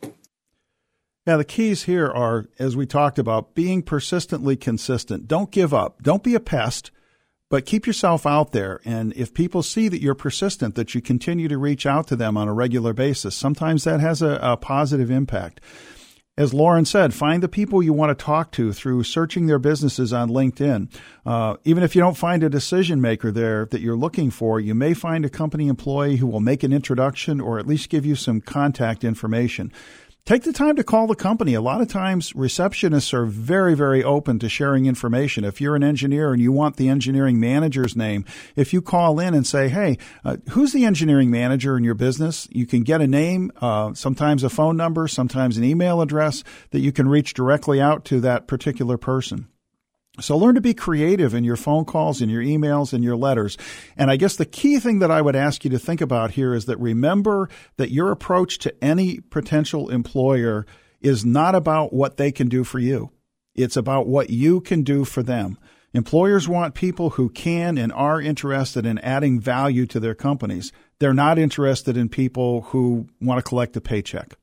Now, 1.29 1.37
the 1.37 1.45
keys 1.45 1.83
here 1.83 2.07
are, 2.07 2.47
as 2.59 2.75
we 2.75 2.87
talked 2.87 3.19
about, 3.19 3.55
being 3.55 3.83
persistently 3.83 4.57
consistent. 4.57 5.29
Don't 5.29 5.51
give 5.51 5.75
up. 5.75 6.03
Don't 6.03 6.23
be 6.23 6.35
a 6.35 6.41
pest, 6.41 6.91
but 7.51 7.67
keep 7.67 7.87
yourself 7.87 8.25
out 8.25 8.53
there. 8.53 8.81
And 8.83 9.13
if 9.13 9.35
people 9.35 9.63
see 9.63 9.89
that 9.89 10.01
you're 10.01 10.15
persistent, 10.15 10.75
that 10.77 10.95
you 10.95 11.03
continue 11.03 11.47
to 11.47 11.59
reach 11.59 11.85
out 11.85 12.07
to 12.07 12.17
them 12.17 12.39
on 12.39 12.49
a 12.49 12.55
regular 12.55 12.95
basis, 12.95 13.35
sometimes 13.35 13.85
that 13.85 14.01
has 14.01 14.23
a, 14.23 14.39
a 14.41 14.57
positive 14.57 15.11
impact 15.11 15.61
as 16.39 16.55
Lauren 16.55 16.85
said, 16.85 17.13
find 17.13 17.43
the 17.43 17.49
people 17.49 17.83
you 17.83 17.93
want 17.93 18.17
to 18.17 18.25
talk 18.25 18.53
to 18.53 18.73
through 18.73 19.03
searching 19.03 19.47
their 19.49 19.59
businesses 19.59 20.13
on 20.13 20.31
LinkedIn. 20.31 20.89
Uh, 21.27 21.57
even 21.65 21.83
if 21.83 21.97
you 21.97 22.01
don't 22.01 22.17
find 22.17 22.45
a 22.45 22.49
decision 22.49 23.01
maker 23.01 23.33
there 23.33 23.67
that 23.67 23.81
you're 23.81 23.97
looking 23.97 24.31
for, 24.31 24.61
you 24.61 24.73
may 24.73 24.95
find 24.95 25.25
a 25.25 25.29
company 25.29 25.67
employee 25.67 26.19
who 26.19 26.29
will 26.29 26.39
make 26.39 26.63
an 26.63 26.73
introduction 26.73 27.41
or 27.41 27.59
at 27.59 27.67
least 27.67 27.91
give 27.91 28.07
you 28.07 28.15
some 28.15 28.41
contact 28.41 29.03
information 29.03 29.73
take 30.29 30.43
the 30.43 30.53
time 30.53 30.77
to 30.77 30.85
call 30.85 31.07
the 31.07 31.15
company. 31.15 31.55
A 31.55 31.61
lot 31.63 31.81
of 31.81 31.89
times, 31.89 32.35
receptionists 32.35 33.15
are 33.15 33.25
very, 33.25 33.75
very 33.75 34.05
open 34.05 34.39
to 34.41 34.49
sharing 34.51 34.85
information. 34.85 35.43
If 35.43 35.59
you're 35.59 35.75
an 35.75 35.83
engineer 35.83 36.35
and 36.35 36.43
you 36.43 36.53
want 36.53 36.77
the 36.77 36.91
engineering 36.91 37.41
manager's 37.41 37.97
name, 37.97 38.27
if 38.55 38.75
you 38.75 38.83
call 38.83 39.21
in 39.21 39.33
and 39.33 39.47
say, 39.47 39.71
"Hey, 39.71 39.97
uh, 40.27 40.37
who's 40.51 40.75
the 40.75 40.85
engineering 40.85 41.31
manager 41.31 41.79
in 41.79 41.83
your 41.83 41.95
business?" 41.95 42.47
You 42.51 42.67
can 42.67 42.83
get 42.83 43.01
a 43.01 43.07
name, 43.07 43.51
uh, 43.63 43.95
sometimes 43.95 44.45
a 44.45 44.51
phone 44.51 44.77
number, 44.77 45.09
sometimes 45.09 45.57
an 45.57 45.65
email 45.65 46.03
address 46.03 46.45
that 46.73 46.81
you 46.81 46.93
can 46.93 47.09
reach 47.09 47.33
directly 47.33 47.81
out 47.81 48.05
to 48.07 48.21
that 48.21 48.47
particular 48.47 48.99
person. 48.99 49.49
So 50.21 50.37
learn 50.37 50.55
to 50.55 50.61
be 50.61 50.75
creative 50.75 51.35
in 51.35 51.45
your 51.45 51.57
phone 51.57 51.85
calls, 51.85 52.21
in 52.21 52.29
your 52.29 52.43
emails, 52.43 52.93
in 52.93 53.03
your 53.03 53.17
letters. 53.17 53.57
And 53.97 54.11
I 54.11 54.17
guess 54.17 54.37
the 54.37 54.47
key 54.47 54.79
thing 54.79 54.99
that 54.99 55.11
I 55.11 55.23
would 55.23 55.37
ask 55.37 55.65
you 55.65 55.71
to 55.71 55.79
think 55.79 56.01
about 56.01 56.33
here 56.33 56.55
is 56.55 56.67
that 56.67 56.79
remember 56.79 57.49
that 57.77 57.91
your 57.91 58.11
approach 58.11 58.59
to 58.61 58.85
any 58.85 59.21
potential 59.21 59.91
employer 59.91 60.67
is 61.01 61.25
not 61.25 61.55
about 61.55 61.93
what 61.93 62.17
they 62.17 62.33
can 62.33 62.49
do 62.49 62.65
for 62.65 62.79
you. 62.79 63.11
It's 63.55 63.77
about 63.77 64.07
what 64.07 64.31
you 64.31 64.61
can 64.61 64.83
do 64.83 65.05
for 65.05 65.23
them. 65.23 65.59
Employers 65.95 66.49
want 66.49 66.75
people 66.75 67.11
who 67.11 67.31
can 67.31 67.79
and 67.79 67.93
are 67.93 68.21
interested 68.21 68.85
in 68.85 68.99
adding 68.99 69.41
value 69.41 69.87
to 69.87 69.99
their 69.99 70.15
companies. 70.15 70.71
They're 70.99 71.15
not 71.15 71.39
interested 71.39 71.97
in 71.97 72.09
people 72.09 72.63
who 72.63 73.09
want 73.21 73.39
to 73.39 73.49
collect 73.49 73.77
a 73.77 73.81
paycheck. 73.81 74.35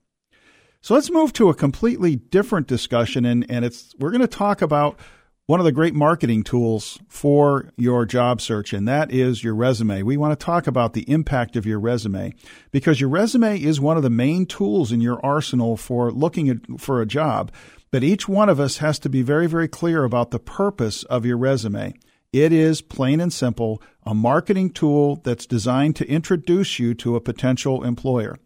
So 0.82 0.94
let's 0.94 1.12
move 1.12 1.34
to 1.34 1.50
a 1.50 1.56
completely 1.56 2.16
different 2.16 2.68
discussion 2.68 3.26
and, 3.26 3.46
and 3.50 3.66
it's 3.66 3.94
we're 4.00 4.12
going 4.12 4.22
to 4.22 4.28
talk 4.28 4.62
about 4.62 5.00
one 5.48 5.60
of 5.60 5.66
the 5.66 5.72
great 5.72 5.94
marketing 5.94 6.44
tools 6.44 6.98
for 7.08 7.70
your 7.78 8.04
job 8.04 8.42
search, 8.42 8.74
and 8.74 8.88
that 8.88 9.12
is 9.12 9.44
your 9.44 9.54
resume. 9.54 10.02
We 10.02 10.18
want 10.18 10.38
to 10.38 10.44
talk 10.44 10.66
about 10.66 10.94
the 10.94 11.08
impact 11.10 11.56
of 11.56 11.68
your 11.68 11.80
resume 11.80 12.34
because 12.72 13.00
your 13.00 13.12
resume 13.12 13.62
is 13.62 13.80
one 13.80 13.96
of 13.96 14.02
the 14.02 14.10
main 14.10 14.48
tools 14.48 14.92
in 14.92 15.02
your 15.02 15.24
arsenal 15.24 15.78
for 15.78 16.12
looking 16.12 16.78
for 16.78 17.00
a 17.00 17.06
job. 17.06 17.52
But 17.92 18.04
each 18.04 18.28
one 18.28 18.50
of 18.50 18.60
us 18.60 18.78
has 18.78 18.98
to 19.00 19.10
be 19.10 19.22
very, 19.22 19.46
very 19.46 19.68
clear 19.68 20.04
about 20.04 20.32
the 20.32 20.40
purpose 20.40 21.04
of 21.04 21.28
your 21.28 21.38
resume. 21.38 21.94
It 22.34 22.52
is 22.52 22.82
plain 22.82 23.22
and 23.22 23.32
simple 23.32 23.82
a 24.04 24.16
marketing 24.16 24.72
tool 24.72 25.18
that's 25.24 25.46
designed 25.46 25.96
to 25.98 26.10
introduce 26.10 26.80
you 26.80 26.96
to 26.96 27.16
a 27.16 27.22
potential 27.22 27.84
employer. 27.84 28.38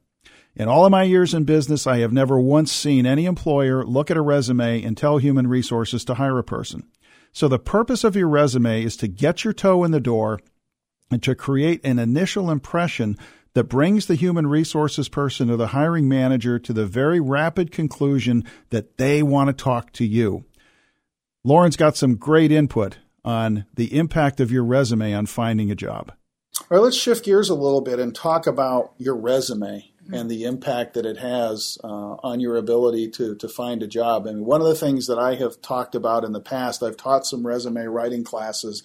In 0.60 0.68
all 0.68 0.84
of 0.84 0.92
my 0.92 1.04
years 1.04 1.34
in 1.34 1.46
business, 1.46 1.88
I 1.88 2.00
have 2.00 2.12
never 2.12 2.38
once 2.38 2.70
seen 2.70 3.06
any 3.06 3.26
employer 3.26 3.86
look 3.86 4.12
at 4.12 4.18
a 4.18 4.22
resume 4.22 4.84
and 4.84 4.98
tell 4.98 5.18
human 5.18 5.48
resources 5.48 6.04
to 6.04 6.16
hire 6.16 6.38
a 6.38 6.44
person. 6.44 6.84
So 7.32 7.48
the 7.48 7.58
purpose 7.58 8.04
of 8.04 8.18
your 8.18 8.28
resume 8.28 8.84
is 8.84 8.98
to 8.98 9.08
get 9.08 9.46
your 9.46 9.54
toe 9.54 9.86
in 9.86 9.92
the 9.92 10.02
door 10.02 10.42
and 11.10 11.24
to 11.24 11.34
create 11.34 11.80
an 11.86 11.98
initial 11.98 12.52
impression 12.52 13.18
that 13.54 13.64
brings 13.70 14.08
the 14.08 14.16
human 14.16 14.48
resources 14.48 15.08
person 15.08 15.50
or 15.50 15.56
the 15.56 15.68
hiring 15.68 16.10
manager 16.10 16.60
to 16.60 16.74
the 16.74 16.86
very 16.86 17.22
rapid 17.22 17.72
conclusion 17.72 18.44
that 18.70 18.98
they 18.98 19.24
want 19.24 19.48
to 19.48 19.64
talk 19.64 19.94
to 19.94 20.06
you. 20.06 20.44
Lauren's 21.46 21.78
got 21.78 21.96
some 21.96 22.18
great 22.18 22.52
input 22.52 22.98
on 23.24 23.66
the 23.76 23.98
impact 23.98 24.42
of 24.42 24.52
your 24.52 24.66
resume 24.66 25.14
on 25.14 25.26
finding 25.26 25.72
a 25.72 25.76
job. 25.76 26.12
All 26.60 26.66
right, 26.78 26.84
let's 26.84 26.98
shift 26.98 27.24
gears 27.24 27.50
a 27.50 27.56
little 27.56 27.80
bit 27.80 27.98
and 27.98 28.14
talk 28.14 28.46
about 28.46 28.92
your 28.98 29.16
resume 29.16 29.89
and 30.14 30.30
the 30.30 30.44
impact 30.44 30.94
that 30.96 31.06
it 31.06 31.18
has 31.18 31.78
uh, 31.84 31.88
on 31.88 32.40
your 32.40 32.56
ability 32.56 33.10
to, 33.10 33.36
to 33.36 33.48
find 33.48 33.84
a 33.84 33.88
job. 33.88 34.28
I 34.28 34.32
mean, 34.32 34.46
one 34.46 34.62
of 34.62 34.68
the 34.68 34.76
things 34.76 35.08
that 35.08 35.20
I 35.20 35.36
have 35.36 35.62
talked 35.62 35.96
about 35.96 36.24
in 36.24 36.32
the 36.32 36.42
past, 36.42 36.84
I've 36.84 36.98
taught 36.98 37.26
some 37.26 37.46
resume 37.46 37.86
writing 37.86 38.24
classes, 38.24 38.84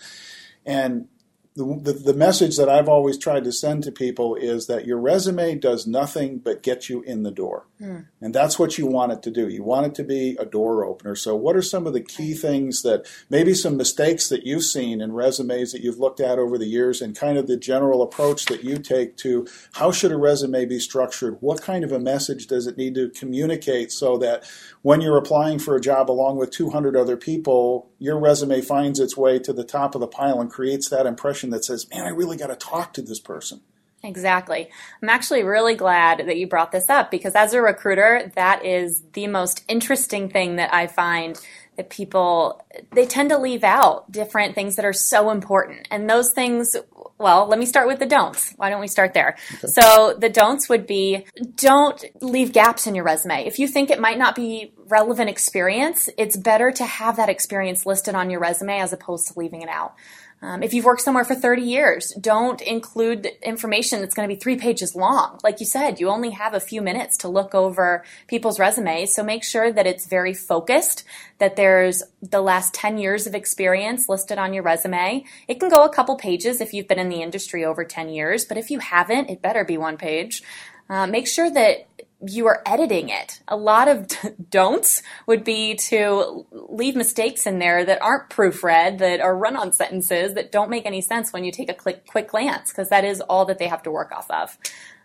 and 0.67 1.09
the, 1.57 1.93
the, 1.93 2.15
message 2.15 2.57
that 2.57 2.69
I've 2.69 2.89
always 2.89 3.17
tried 3.17 3.45
to 3.45 3.53
send 3.53 3.85
to 3.85 3.93
people 3.93 4.35
is 4.35 4.67
that 4.67 4.87
your 4.87 4.99
resume 4.99 5.55
does 5.55 5.87
nothing 5.87 6.39
but 6.39 6.65
get 6.65 6.89
you 6.89 7.03
in 7.03 7.23
the 7.23 7.31
door. 7.31 7.67
Mm. 7.81 8.07
And 8.21 8.35
that's 8.35 8.57
what 8.57 8.79
you 8.79 8.87
want 8.87 9.13
it 9.13 9.23
to 9.25 9.33
do. 9.33 9.49
You 9.49 9.65
want 9.65 9.87
it 9.87 9.95
to 9.97 10.05
be 10.05 10.37
a 10.39 10.45
door 10.45 10.85
opener. 10.85 11.17
So, 11.17 11.35
what 11.35 11.57
are 11.57 11.63
some 11.63 11.89
of 11.89 11.93
the 11.93 12.01
key 12.01 12.33
things 12.33 12.83
that 12.83 13.07
maybe 13.29 13.53
some 13.53 13.77
mistakes 13.77 14.29
that 14.29 14.47
you've 14.47 14.65
seen 14.65 15.01
in 15.01 15.13
resumes 15.13 15.73
that 15.73 15.83
you've 15.83 15.99
looked 15.99 16.21
at 16.21 16.39
over 16.39 16.57
the 16.57 16.67
years 16.67 17.03
and 17.03 17.17
kind 17.17 17.37
of 17.37 17.49
the 17.49 17.57
general 17.57 18.01
approach 18.01 18.45
that 18.47 18.63
you 18.63 18.79
take 18.79 19.17
to 19.19 19.47
how 19.73 19.91
should 19.91 20.13
a 20.13 20.17
resume 20.17 20.65
be 20.67 20.79
structured? 20.79 21.39
What 21.41 21.63
kind 21.63 21.83
of 21.83 21.91
a 21.91 21.99
message 21.99 22.47
does 22.47 22.69
it 22.69 22.79
need 22.79 22.95
to 22.95 23.11
communicate 23.11 23.91
so 23.91 24.19
that 24.19 24.49
when 24.83 25.01
you're 25.01 25.19
applying 25.19 25.59
for 25.59 25.75
a 25.75 25.81
job 25.81 26.11
along 26.11 26.37
with 26.37 26.53
200 26.53 26.97
other 26.97 27.17
people, 27.17 27.91
your 27.99 28.21
resume 28.21 28.61
finds 28.61 29.01
its 29.01 29.17
way 29.17 29.41
to 29.41 29.53
the 29.53 29.65
top 29.65 29.97
of 29.97 30.01
the 30.01 30.07
pile 30.07 30.41
and 30.41 30.51
creates 30.51 30.89
that 30.91 31.07
impression 31.07 31.51
that 31.51 31.65
says, 31.65 31.89
man, 31.91 32.05
I 32.05 32.11
really 32.11 32.37
got 32.37 32.49
to 32.49 32.57
talk 32.57 32.93
to 32.95 33.03
this 33.03 33.21
person. 33.21 33.63
Exactly. 34.05 34.69
I'm 35.03 35.09
actually 35.09 35.43
really 35.43 35.75
glad 35.75 36.27
that 36.27 36.37
you 36.37 36.47
brought 36.47 36.73
this 36.73 36.90
up 36.90 37.11
because 37.11 37.35
as 37.35 37.55
a 37.55 37.62
recruiter, 37.62 38.31
that 38.37 38.64
is 38.64 39.03
the 39.14 39.27
most 39.27 39.64
interesting 39.67 40.29
thing 40.29 40.57
that 40.57 40.73
I 40.73 40.87
find 40.87 41.40
that 41.77 41.90
people 41.90 42.62
they 42.93 43.05
tend 43.07 43.31
to 43.31 43.38
leave 43.38 43.64
out 43.64 44.11
different 44.12 44.55
things 44.55 44.77
that 44.77 44.85
are 44.85 44.93
so 44.93 45.31
important. 45.31 45.88
And 45.90 46.09
those 46.09 46.33
things 46.33 46.77
well, 47.17 47.47
let 47.47 47.59
me 47.59 47.67
start 47.67 47.87
with 47.87 48.01
the 48.01 48.07
don'ts. 48.07 48.53
Why 48.57 48.71
don't 48.71 48.81
we 48.81 48.88
start 48.88 49.14
there? 49.14 49.37
Okay. 49.55 49.69
So 49.69 50.17
the 50.19 50.29
don'ts 50.29 50.69
would 50.69 50.87
be 50.87 51.27
don't 51.57 52.05
leave 52.21 52.53
gaps 52.53 52.87
in 52.87 52.95
your 52.95 53.05
resume. 53.05 53.47
If 53.47 53.59
you 53.59 53.69
think 53.69 53.90
it 53.90 54.01
might 54.01 54.19
not 54.19 54.35
be 54.35 54.73
relevant 54.88 55.31
experience, 55.31 56.09
it's 56.19 56.37
better 56.37 56.71
to 56.73 56.85
have 56.85 57.17
that 57.17 57.29
experience 57.29 57.87
listed 57.87 58.14
on 58.14 58.31
your 58.31 58.40
resume 58.40 58.79
as 58.81 58.93
opposed 58.93 59.29
to 59.29 59.38
leaving 59.38 59.62
it 59.62 59.69
out. 59.69 59.95
Um, 60.45 60.63
if 60.63 60.75
you've 60.75 60.85
worked 60.85 61.01
somewhere 61.01 61.25
for 61.25 61.35
30 61.35 61.63
years, 61.63 62.13
don't 62.21 62.61
include 62.61 63.25
information 63.43 64.01
that's 64.01 64.15
going 64.15 64.29
to 64.29 64.35
be 64.35 64.39
three 64.39 64.57
pages 64.57 64.95
long. 64.95 65.41
Like 65.43 65.59
you 65.59 65.65
said, 65.65 65.99
you 65.99 66.11
only 66.11 66.31
have 66.31 66.53
a 66.53 66.61
few 66.61 66.83
minutes 66.83 67.17
to 67.19 67.29
look 67.29 67.55
over 67.55 68.05
people's 68.27 68.59
resumes, 68.59 69.15
so 69.15 69.25
make 69.25 69.43
sure 69.43 69.73
that 69.73 69.87
it's 69.87 70.07
very 70.07 70.35
focused, 70.35 71.03
that 71.39 71.57
there's 71.57 72.03
the 72.21 72.43
last 72.43 72.75
10 72.75 72.99
years 72.99 73.27
of 73.27 73.35
experience 73.35 74.07
listed 74.07 74.37
on 74.37 74.53
your 74.53 74.63
resume. 74.63 75.25
It 75.49 75.61
can 75.61 75.71
go 75.71 75.83
a 75.83 75.93
couple 75.93 76.17
pages 76.17 76.61
if 76.61 76.75
you've 76.75 76.89
been 76.89 76.99
in 76.99 77.09
the 77.09 77.23
industry 77.23 77.65
over 77.65 77.83
10 77.83 78.11
years, 78.11 78.45
but 78.45 78.59
if 78.59 78.71
you 78.71 78.81
haven't, 78.81 79.31
it 79.31 79.41
better 79.41 79.65
be 79.65 79.79
one 79.79 79.97
page. 79.97 80.43
Uh, 80.91 81.07
make 81.07 81.27
sure 81.27 81.51
that 81.51 81.87
you 82.27 82.47
are 82.47 82.63
editing 82.67 83.09
it. 83.09 83.41
A 83.49 83.57
lot 83.57 83.89
of 83.89 84.09
don'ts 84.51 85.03
would 85.27 85.45
be 85.45 85.75
to 85.75 86.47
leave 86.53 86.97
mistakes 86.97 87.47
in 87.47 87.59
there 87.59 87.85
that 87.85 88.03
aren't 88.03 88.31
proofread, 88.31 88.99
that 88.99 89.21
are 89.21 89.37
run 89.37 89.57
on 89.57 89.73
sentences 89.73 90.35
that 90.35 90.53
don't 90.53 90.71
make 90.71 90.87
any 90.87 91.01
sense 91.01 91.33
when 91.33 91.45
you 91.45 91.53
take 91.53 91.71
a 91.71 91.75
quick, 91.75 92.07
quick 92.07 92.29
glance, 92.29 92.71
because 92.71 92.89
that 92.89 93.05
is 93.05 93.21
all 93.21 93.45
that 93.47 93.59
they 93.59 93.69
have 93.69 93.83
to 93.83 93.91
work 93.91 94.13
off 94.13 94.31
of. 94.31 94.57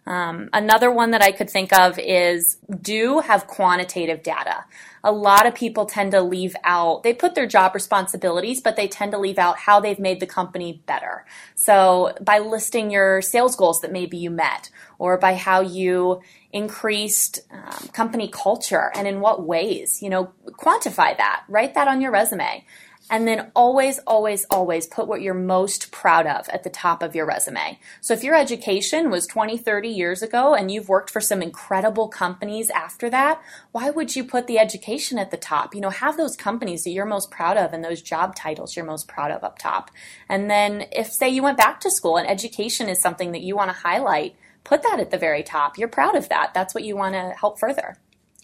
Um, 0.05 0.49
another 0.53 0.89
one 0.89 1.11
that 1.11 1.21
I 1.21 1.31
could 1.31 1.49
think 1.49 1.71
of 1.71 1.99
is 1.99 2.57
do 2.81 3.19
have 3.19 3.45
quantitative 3.45 4.23
data. 4.23 4.65
A 5.03 5.11
lot 5.11 5.45
of 5.45 5.53
people 5.53 5.85
tend 5.85 6.11
to 6.13 6.21
leave 6.21 6.55
out, 6.63 7.03
they 7.03 7.13
put 7.13 7.35
their 7.35 7.45
job 7.45 7.75
responsibilities, 7.75 8.59
but 8.59 8.75
they 8.75 8.87
tend 8.87 9.11
to 9.11 9.19
leave 9.19 9.37
out 9.37 9.59
how 9.59 9.79
they've 9.79 9.99
made 9.99 10.19
the 10.19 10.25
company 10.25 10.81
better. 10.87 11.25
So 11.53 12.15
by 12.21 12.39
listing 12.39 12.89
your 12.89 13.21
sales 13.21 13.55
goals 13.55 13.81
that 13.81 13.91
maybe 13.91 14.17
you 14.17 14.31
met, 14.31 14.71
or 14.97 15.17
by 15.17 15.35
how 15.35 15.61
you 15.61 16.21
increased 16.51 17.41
um, 17.51 17.89
company 17.89 18.27
culture 18.27 18.91
and 18.95 19.07
in 19.07 19.19
what 19.19 19.43
ways, 19.43 20.01
you 20.01 20.09
know, 20.09 20.31
quantify 20.47 21.15
that, 21.17 21.43
write 21.47 21.75
that 21.75 21.87
on 21.87 22.01
your 22.01 22.11
resume. 22.11 22.65
And 23.11 23.27
then 23.27 23.51
always, 23.55 23.97
always, 24.05 24.45
always 24.51 24.85
put 24.85 25.07
what 25.07 25.21
you're 25.21 25.33
most 25.33 25.91
proud 25.91 26.27
of 26.27 26.47
at 26.49 26.63
the 26.63 26.69
top 26.69 27.01
of 27.01 27.15
your 27.15 27.25
resume. 27.25 27.79
So 28.01 28.13
if 28.13 28.23
your 28.23 28.35
education 28.35 29.09
was 29.09 29.25
20, 29.25 29.57
30 29.57 29.89
years 29.89 30.21
ago 30.21 30.53
and 30.53 30.69
you've 30.69 30.89
worked 30.89 31.09
for 31.09 31.19
some 31.19 31.41
incredible 31.41 32.07
companies 32.07 32.69
after 32.69 33.09
that, 33.09 33.41
why 33.71 33.89
would 33.89 34.15
you 34.15 34.23
put 34.23 34.45
the 34.45 34.59
education 34.59 35.17
at 35.17 35.31
the 35.31 35.37
top? 35.37 35.73
You 35.73 35.81
know, 35.81 35.89
have 35.89 36.17
those 36.17 36.35
companies 36.35 36.83
that 36.83 36.91
you're 36.91 37.05
most 37.05 37.31
proud 37.31 37.57
of 37.57 37.73
and 37.73 37.83
those 37.83 38.01
job 38.01 38.35
titles 38.35 38.75
you're 38.75 38.85
most 38.85 39.07
proud 39.07 39.31
of 39.31 39.43
up 39.43 39.57
top. 39.57 39.89
And 40.27 40.49
then 40.49 40.85
if, 40.91 41.07
say, 41.11 41.29
you 41.29 41.41
went 41.41 41.57
back 41.57 41.79
to 41.81 41.91
school 41.91 42.17
and 42.17 42.29
education 42.29 42.89
is 42.89 43.01
something 43.01 43.31
that 43.31 43.41
you 43.41 43.55
want 43.55 43.71
to 43.71 43.77
highlight, 43.77 44.35
put 44.69 44.83
that 44.83 44.99
at 44.99 45.09
the 45.09 45.17
very 45.17 45.41
top. 45.41 45.77
You're 45.77 45.87
proud 45.87 46.15
of 46.15 46.29
that. 46.29 46.53
That's 46.53 46.75
what 46.75 46.83
you 46.83 46.95
want 46.95 47.15
to 47.15 47.33
help 47.37 47.59
further. 47.59 47.97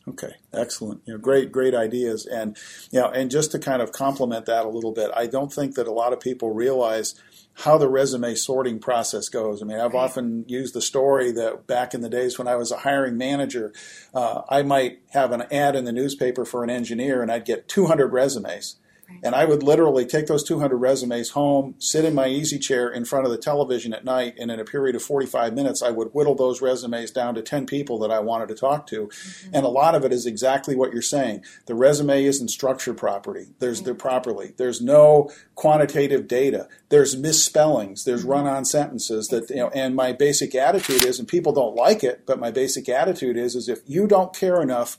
Okay, 0.07 0.33
excellent. 0.53 1.01
You 1.05 1.13
know, 1.13 1.19
great, 1.19 1.51
great 1.51 1.73
ideas, 1.73 2.27
and 2.27 2.55
you 2.91 2.99
know, 2.99 3.09
and 3.09 3.31
just 3.31 3.51
to 3.53 3.59
kind 3.59 3.81
of 3.81 3.91
complement 3.91 4.45
that 4.45 4.65
a 4.65 4.69
little 4.69 4.91
bit, 4.91 5.09
I 5.15 5.25
don't 5.25 5.51
think 5.51 5.75
that 5.75 5.87
a 5.87 5.91
lot 5.91 6.13
of 6.13 6.19
people 6.19 6.53
realize 6.53 7.15
how 7.59 7.79
the 7.79 7.89
resume 7.89 8.35
sorting 8.35 8.77
process 8.77 9.29
goes. 9.29 9.63
I 9.63 9.65
mean, 9.65 9.79
I've 9.79 9.95
often 9.95 10.45
used 10.47 10.75
the 10.75 10.81
story 10.81 11.31
that 11.31 11.65
back 11.65 11.95
in 11.95 12.01
the 12.01 12.09
days 12.09 12.37
when 12.37 12.47
I 12.47 12.55
was 12.55 12.71
a 12.71 12.77
hiring 12.77 13.17
manager, 13.17 13.73
uh, 14.13 14.41
I 14.47 14.61
might 14.61 14.99
have 15.11 15.31
an 15.31 15.43
ad 15.51 15.75
in 15.75 15.85
the 15.85 15.91
newspaper 15.91 16.45
for 16.45 16.63
an 16.63 16.69
engineer, 16.69 17.23
and 17.23 17.31
I'd 17.31 17.45
get 17.45 17.67
200 17.67 18.13
resumes. 18.13 18.75
And 19.23 19.35
I 19.35 19.45
would 19.45 19.63
literally 19.63 20.05
take 20.05 20.27
those 20.27 20.43
200 20.43 20.75
resumes 20.77 21.31
home, 21.31 21.75
sit 21.79 22.05
in 22.05 22.13
my 22.13 22.27
easy 22.27 22.59
chair 22.59 22.89
in 22.89 23.05
front 23.05 23.25
of 23.25 23.31
the 23.31 23.37
television 23.37 23.93
at 23.93 24.05
night, 24.05 24.35
and 24.39 24.51
in 24.51 24.59
a 24.59 24.65
period 24.65 24.95
of 24.95 25.01
45 25.01 25.53
minutes, 25.53 25.81
I 25.81 25.91
would 25.91 26.09
whittle 26.13 26.35
those 26.35 26.61
resumes 26.61 27.11
down 27.11 27.35
to 27.35 27.41
10 27.41 27.65
people 27.65 27.97
that 27.99 28.11
I 28.11 28.19
wanted 28.19 28.49
to 28.49 28.55
talk 28.55 28.87
to. 28.87 29.07
Mm-hmm. 29.07 29.55
And 29.55 29.65
a 29.65 29.69
lot 29.69 29.95
of 29.95 30.05
it 30.05 30.13
is 30.13 30.25
exactly 30.25 30.75
what 30.75 30.93
you're 30.93 31.01
saying. 31.01 31.43
The 31.65 31.75
resume 31.75 32.23
isn't 32.23 32.49
structured 32.49 32.97
properly. 32.97 33.47
There's 33.59 33.79
mm-hmm. 33.79 33.89
the 33.89 33.95
properly. 33.95 34.53
There's 34.57 34.81
no 34.81 35.31
quantitative 35.55 36.27
data. 36.27 36.67
There's 36.89 37.15
misspellings. 37.15 38.03
There's 38.03 38.21
mm-hmm. 38.21 38.31
run-on 38.31 38.65
sentences 38.65 39.27
that 39.29 39.49
you 39.49 39.57
know. 39.57 39.69
And 39.69 39.95
my 39.95 40.13
basic 40.13 40.55
attitude 40.55 41.05
is, 41.05 41.19
and 41.19 41.27
people 41.27 41.53
don't 41.53 41.75
like 41.75 42.03
it, 42.03 42.25
but 42.25 42.39
my 42.39 42.51
basic 42.51 42.89
attitude 42.89 43.37
is, 43.37 43.55
is 43.55 43.69
if 43.69 43.79
you 43.85 44.07
don't 44.07 44.35
care 44.35 44.61
enough 44.61 44.97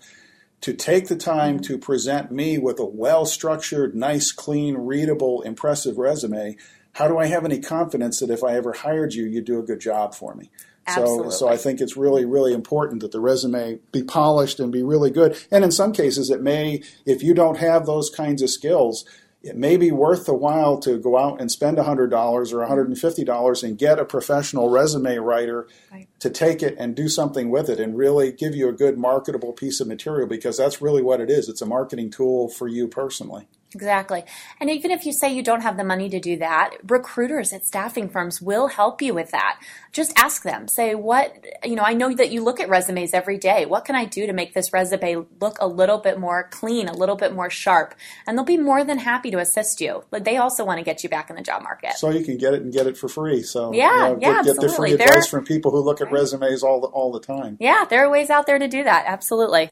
to 0.61 0.73
take 0.73 1.09
the 1.09 1.17
time 1.17 1.57
mm-hmm. 1.57 1.73
to 1.73 1.79
present 1.79 2.31
me 2.31 2.59
with 2.59 2.79
a 2.79 2.85
well 2.85 3.27
structured, 3.27 3.95
nice, 3.95 4.33
clean, 4.33 4.77
readable, 4.77 5.43
impressive 5.43 5.99
resume, 5.99 6.57
how 6.95 7.09
do 7.09 7.19
I 7.19 7.27
have 7.27 7.45
any 7.45 7.61
confidence 7.61 8.21
that 8.21 8.31
if 8.31 8.43
I 8.43 8.55
ever 8.55 8.73
hired 8.73 9.13
you, 9.15 9.25
you'd 9.25 9.45
do 9.45 9.59
a 9.59 9.63
good 9.63 9.81
job 9.81 10.15
for 10.15 10.35
me? 10.35 10.51
Absolutely. 10.87 11.33
So, 11.33 11.39
so 11.39 11.49
I 11.49 11.57
think 11.57 11.81
it's 11.81 11.97
really, 11.97 12.25
really 12.25 12.55
important 12.55 13.01
that 13.03 13.13
the 13.13 13.21
resume 13.21 13.81
be 13.93 14.03
polished 14.03 14.61
and 14.61 14.73
be 14.73 14.83
really 14.83 15.11
good. 15.11 15.37
And 15.51 15.65
in 15.65 15.73
some 15.73 15.93
cases, 15.93 16.31
it 16.31 16.41
may, 16.41 16.83
if 17.05 17.23
you 17.23 17.35
don't 17.35 17.59
have 17.59 17.87
those 17.87 18.09
kinds 18.09 18.41
of 18.41 18.51
skills, 18.51 19.05
it 19.47 19.57
may 19.57 19.77
be 19.77 19.93
worth 19.93 20.27
the 20.27 20.35
while 20.35 20.79
to 20.81 20.99
go 20.99 21.17
out 21.17 21.41
and 21.41 21.51
spend 21.51 21.79
$100 21.79 22.13
or 22.13 22.67
$150 22.67 23.63
and 23.63 23.79
get 23.79 23.99
a 23.99 24.05
professional 24.05 24.69
resume 24.69 25.17
writer 25.19 25.69
right. 25.93 26.09
to 26.19 26.31
take 26.31 26.63
it 26.63 26.75
and 26.79 26.97
do 26.97 27.09
something 27.09 27.49
with 27.51 27.69
it 27.69 27.79
and 27.79 27.97
really 27.97 28.33
give 28.33 28.57
you 28.57 28.69
a 28.69 28.73
good 28.73 28.99
marketable 28.99 29.53
piece 29.53 29.81
of 29.81 29.87
material 29.87 30.27
because 30.27 30.57
that's 30.57 30.83
really 30.83 31.03
what 31.03 31.21
it 31.21 31.31
is. 31.31 31.49
It's 31.49 31.63
a 31.63 31.67
marketing 31.67 32.11
tool 32.11 32.49
for 32.49 32.67
you 32.67 32.89
personally. 32.89 33.47
Exactly. 33.77 34.25
And 34.59 34.71
even 34.71 34.91
if 34.91 35.05
you 35.05 35.13
say 35.13 35.35
you 35.35 35.43
don't 35.43 35.61
have 35.61 35.77
the 35.77 35.85
money 35.85 36.09
to 36.09 36.19
do 36.19 36.39
that, 36.39 36.71
recruiters 36.89 37.53
at 37.53 37.67
staffing 37.67 38.09
firms 38.09 38.41
will 38.41 38.69
help 38.69 39.03
you 39.03 39.13
with 39.13 39.33
that. 39.33 39.61
Just 39.93 40.15
ask 40.17 40.43
them. 40.45 40.67
Say, 40.67 40.95
what, 40.95 41.45
you 41.63 41.77
know, 41.77 41.83
I 41.83 41.93
know 41.93 42.15
that 42.15 42.31
you 42.31 42.43
look 42.43 42.59
at 42.59 42.71
resumes 42.71 43.13
every 43.13 43.37
day. 43.37 43.67
What 43.67 43.85
can 43.85 43.95
I 43.95 44.07
do 44.07 44.27
to 44.27 44.33
make 44.33 44.55
this 44.55 44.73
resume 44.73 45.27
look 45.43 45.59
a 45.61 45.67
little 45.67 45.99
bit 45.99 46.19
more 46.19 46.49
clean, 46.51 46.89
a 46.89 46.95
little 46.95 47.17
bit 47.17 47.35
more 47.35 47.51
sharp? 47.51 47.95
And 48.27 48.39
they'll 48.39 48.47
be 48.47 48.57
more 48.57 48.83
than 48.83 48.97
happy 48.97 49.31
to 49.31 49.39
assist 49.41 49.83
you. 49.83 50.05
But 50.11 50.25
they 50.25 50.39
also 50.39 50.65
want 50.65 50.79
to 50.79 50.85
get 50.85 51.05
you 51.05 51.11
back 51.11 51.29
in 51.29 51.37
the 51.37 51.43
job 51.43 51.63
market. 51.63 51.93
So 51.97 52.09
you 52.09 52.25
can 52.25 52.39
get 52.39 52.55
it 52.55 52.63
and 52.63 52.73
get 52.73 52.87
it 52.87 52.97
for 52.97 53.09
free. 53.09 53.43
So, 53.43 53.75
yeah, 53.75 54.09
you 54.09 54.15
know, 54.15 54.19
yeah, 54.23 54.43
get, 54.43 54.57
get 54.57 54.61
the 54.63 54.71
free 54.71 54.93
advice 54.95 55.29
from 55.29 55.45
people 55.45 55.71
who 55.71 55.81
look 55.81 56.01
at 56.01 56.11
resumes 56.11 56.63
all 56.63 56.81
the, 56.81 56.87
all 56.87 57.13
the 57.13 57.21
time. 57.21 57.59
Yeah, 57.61 57.85
there 57.85 58.07
are 58.07 58.11
ways 58.11 58.31
out 58.31 58.47
there 58.47 58.59
to 58.59 58.69
do 58.69 58.85
that. 58.85 59.05
Absolutely. 59.07 59.69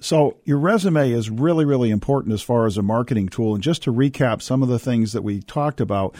So, 0.00 0.38
your 0.44 0.58
resume 0.58 1.10
is 1.10 1.28
really, 1.28 1.64
really 1.64 1.90
important 1.90 2.32
as 2.32 2.42
far 2.42 2.66
as 2.66 2.76
a 2.76 2.82
marketing 2.82 3.28
tool. 3.28 3.54
And 3.54 3.62
just 3.62 3.82
to 3.82 3.92
recap 3.92 4.42
some 4.42 4.62
of 4.62 4.68
the 4.68 4.78
things 4.78 5.12
that 5.12 5.22
we 5.22 5.40
talked 5.40 5.80
about, 5.80 6.14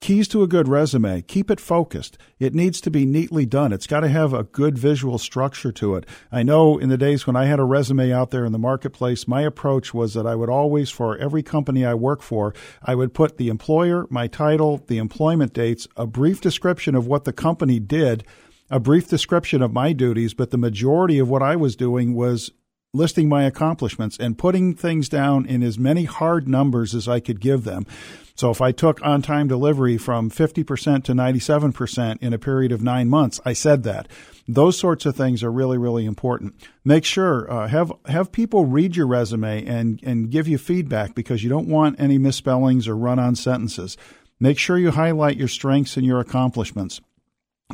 keys 0.00 0.28
to 0.28 0.42
a 0.42 0.48
good 0.48 0.68
resume 0.68 1.22
keep 1.22 1.50
it 1.50 1.60
focused. 1.60 2.18
It 2.38 2.54
needs 2.54 2.80
to 2.82 2.90
be 2.90 3.06
neatly 3.06 3.46
done. 3.46 3.72
It's 3.72 3.86
got 3.86 4.00
to 4.00 4.08
have 4.08 4.32
a 4.32 4.42
good 4.42 4.76
visual 4.76 5.18
structure 5.18 5.72
to 5.72 5.94
it. 5.94 6.04
I 6.30 6.42
know 6.42 6.78
in 6.78 6.88
the 6.88 6.98
days 6.98 7.26
when 7.26 7.36
I 7.36 7.46
had 7.46 7.60
a 7.60 7.64
resume 7.64 8.12
out 8.12 8.30
there 8.30 8.44
in 8.44 8.52
the 8.52 8.58
marketplace, 8.58 9.28
my 9.28 9.42
approach 9.42 9.94
was 9.94 10.14
that 10.14 10.26
I 10.26 10.34
would 10.34 10.50
always, 10.50 10.90
for 10.90 11.16
every 11.16 11.42
company 11.42 11.84
I 11.84 11.94
work 11.94 12.22
for, 12.22 12.54
I 12.82 12.94
would 12.94 13.14
put 13.14 13.36
the 13.36 13.48
employer, 13.48 14.06
my 14.10 14.26
title, 14.26 14.82
the 14.86 14.98
employment 14.98 15.52
dates, 15.52 15.86
a 15.96 16.06
brief 16.06 16.40
description 16.40 16.94
of 16.94 17.06
what 17.06 17.24
the 17.24 17.32
company 17.32 17.78
did 17.78 18.24
a 18.68 18.80
brief 18.80 19.08
description 19.08 19.62
of 19.62 19.72
my 19.72 19.92
duties, 19.92 20.34
but 20.34 20.50
the 20.50 20.58
majority 20.58 21.20
of 21.20 21.28
what 21.28 21.40
I 21.40 21.54
was 21.54 21.76
doing 21.76 22.14
was 22.14 22.50
listing 22.92 23.28
my 23.28 23.44
accomplishments 23.44 24.16
and 24.18 24.38
putting 24.38 24.74
things 24.74 25.08
down 25.08 25.46
in 25.46 25.62
as 25.62 25.78
many 25.78 26.04
hard 26.04 26.48
numbers 26.48 26.94
as 26.94 27.08
I 27.08 27.20
could 27.20 27.40
give 27.40 27.64
them. 27.64 27.86
So 28.34 28.50
if 28.50 28.60
I 28.60 28.72
took 28.72 29.04
on 29.04 29.22
time 29.22 29.48
delivery 29.48 29.96
from 29.96 30.30
50% 30.30 31.04
to 31.04 31.12
97% 31.12 32.22
in 32.22 32.32
a 32.32 32.38
period 32.38 32.72
of 32.72 32.82
nine 32.82 33.08
months, 33.08 33.40
I 33.44 33.54
said 33.54 33.82
that. 33.84 34.08
Those 34.46 34.78
sorts 34.78 35.06
of 35.06 35.16
things 35.16 35.42
are 35.42 35.50
really, 35.50 35.78
really 35.78 36.04
important. 36.04 36.54
Make 36.84 37.04
sure, 37.04 37.50
uh, 37.50 37.68
have, 37.68 37.92
have 38.06 38.32
people 38.32 38.66
read 38.66 38.94
your 38.94 39.06
resume 39.06 39.64
and, 39.64 40.00
and 40.02 40.30
give 40.30 40.46
you 40.46 40.58
feedback 40.58 41.14
because 41.14 41.42
you 41.42 41.50
don't 41.50 41.68
want 41.68 41.98
any 41.98 42.18
misspellings 42.18 42.86
or 42.86 42.96
run 42.96 43.18
on 43.18 43.34
sentences. 43.34 43.96
Make 44.38 44.58
sure 44.58 44.78
you 44.78 44.90
highlight 44.90 45.38
your 45.38 45.48
strengths 45.48 45.96
and 45.96 46.04
your 46.04 46.20
accomplishments 46.20 47.00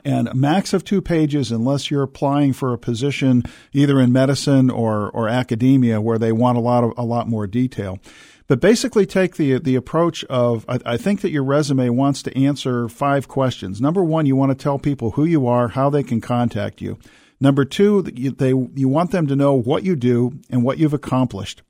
and 0.05 0.29
a 0.29 0.35
max 0.35 0.73
of 0.73 0.85
two 0.85 1.03
pages 1.03 1.53
unless 1.53 1.91
you're 1.91 2.03
applying 2.03 2.53
for 2.53 2.73
a 2.73 2.79
position 2.79 3.43
either 3.73 4.01
in 4.01 4.13
medicine 4.13 4.71
or, 4.71 5.11
or 5.11 5.29
academia 5.29 6.01
where 6.01 6.19
they 6.19 6.33
want 6.33 6.59
a 6.59 6.61
lot 6.61 6.85
of 6.85 6.93
a 6.97 7.05
lot 7.05 7.29
more 7.29 7.47
detail. 7.47 7.99
But 8.49 8.61
basically 8.61 9.07
take 9.07 9.37
the 9.37 9.59
the 9.59 9.77
approach 9.77 10.25
of 10.25 10.65
I, 10.69 10.79
I 10.85 10.97
think 10.97 11.21
that 11.21 11.31
your 11.31 11.45
resume 11.45 11.91
wants 11.91 12.23
to 12.25 12.37
answer 12.37 12.89
five 12.89 13.29
questions. 13.29 13.81
Number 13.81 14.03
one, 14.03 14.27
you 14.27 14.37
want 14.37 14.51
to 14.51 14.63
tell 14.63 14.79
people 14.79 15.13
who 15.13 15.25
you 15.25 15.47
are, 15.47 15.69
how 15.69 15.91
they 15.91 16.03
can 16.03 16.21
contact 16.21 16.81
you. 16.81 16.99
Number 17.41 17.65
two, 17.65 18.03
they 18.03 18.49
you 18.49 18.89
want 18.89 19.11
them 19.11 19.27
to 19.27 19.37
know 19.37 19.55
what 19.55 19.85
you 19.85 19.97
do 19.97 20.39
and 20.51 20.63
what 20.63 20.79
you've 20.79 20.95
accomplished. 20.95 21.63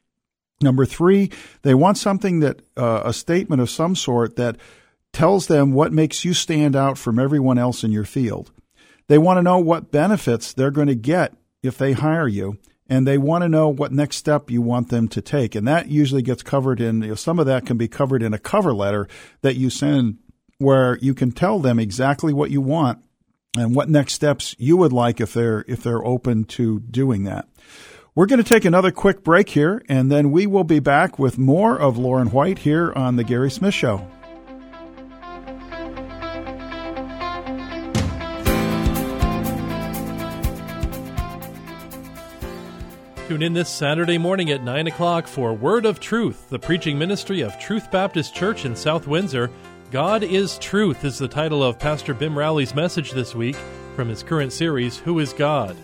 Number 0.61 0.87
three, 0.87 1.31
they 1.63 1.75
want 1.75 1.99
something 1.99 2.41
that 2.41 2.63
uh, 2.77 3.03
a 3.05 3.13
statement 3.13 3.61
of 3.61 3.69
some 3.69 3.97
sort 3.97 4.37
that 4.37 4.57
tells 5.13 5.47
them 5.47 5.73
what 5.73 5.93
makes 5.93 6.25
you 6.25 6.35
stand 6.35 6.75
out 6.75 6.99
from 6.99 7.19
everyone 7.19 7.59
else 7.59 7.85
in 7.85 7.93
your 7.93 8.05
field. 8.05 8.51
They 9.09 9.19
want 9.19 9.39
to 9.39 9.43
know 9.43 9.59
what 9.59 9.91
benefits 9.91 10.53
they're 10.53 10.71
going 10.71 10.89
to 10.89 10.95
get 10.95 11.35
if 11.63 11.77
they 11.77 11.93
hire 11.93 12.29
you, 12.29 12.59
and 12.89 13.07
they 13.07 13.19
want 13.19 13.43
to 13.43 13.49
know 13.49 13.69
what 13.69 13.93
next 13.93 14.17
step 14.17 14.51
you 14.51 14.63
want 14.63 14.89
them 14.89 15.09
to 15.09 15.21
take. 15.21 15.55
And 15.55 15.67
that 15.69 15.89
usually 15.89 16.23
gets 16.23 16.43
covered 16.43 16.81
in, 16.81 17.03
you 17.03 17.09
know, 17.09 17.15
some 17.15 17.39
of 17.39 17.47
that 17.47 17.67
can 17.67 17.77
be 17.77 17.89
covered 17.89 18.23
in 18.23 18.35
a 18.35 18.39
cover 18.39 18.75
letter 18.75 19.09
that 19.43 19.57
you 19.57 19.71
send 19.71 20.19
where 20.59 20.99
you 20.99 21.15
can 21.15 21.33
tell 21.33 21.59
them 21.59 21.79
exactly 21.79 22.33
what 22.33 22.51
you 22.51 22.61
want 22.61 23.03
and 23.57 23.75
what 23.75 23.89
next 23.89 24.15
steps 24.15 24.55
you 24.59 24.77
would 24.77 24.93
like 24.93 25.21
if 25.21 25.35
they're 25.35 25.65
if 25.69 25.83
they're 25.83 26.05
open 26.05 26.45
to 26.45 26.81
doing 26.81 27.25
that. 27.25 27.49
We're 28.15 28.27
going 28.27 28.43
to 28.43 28.49
take 28.49 28.65
another 28.65 28.91
quick 28.91 29.25
break 29.25 29.51
here 29.51 29.83
and 29.89 30.11
then 30.11 30.31
we 30.31 30.47
will 30.47 30.65
be 30.65 30.81
back 30.81 31.19
with 31.19 31.39
more 31.39 31.79
of 31.79 31.99
Lauren 31.99 32.29
White 32.29 32.61
here 32.61 32.93
on 32.95 33.17
the 33.17 33.25
Gary 33.25 33.51
Smith 33.51 33.75
show. 33.75 34.07
Tune 43.33 43.43
in 43.43 43.55
this 43.55 43.71
Saturday 43.71 44.19
morning 44.19 44.51
at 44.51 44.63
9 44.63 44.89
o'clock 44.89 45.27
for 45.27 45.55
Word 45.55 45.87
of 45.87 46.01
Truth, 46.01 46.51
the 46.51 46.59
preaching 46.59 46.99
ministry 46.99 47.41
of 47.41 47.59
Truth 47.59 47.91
Baptist 47.91 48.35
Church 48.35 48.67
in 48.67 48.77
South 48.77 49.07
Windsor. 49.07 49.51
God 49.91 50.23
is 50.23 50.59
Truth 50.59 51.03
is 51.07 51.17
the 51.17 51.29
title 51.29 51.65
of 51.65 51.79
Pastor 51.79 52.13
Bim 52.13 52.37
Rowley's 52.37 52.75
message 52.75 53.13
this 53.13 53.35
week 53.35 53.57
from 53.97 54.11
his 54.11 54.23
current 54.23 54.53
series, 54.53 54.99
Who 54.99 55.19
is 55.19 55.33
God? 55.33 55.75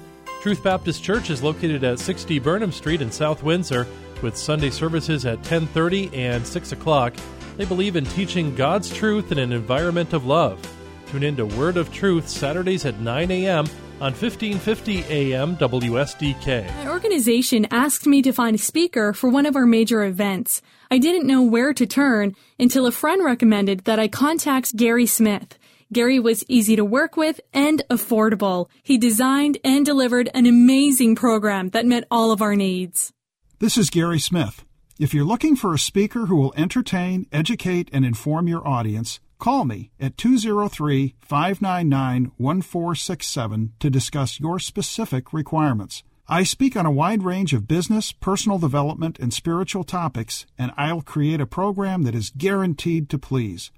Truth 0.43 0.63
Baptist 0.63 1.03
Church 1.03 1.31
is 1.31 1.43
located 1.43 1.85
at 1.85 1.99
60 1.99 2.39
Burnham 2.39 2.71
Street 2.71 3.01
in 3.01 3.11
South 3.11 3.43
Windsor 3.43 3.87
with 4.21 4.37
Sunday 4.37 4.69
services 4.69 5.25
at 5.25 5.43
10:30 5.43 6.15
and 6.15 6.47
6 6.47 6.73
o'clock. 6.73 7.15
They 7.57 7.65
believe 7.65 7.97
in 7.97 8.05
teaching 8.05 8.55
God's 8.55 8.93
truth 8.93 9.33
in 9.33 9.39
an 9.39 9.53
environment 9.53 10.13
of 10.13 10.27
love. 10.27 10.61
Tune 11.07 11.23
in 11.23 11.37
to 11.37 11.47
Word 11.47 11.79
of 11.79 11.91
Truth 11.95 12.29
Saturdays 12.29 12.85
at 12.85 13.01
9 13.01 13.31
a.m. 13.31 13.65
on 14.01 14.13
1550 14.13 15.05
AM 15.05 15.57
WSDK. 15.57 16.69
An 16.69 16.89
organization 16.89 17.67
asked 17.71 18.07
me 18.07 18.23
to 18.23 18.33
find 18.33 18.55
a 18.55 18.59
speaker 18.59 19.13
for 19.13 19.29
one 19.29 19.47
of 19.47 19.57
our 19.57 19.67
major 19.67 20.05
events. 20.05 20.63
I 20.91 20.99
didn't 20.99 21.27
know 21.27 21.43
where 21.43 21.75
to 21.75 21.87
turn 21.87 22.35
until 22.59 22.87
a 22.87 22.93
friend 22.93 23.25
recommended 23.25 23.85
that 23.85 23.99
I 23.99 24.09
contact 24.09 24.77
Gary 24.77 25.07
Smith. 25.07 25.59
Gary 25.93 26.19
was 26.19 26.45
easy 26.49 26.77
to 26.77 26.85
work 26.85 27.17
with 27.17 27.41
and 27.53 27.83
affordable. 27.91 28.69
He 28.83 28.99
designed 28.99 29.59
and 29.65 29.87
delivered 29.87 30.29
an 30.35 30.47
amazing 30.47 31.17
program 31.17 31.71
that 31.71 31.87
met 31.87 32.05
all 32.11 32.31
of 32.31 32.43
our 32.43 32.55
needs. 32.55 33.13
This 33.59 33.77
is 33.77 33.91
Gary 33.91 34.19
Smith. 34.19 34.65
If 34.99 35.15
you're 35.15 35.25
looking 35.25 35.57
for 35.57 35.73
a 35.73 35.79
speaker 35.79 36.27
who 36.27 36.37
will 36.37 36.53
entertain, 36.57 37.27
educate, 37.33 37.89
and 37.93 38.05
inform 38.05 38.49
your 38.49 38.67
audience, 38.67 39.21
call 39.39 39.65
me 39.65 39.91
at 40.01 40.17
203 40.17 41.15
599 41.21 42.33
1467 42.37 43.73
to 43.79 43.91
discuss 43.91 44.41
your 44.41 44.59
specific 44.59 45.33
requirements. 45.33 46.03
I 46.29 46.43
speak 46.43 46.77
on 46.77 46.85
a 46.85 46.91
wide 46.91 47.23
range 47.23 47.55
of 47.55 47.67
business, 47.67 48.13
personal 48.13 48.59
development, 48.59 49.19
and 49.19 49.33
spiritual 49.33 49.85
topics, 49.85 50.45
and 50.59 50.73
I'll 50.77 51.01
create 51.01 51.41
a 51.41 51.47
program 51.47 52.03
that 52.03 52.15
is 52.15 52.33
guaranteed 52.37 53.09
to 53.09 53.19
please. 53.19 53.71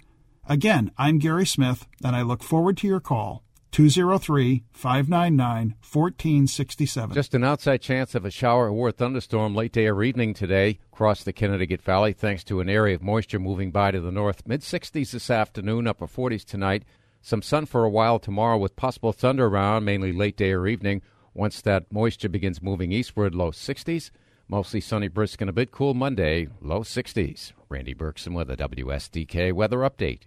Again, 0.48 0.90
I'm 0.98 1.18
Gary 1.18 1.46
Smith, 1.46 1.86
and 2.02 2.16
I 2.16 2.22
look 2.22 2.42
forward 2.42 2.76
to 2.78 2.88
your 2.88 2.98
call. 2.98 3.44
203 3.70 4.64
599 4.72 5.74
1467. 5.80 7.14
Just 7.14 7.34
an 7.34 7.44
outside 7.44 7.80
chance 7.80 8.14
of 8.14 8.24
a 8.24 8.30
shower 8.30 8.68
or 8.68 8.88
a 8.88 8.92
thunderstorm 8.92 9.54
late 9.54 9.72
day 9.72 9.86
or 9.86 10.02
evening 10.02 10.34
today 10.34 10.78
across 10.92 11.22
the 11.22 11.32
Connecticut 11.32 11.80
Valley, 11.82 12.12
thanks 12.12 12.44
to 12.44 12.60
an 12.60 12.68
area 12.68 12.94
of 12.94 13.02
moisture 13.02 13.38
moving 13.38 13.70
by 13.70 13.90
to 13.90 14.00
the 14.00 14.10
north. 14.10 14.46
Mid 14.46 14.62
60s 14.62 15.12
this 15.12 15.30
afternoon, 15.30 15.86
upper 15.86 16.06
40s 16.06 16.44
tonight. 16.44 16.84
Some 17.22 17.42
sun 17.42 17.66
for 17.66 17.84
a 17.84 17.90
while 17.90 18.18
tomorrow 18.18 18.58
with 18.58 18.76
possible 18.76 19.12
thunder 19.12 19.46
around, 19.46 19.84
mainly 19.84 20.12
late 20.12 20.36
day 20.36 20.52
or 20.52 20.66
evening. 20.66 21.02
Once 21.34 21.60
that 21.60 21.92
moisture 21.92 22.28
begins 22.28 22.62
moving 22.62 22.92
eastward, 22.92 23.34
low 23.34 23.50
60s. 23.50 24.10
Mostly 24.48 24.80
sunny, 24.80 25.06
brisk, 25.06 25.40
and 25.40 25.48
a 25.48 25.52
bit 25.52 25.70
cool 25.70 25.94
Monday, 25.94 26.48
low 26.60 26.80
60s. 26.80 27.52
Randy 27.68 27.94
Berkson 27.94 28.34
with 28.34 28.50
a 28.50 28.56
WSDK 28.56 29.52
weather 29.52 29.78
update. 29.78 30.22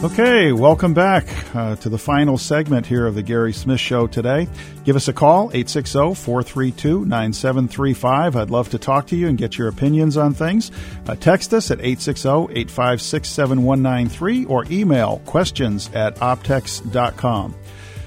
Okay, 0.00 0.52
welcome 0.52 0.94
back 0.94 1.26
uh, 1.56 1.74
to 1.74 1.88
the 1.88 1.98
final 1.98 2.38
segment 2.38 2.86
here 2.86 3.04
of 3.04 3.16
the 3.16 3.22
Gary 3.22 3.52
Smith 3.52 3.80
Show 3.80 4.06
today. 4.06 4.46
Give 4.84 4.94
us 4.94 5.08
a 5.08 5.12
call, 5.12 5.50
860 5.52 6.14
432 6.14 7.04
9735. 7.04 8.36
I'd 8.36 8.48
love 8.48 8.68
to 8.68 8.78
talk 8.78 9.08
to 9.08 9.16
you 9.16 9.26
and 9.26 9.36
get 9.36 9.58
your 9.58 9.66
opinions 9.66 10.16
on 10.16 10.34
things. 10.34 10.70
Uh, 11.08 11.16
text 11.16 11.52
us 11.52 11.72
at 11.72 11.80
860 11.80 12.28
856 12.28 13.28
7193 13.28 14.44
or 14.44 14.64
email 14.70 15.20
questions 15.26 15.90
at 15.92 16.14
optex.com. 16.18 17.56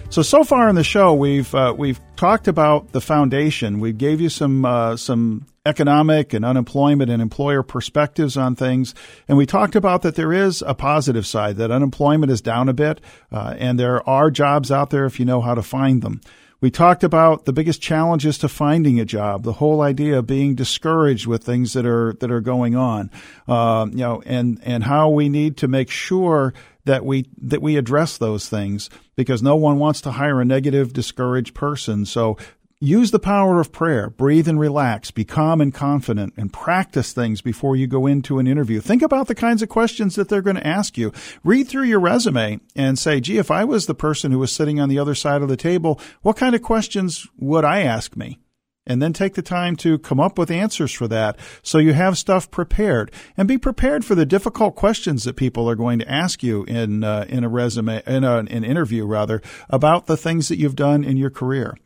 So 0.09 0.21
so 0.21 0.45
far 0.45 0.69
in 0.69 0.75
the 0.75 0.85
show, 0.85 1.13
we've 1.13 1.53
uh, 1.53 1.75
we've 1.77 1.99
talked 2.15 2.47
about 2.47 2.93
the 2.93 3.01
foundation. 3.01 3.81
We 3.81 3.91
gave 3.91 4.21
you 4.21 4.29
some 4.29 4.63
uh, 4.63 4.95
some 4.95 5.45
economic 5.65 6.33
and 6.33 6.43
unemployment 6.43 7.11
and 7.11 7.21
employer 7.21 7.61
perspectives 7.61 8.35
on 8.35 8.55
things. 8.55 8.95
And 9.27 9.37
we 9.37 9.45
talked 9.45 9.75
about 9.75 10.01
that 10.01 10.15
there 10.15 10.33
is 10.33 10.63
a 10.65 10.73
positive 10.73 11.27
side, 11.27 11.57
that 11.57 11.71
unemployment 11.71 12.31
is 12.31 12.41
down 12.41 12.67
a 12.67 12.73
bit, 12.73 12.99
uh, 13.31 13.55
and 13.57 13.79
there 13.79 14.07
are 14.09 14.31
jobs 14.31 14.71
out 14.71 14.89
there 14.89 15.05
if 15.05 15.19
you 15.19 15.25
know 15.25 15.41
how 15.41 15.53
to 15.53 15.61
find 15.61 16.01
them. 16.01 16.21
We 16.61 16.69
talked 16.69 17.03
about 17.03 17.45
the 17.45 17.53
biggest 17.53 17.81
challenges 17.81 18.37
to 18.39 18.47
finding 18.47 18.99
a 18.99 19.05
job, 19.05 19.43
the 19.43 19.53
whole 19.53 19.81
idea 19.81 20.19
of 20.19 20.27
being 20.27 20.53
discouraged 20.53 21.25
with 21.25 21.43
things 21.43 21.73
that 21.73 21.87
are 21.87 22.13
that 22.19 22.31
are 22.31 22.41
going 22.41 22.75
on, 22.75 23.09
uh, 23.47 23.87
you 23.89 23.97
know, 23.97 24.21
and 24.27 24.59
and 24.63 24.83
how 24.83 25.09
we 25.09 25.27
need 25.27 25.57
to 25.57 25.67
make 25.67 25.89
sure 25.89 26.53
that 26.85 27.03
we 27.03 27.25
that 27.41 27.63
we 27.63 27.77
address 27.77 28.19
those 28.19 28.47
things 28.47 28.91
because 29.15 29.41
no 29.41 29.55
one 29.55 29.79
wants 29.79 30.01
to 30.01 30.11
hire 30.11 30.39
a 30.39 30.45
negative, 30.45 30.93
discouraged 30.93 31.55
person. 31.55 32.05
So 32.05 32.37
Use 32.83 33.11
the 33.11 33.19
power 33.19 33.59
of 33.59 33.71
prayer. 33.71 34.09
Breathe 34.09 34.47
and 34.47 34.59
relax. 34.59 35.11
Be 35.11 35.23
calm 35.23 35.61
and 35.61 35.71
confident 35.71 36.33
and 36.35 36.51
practice 36.51 37.13
things 37.13 37.39
before 37.39 37.75
you 37.75 37.85
go 37.85 38.07
into 38.07 38.39
an 38.39 38.47
interview. 38.47 38.81
Think 38.81 39.03
about 39.03 39.27
the 39.27 39.35
kinds 39.35 39.61
of 39.61 39.69
questions 39.69 40.15
that 40.15 40.29
they're 40.29 40.41
going 40.41 40.55
to 40.55 40.65
ask 40.65 40.97
you. 40.97 41.13
Read 41.43 41.67
through 41.67 41.83
your 41.83 41.99
resume 41.99 42.59
and 42.75 42.97
say, 42.97 43.21
gee, 43.21 43.37
if 43.37 43.51
I 43.51 43.65
was 43.65 43.85
the 43.85 43.93
person 43.93 44.31
who 44.31 44.39
was 44.39 44.51
sitting 44.51 44.79
on 44.79 44.89
the 44.89 44.97
other 44.97 45.13
side 45.13 45.43
of 45.43 45.47
the 45.47 45.55
table, 45.55 46.01
what 46.23 46.37
kind 46.37 46.55
of 46.55 46.63
questions 46.63 47.27
would 47.37 47.63
I 47.63 47.83
ask 47.83 48.15
me? 48.15 48.39
And 48.87 48.99
then 48.99 49.13
take 49.13 49.35
the 49.35 49.43
time 49.43 49.75
to 49.75 49.99
come 49.99 50.19
up 50.19 50.39
with 50.39 50.49
answers 50.49 50.91
for 50.91 51.07
that 51.07 51.37
so 51.61 51.77
you 51.77 51.93
have 51.93 52.17
stuff 52.17 52.49
prepared 52.49 53.11
and 53.37 53.47
be 53.47 53.59
prepared 53.59 54.03
for 54.03 54.15
the 54.15 54.25
difficult 54.25 54.75
questions 54.75 55.23
that 55.25 55.35
people 55.35 55.69
are 55.69 55.75
going 55.75 55.99
to 55.99 56.11
ask 56.11 56.41
you 56.41 56.63
in, 56.63 57.03
uh, 57.03 57.25
in 57.29 57.43
a 57.43 57.47
resume, 57.47 58.01
in 58.07 58.23
a, 58.23 58.37
an 58.37 58.63
interview 58.63 59.05
rather, 59.05 59.39
about 59.69 60.07
the 60.07 60.17
things 60.17 60.47
that 60.47 60.57
you've 60.57 60.75
done 60.75 61.03
in 61.03 61.15
your 61.15 61.29
career. 61.29 61.77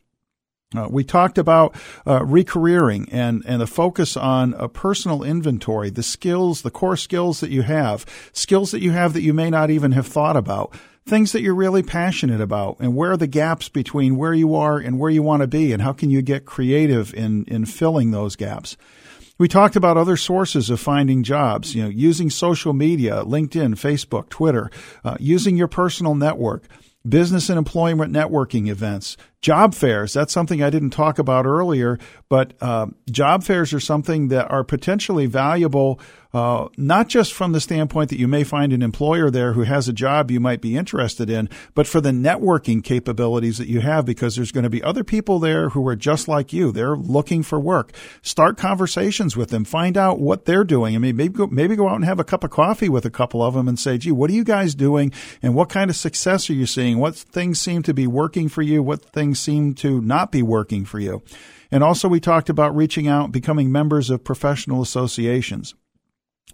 Uh, 0.78 0.88
we 0.90 1.04
talked 1.04 1.38
about 1.38 1.76
uh, 2.06 2.20
recareering 2.20 3.08
and, 3.12 3.44
and 3.46 3.62
the 3.62 3.68
focus 3.68 4.16
on 4.18 4.54
a 4.56 4.68
personal 4.68 5.24
inventory, 5.24 5.90
the 5.90 6.04
skills, 6.04 6.62
the 6.62 6.72
core 6.72 6.98
skills 6.98 7.40
that 7.40 7.50
you 7.50 7.62
have, 7.62 8.06
skills 8.34 8.72
that 8.72 8.82
you 8.82 8.92
have 8.92 9.14
that 9.14 9.22
you 9.22 9.34
may 9.34 9.50
not 9.50 9.70
even 9.70 9.92
have 9.92 10.08
thought 10.08 10.38
about, 10.38 10.74
things 11.06 11.32
that 11.32 11.42
you're 11.42 11.56
really 11.56 11.84
passionate 11.84 12.42
about, 12.42 12.78
and 12.80 12.96
where 12.96 13.12
are 13.12 13.18
the 13.18 13.28
gaps 13.28 13.70
between 13.70 14.18
where 14.18 14.34
you 14.34 14.56
are 14.56 14.78
and 14.78 15.00
where 15.00 15.12
you 15.12 15.22
want 15.22 15.42
to 15.42 15.48
be, 15.48 15.72
and 15.72 15.82
how 15.82 15.94
can 15.94 16.10
you 16.10 16.22
get 16.22 16.46
creative 16.46 17.14
in, 17.14 17.46
in 17.46 17.66
filling 17.66 18.12
those 18.12 18.36
gaps. 18.36 18.76
We 19.38 19.50
talked 19.50 19.76
about 19.76 19.98
other 19.98 20.16
sources 20.16 20.70
of 20.70 20.80
finding 20.80 21.22
jobs, 21.22 21.76
you 21.76 21.84
know, 21.84 21.90
using 21.90 22.30
social 22.30 22.72
media, 22.72 23.24
LinkedIn, 23.24 23.76
Facebook, 23.76 24.30
Twitter, 24.30 24.72
uh, 25.04 25.18
using 25.20 25.58
your 25.58 25.68
personal 25.68 26.16
network 26.16 26.64
business 27.08 27.50
and 27.50 27.58
employment 27.58 28.14
networking 28.14 28.68
events, 28.68 29.18
job 29.42 29.74
fairs. 29.74 30.14
That's 30.14 30.34
something 30.34 30.64
I 30.64 30.70
didn't 30.70 30.90
talk 30.90 31.20
about 31.20 31.46
earlier, 31.46 32.00
but 32.30 32.54
uh, 32.62 32.88
job 33.10 33.44
fairs 33.44 33.74
are 33.74 33.80
something 33.80 34.30
that 34.30 34.50
are 34.50 34.64
potentially 34.64 35.26
valuable 35.26 36.00
uh, 36.36 36.68
not 36.76 37.08
just 37.08 37.32
from 37.32 37.54
the 37.54 37.62
standpoint 37.62 38.10
that 38.10 38.20
you 38.20 38.28
may 38.28 38.44
find 38.44 38.74
an 38.74 38.82
employer 38.82 39.32
there 39.32 39.54
who 39.54 39.62
has 39.62 39.88
a 39.88 39.94
job 39.94 40.30
you 40.30 40.42
might 40.42 40.60
be 40.60 40.76
interested 40.76 41.30
in, 41.30 41.48
but 41.74 41.88
for 41.88 42.02
the 42.02 42.12
networking 42.12 42.84
capabilities 42.84 43.58
that 43.58 43.70
you 43.70 43.80
have 43.80 44.04
because 44.04 44.36
there's 44.36 44.52
going 44.52 44.66
to 44.66 44.70
be 44.70 44.84
other 44.84 45.06
people 45.06 45.40
there 45.40 45.70
who 45.70 45.88
are 45.88 45.96
just 45.96 46.28
like 46.28 46.52
you. 46.52 46.74
They're 46.74 46.98
looking 46.98 47.42
for 47.42 47.58
work. 47.58 47.94
Start 48.22 48.58
conversations 48.58 49.38
with 49.38 49.50
them. 49.50 49.64
Find 49.64 49.96
out 49.96 50.20
what 50.20 50.44
they're 50.44 50.66
doing. 50.66 50.94
I 50.94 50.98
mean, 50.98 51.16
maybe 51.16 51.36
go, 51.36 51.48
maybe 51.48 51.78
go 51.78 51.88
out 51.88 51.96
and 51.96 52.04
have 52.04 52.20
a 52.20 52.26
cup 52.26 52.44
of 52.44 52.52
coffee 52.52 52.90
with 52.90 53.06
a 53.06 53.10
couple 53.10 53.42
of 53.42 53.54
them 53.54 53.70
and 53.70 53.80
say, 53.80 53.98
gee, 53.98 54.12
what 54.12 54.30
are 54.30 54.34
you 54.34 54.44
guys 54.44 54.76
doing? 54.76 55.14
And 55.42 55.56
what 55.56 55.70
kind 55.70 55.90
of 55.90 55.96
success 55.96 56.50
are 56.50 56.54
you 56.54 56.66
seeing? 56.66 56.98
What 56.98 57.16
things 57.16 57.62
seem 57.62 57.82
to 57.84 57.94
be 57.94 58.08
working 58.08 58.50
for 58.50 58.62
you? 58.62 58.84
What 58.84 59.02
things 59.02 59.40
seem 59.40 59.74
to 59.76 60.02
not 60.02 60.34
be 60.34 60.42
working 60.42 60.84
for 60.84 61.00
you? 61.00 61.24
And 61.72 61.82
also 61.82 62.10
we 62.10 62.20
talked 62.20 62.50
about 62.50 62.76
reaching 62.76 63.08
out, 63.08 63.32
becoming 63.32 63.72
members 63.72 64.10
of 64.10 64.26
professional 64.26 64.82
associations. 64.82 65.76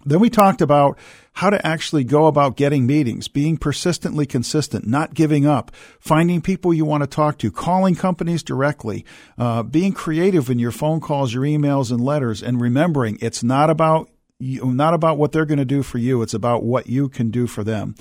Then 0.04 0.20
we 0.20 0.30
talked 0.30 0.60
about 0.60 0.98
how 1.34 1.50
to 1.50 1.64
actually 1.66 2.04
go 2.04 2.26
about 2.26 2.56
getting 2.56 2.86
meetings, 2.86 3.28
being 3.28 3.56
persistently 3.56 4.26
consistent, 4.26 4.86
not 4.86 5.14
giving 5.14 5.46
up, 5.46 5.70
finding 6.00 6.42
people 6.42 6.74
you 6.74 6.84
want 6.84 7.02
to 7.02 7.06
talk 7.06 7.38
to, 7.38 7.50
calling 7.50 7.94
companies 7.94 8.42
directly, 8.42 9.04
uh, 9.38 9.62
being 9.62 9.92
creative 9.92 10.50
in 10.50 10.58
your 10.58 10.72
phone 10.72 11.00
calls, 11.00 11.32
your 11.32 11.44
emails, 11.44 11.90
and 11.90 12.00
letters, 12.04 12.42
and 12.42 12.60
remembering 12.60 13.16
it's 13.20 13.42
not 13.42 13.70
about 13.70 14.10
you, 14.38 14.64
not 14.72 14.92
about 14.92 15.18
what 15.18 15.32
they're 15.32 15.46
going 15.46 15.58
to 15.58 15.64
do 15.64 15.82
for 15.82 15.98
you. 15.98 16.20
It's 16.20 16.34
about 16.34 16.64
what 16.64 16.88
you 16.88 17.08
can 17.08 17.30
do 17.30 17.46
for 17.46 17.62
them. 17.62 17.94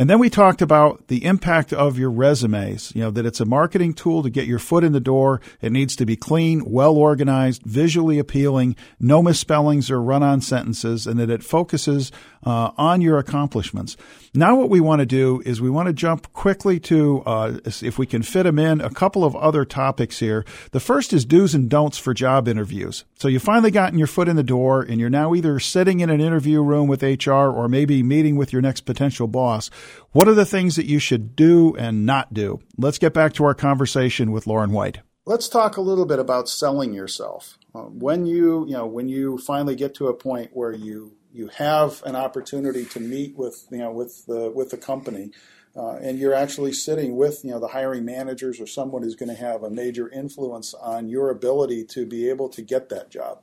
And 0.00 0.08
then 0.08 0.18
we 0.18 0.30
talked 0.30 0.62
about 0.62 1.08
the 1.08 1.26
impact 1.26 1.74
of 1.74 1.98
your 1.98 2.10
resumes, 2.10 2.90
you 2.94 3.02
know, 3.02 3.10
that 3.10 3.26
it's 3.26 3.38
a 3.38 3.44
marketing 3.44 3.92
tool 3.92 4.22
to 4.22 4.30
get 4.30 4.46
your 4.46 4.58
foot 4.58 4.82
in 4.82 4.92
the 4.92 4.98
door. 4.98 5.42
It 5.60 5.72
needs 5.72 5.94
to 5.96 6.06
be 6.06 6.16
clean, 6.16 6.64
well 6.64 6.96
organized, 6.96 7.64
visually 7.64 8.18
appealing, 8.18 8.76
no 8.98 9.22
misspellings 9.22 9.90
or 9.90 10.00
run 10.00 10.22
on 10.22 10.40
sentences, 10.40 11.06
and 11.06 11.20
that 11.20 11.28
it 11.28 11.44
focuses 11.44 12.10
uh, 12.46 12.70
on 12.78 13.02
your 13.02 13.18
accomplishments. 13.18 13.98
Now, 14.32 14.54
what 14.54 14.70
we 14.70 14.78
want 14.78 15.00
to 15.00 15.06
do 15.06 15.42
is 15.44 15.60
we 15.60 15.70
want 15.70 15.88
to 15.88 15.92
jump 15.92 16.32
quickly 16.32 16.78
to, 16.80 17.22
uh, 17.26 17.58
if 17.64 17.98
we 17.98 18.06
can 18.06 18.22
fit 18.22 18.44
them 18.44 18.60
in, 18.60 18.80
a 18.80 18.88
couple 18.88 19.24
of 19.24 19.34
other 19.34 19.64
topics 19.64 20.20
here. 20.20 20.44
The 20.70 20.78
first 20.78 21.12
is 21.12 21.24
do's 21.24 21.52
and 21.52 21.68
don'ts 21.68 21.98
for 21.98 22.14
job 22.14 22.46
interviews. 22.46 23.04
So 23.18 23.26
you've 23.26 23.42
finally 23.42 23.72
gotten 23.72 23.98
your 23.98 24.06
foot 24.06 24.28
in 24.28 24.36
the 24.36 24.44
door 24.44 24.82
and 24.82 25.00
you're 25.00 25.10
now 25.10 25.34
either 25.34 25.58
sitting 25.58 25.98
in 25.98 26.10
an 26.10 26.20
interview 26.20 26.62
room 26.62 26.86
with 26.86 27.02
HR 27.02 27.32
or 27.32 27.68
maybe 27.68 28.04
meeting 28.04 28.36
with 28.36 28.52
your 28.52 28.62
next 28.62 28.82
potential 28.82 29.26
boss. 29.26 29.68
What 30.12 30.28
are 30.28 30.34
the 30.34 30.46
things 30.46 30.76
that 30.76 30.86
you 30.86 31.00
should 31.00 31.34
do 31.34 31.74
and 31.74 32.06
not 32.06 32.32
do? 32.32 32.60
Let's 32.78 32.98
get 32.98 33.12
back 33.12 33.32
to 33.34 33.44
our 33.44 33.54
conversation 33.54 34.30
with 34.30 34.46
Lauren 34.46 34.70
White. 34.70 35.00
Let's 35.26 35.48
talk 35.48 35.76
a 35.76 35.82
little 35.82 36.06
bit 36.06 36.20
about 36.20 36.48
selling 36.48 36.94
yourself. 36.94 37.58
Uh, 37.74 37.82
when 37.82 38.26
you, 38.26 38.64
you 38.66 38.74
know, 38.74 38.86
when 38.86 39.08
you 39.08 39.38
finally 39.38 39.74
get 39.74 39.94
to 39.96 40.06
a 40.06 40.14
point 40.14 40.50
where 40.52 40.72
you 40.72 41.16
you 41.32 41.48
have 41.48 42.02
an 42.04 42.16
opportunity 42.16 42.84
to 42.86 43.00
meet 43.00 43.36
with 43.36 43.66
you 43.70 43.78
know 43.78 43.92
with 43.92 44.26
the 44.26 44.50
with 44.50 44.70
the 44.70 44.76
company, 44.76 45.30
uh, 45.76 45.96
and 45.96 46.18
you're 46.18 46.34
actually 46.34 46.72
sitting 46.72 47.16
with 47.16 47.44
you 47.44 47.50
know 47.50 47.60
the 47.60 47.68
hiring 47.68 48.04
managers 48.04 48.60
or 48.60 48.66
someone 48.66 49.02
who's 49.02 49.16
going 49.16 49.28
to 49.28 49.34
have 49.40 49.62
a 49.62 49.70
major 49.70 50.08
influence 50.08 50.74
on 50.74 51.08
your 51.08 51.30
ability 51.30 51.84
to 51.84 52.06
be 52.06 52.28
able 52.28 52.48
to 52.48 52.62
get 52.62 52.88
that 52.88 53.10
job. 53.10 53.40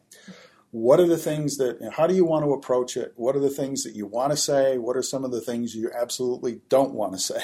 what 0.71 0.99
are 0.99 1.07
the 1.07 1.17
things 1.17 1.57
that 1.57 1.77
how 1.95 2.07
do 2.07 2.13
you 2.13 2.25
want 2.25 2.43
to 2.45 2.53
approach 2.53 2.97
it? 2.97 3.13
What 3.15 3.35
are 3.35 3.39
the 3.39 3.49
things 3.49 3.83
that 3.83 3.95
you 3.95 4.05
want 4.05 4.31
to 4.31 4.37
say? 4.37 4.77
What 4.77 4.97
are 4.97 5.01
some 5.01 5.23
of 5.23 5.31
the 5.31 5.41
things 5.41 5.75
you 5.75 5.89
absolutely 5.97 6.61
don't 6.69 6.93
want 6.93 7.13
to 7.13 7.19
say? 7.19 7.43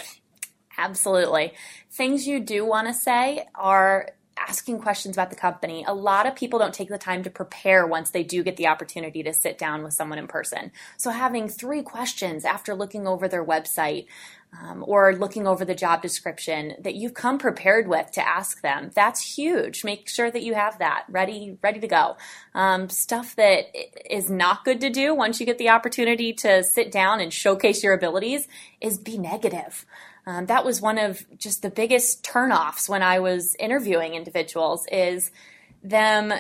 Absolutely. 0.78 1.54
Things 1.92 2.28
you 2.28 2.40
do 2.40 2.66
want 2.66 2.88
to 2.88 2.94
say 2.94 3.46
are 3.56 4.10
asking 4.38 4.80
questions 4.80 5.16
about 5.16 5.30
the 5.30 5.36
company. 5.36 5.84
A 5.88 5.94
lot 5.94 6.26
of 6.26 6.36
people 6.36 6.60
don't 6.60 6.74
take 6.74 6.90
the 6.90 6.98
time 6.98 7.24
to 7.24 7.30
prepare 7.30 7.86
once 7.86 8.10
they 8.10 8.24
do 8.24 8.44
get 8.44 8.58
the 8.58 8.68
opportunity 8.68 9.24
to 9.24 9.34
sit 9.34 9.58
down 9.58 9.84
with 9.84 9.94
someone 9.94 10.20
in 10.20 10.28
person. 10.28 10.72
So 10.98 11.12
having 11.12 11.48
three 11.48 11.82
questions 11.82 12.46
after 12.46 12.74
looking 12.74 13.08
over 13.08 13.28
their 13.28 13.46
website 13.46 14.08
um, 14.62 14.84
or 14.88 15.16
looking 15.16 15.48
over 15.48 15.66
the 15.66 15.74
job 15.76 16.02
description 16.02 16.76
that 16.80 16.96
you've 16.96 17.14
come 17.14 17.40
prepared 17.40 17.88
with 17.88 18.12
to 18.12 18.28
ask 18.28 18.62
them, 18.62 18.92
that's 18.94 19.36
huge. 19.36 19.84
Make 19.84 20.08
sure 20.08 20.30
that 20.30 20.44
you 20.44 20.54
have 20.54 20.80
that 20.80 21.06
ready, 21.10 21.58
ready 21.62 21.80
to 21.80 21.88
go. 21.88 22.18
Um, 22.54 22.90
stuff 22.90 23.36
that 23.36 23.66
is 24.10 24.30
not 24.30 24.66
good 24.66 24.82
to 24.82 24.90
do 24.90 25.16
once 25.16 25.40
you 25.40 25.46
get 25.46 25.58
the 25.58 25.70
opportunity 25.70 26.34
to 26.34 26.64
sit 26.64 26.92
down 26.92 27.20
and 27.20 27.34
showcase 27.34 27.84
your 27.84 27.94
abilities 27.94 28.48
is 28.80 28.98
be 28.98 29.18
negative. 29.18 29.86
Um, 30.26 30.46
that 30.46 30.64
was 30.64 30.82
one 30.82 30.98
of 30.98 31.26
just 31.38 31.62
the 31.62 31.70
biggest 31.70 32.24
turnoffs 32.24 32.88
when 32.88 33.04
I 33.04 33.20
was 33.20 33.56
interviewing 33.60 34.16
individuals 34.16 34.86
is 34.92 35.32
them 35.84 36.34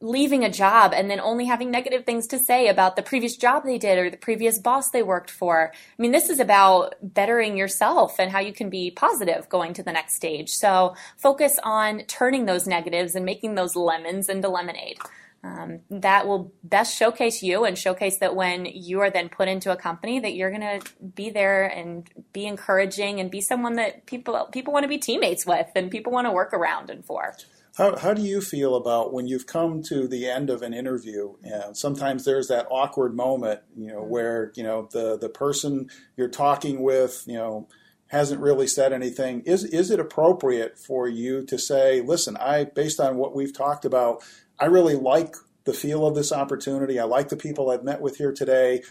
leaving 0.00 0.44
a 0.44 0.50
job 0.50 0.92
and 0.94 1.10
then 1.10 1.18
only 1.18 1.46
having 1.46 1.70
negative 1.70 2.04
things 2.04 2.28
to 2.28 2.38
say 2.38 2.68
about 2.68 2.94
the 2.94 3.02
previous 3.02 3.36
job 3.36 3.64
they 3.64 3.78
did 3.78 3.98
or 3.98 4.10
the 4.10 4.16
previous 4.16 4.58
boss 4.58 4.90
they 4.90 5.02
worked 5.02 5.30
for. 5.30 5.72
I 5.74 6.02
mean, 6.02 6.12
this 6.12 6.28
is 6.28 6.38
about 6.38 6.94
bettering 7.02 7.56
yourself 7.56 8.20
and 8.20 8.30
how 8.30 8.38
you 8.38 8.52
can 8.52 8.70
be 8.70 8.90
positive 8.92 9.48
going 9.48 9.74
to 9.74 9.82
the 9.82 9.92
next 9.92 10.14
stage. 10.14 10.50
So 10.50 10.94
focus 11.16 11.58
on 11.64 12.04
turning 12.06 12.46
those 12.46 12.66
negatives 12.66 13.16
and 13.16 13.24
making 13.24 13.56
those 13.56 13.74
lemons 13.74 14.28
into 14.28 14.48
lemonade. 14.48 14.98
Um, 15.44 15.80
that 15.90 16.26
will 16.26 16.52
best 16.64 16.96
showcase 16.96 17.42
you 17.44 17.64
and 17.64 17.78
showcase 17.78 18.18
that 18.18 18.34
when 18.34 18.66
you 18.66 19.00
are 19.00 19.10
then 19.10 19.28
put 19.28 19.46
into 19.46 19.70
a 19.70 19.76
company 19.76 20.18
that 20.18 20.34
you're 20.34 20.50
going 20.50 20.80
to 20.80 20.80
be 21.14 21.30
there 21.30 21.64
and 21.64 22.08
be 22.32 22.44
encouraging 22.44 23.20
and 23.20 23.30
be 23.30 23.40
someone 23.40 23.74
that 23.74 24.06
people 24.06 24.48
people 24.50 24.72
want 24.72 24.82
to 24.82 24.88
be 24.88 24.98
teammates 24.98 25.46
with 25.46 25.68
and 25.76 25.92
people 25.92 26.12
want 26.12 26.26
to 26.26 26.32
work 26.32 26.52
around 26.52 26.90
and 26.90 27.04
for. 27.04 27.36
How, 27.76 27.96
how 27.96 28.12
do 28.12 28.22
you 28.22 28.40
feel 28.40 28.74
about 28.74 29.12
when 29.12 29.28
you've 29.28 29.46
come 29.46 29.84
to 29.84 30.08
the 30.08 30.28
end 30.28 30.50
of 30.50 30.62
an 30.62 30.74
interview 30.74 31.34
and 31.44 31.76
sometimes 31.76 32.24
there's 32.24 32.48
that 32.48 32.66
awkward 32.68 33.14
moment, 33.14 33.60
you 33.76 33.86
know, 33.86 34.02
where, 34.02 34.52
you 34.56 34.64
know, 34.64 34.88
the, 34.90 35.16
the 35.16 35.28
person 35.28 35.88
you're 36.16 36.28
talking 36.28 36.82
with, 36.82 37.22
you 37.28 37.34
know, 37.34 37.68
hasn't 38.08 38.40
really 38.40 38.66
said 38.66 38.92
anything. 38.92 39.42
Is 39.42 39.64
is 39.64 39.90
it 39.90 40.00
appropriate 40.00 40.78
for 40.78 41.06
you 41.06 41.44
to 41.46 41.58
say, 41.58 42.00
listen, 42.00 42.36
I 42.38 42.64
based 42.64 42.98
on 42.98 43.16
what 43.16 43.36
we've 43.36 43.56
talked 43.56 43.84
about, 43.84 44.24
I 44.60 44.66
really 44.66 44.96
like 44.96 45.34
the 45.64 45.72
feel 45.72 46.06
of 46.06 46.14
this 46.14 46.32
opportunity. 46.32 46.98
I 46.98 47.04
like 47.04 47.28
the 47.28 47.36
people 47.36 47.70
I've 47.70 47.84
met 47.84 48.00
with 48.00 48.16
here 48.16 48.32
today. 48.32 48.82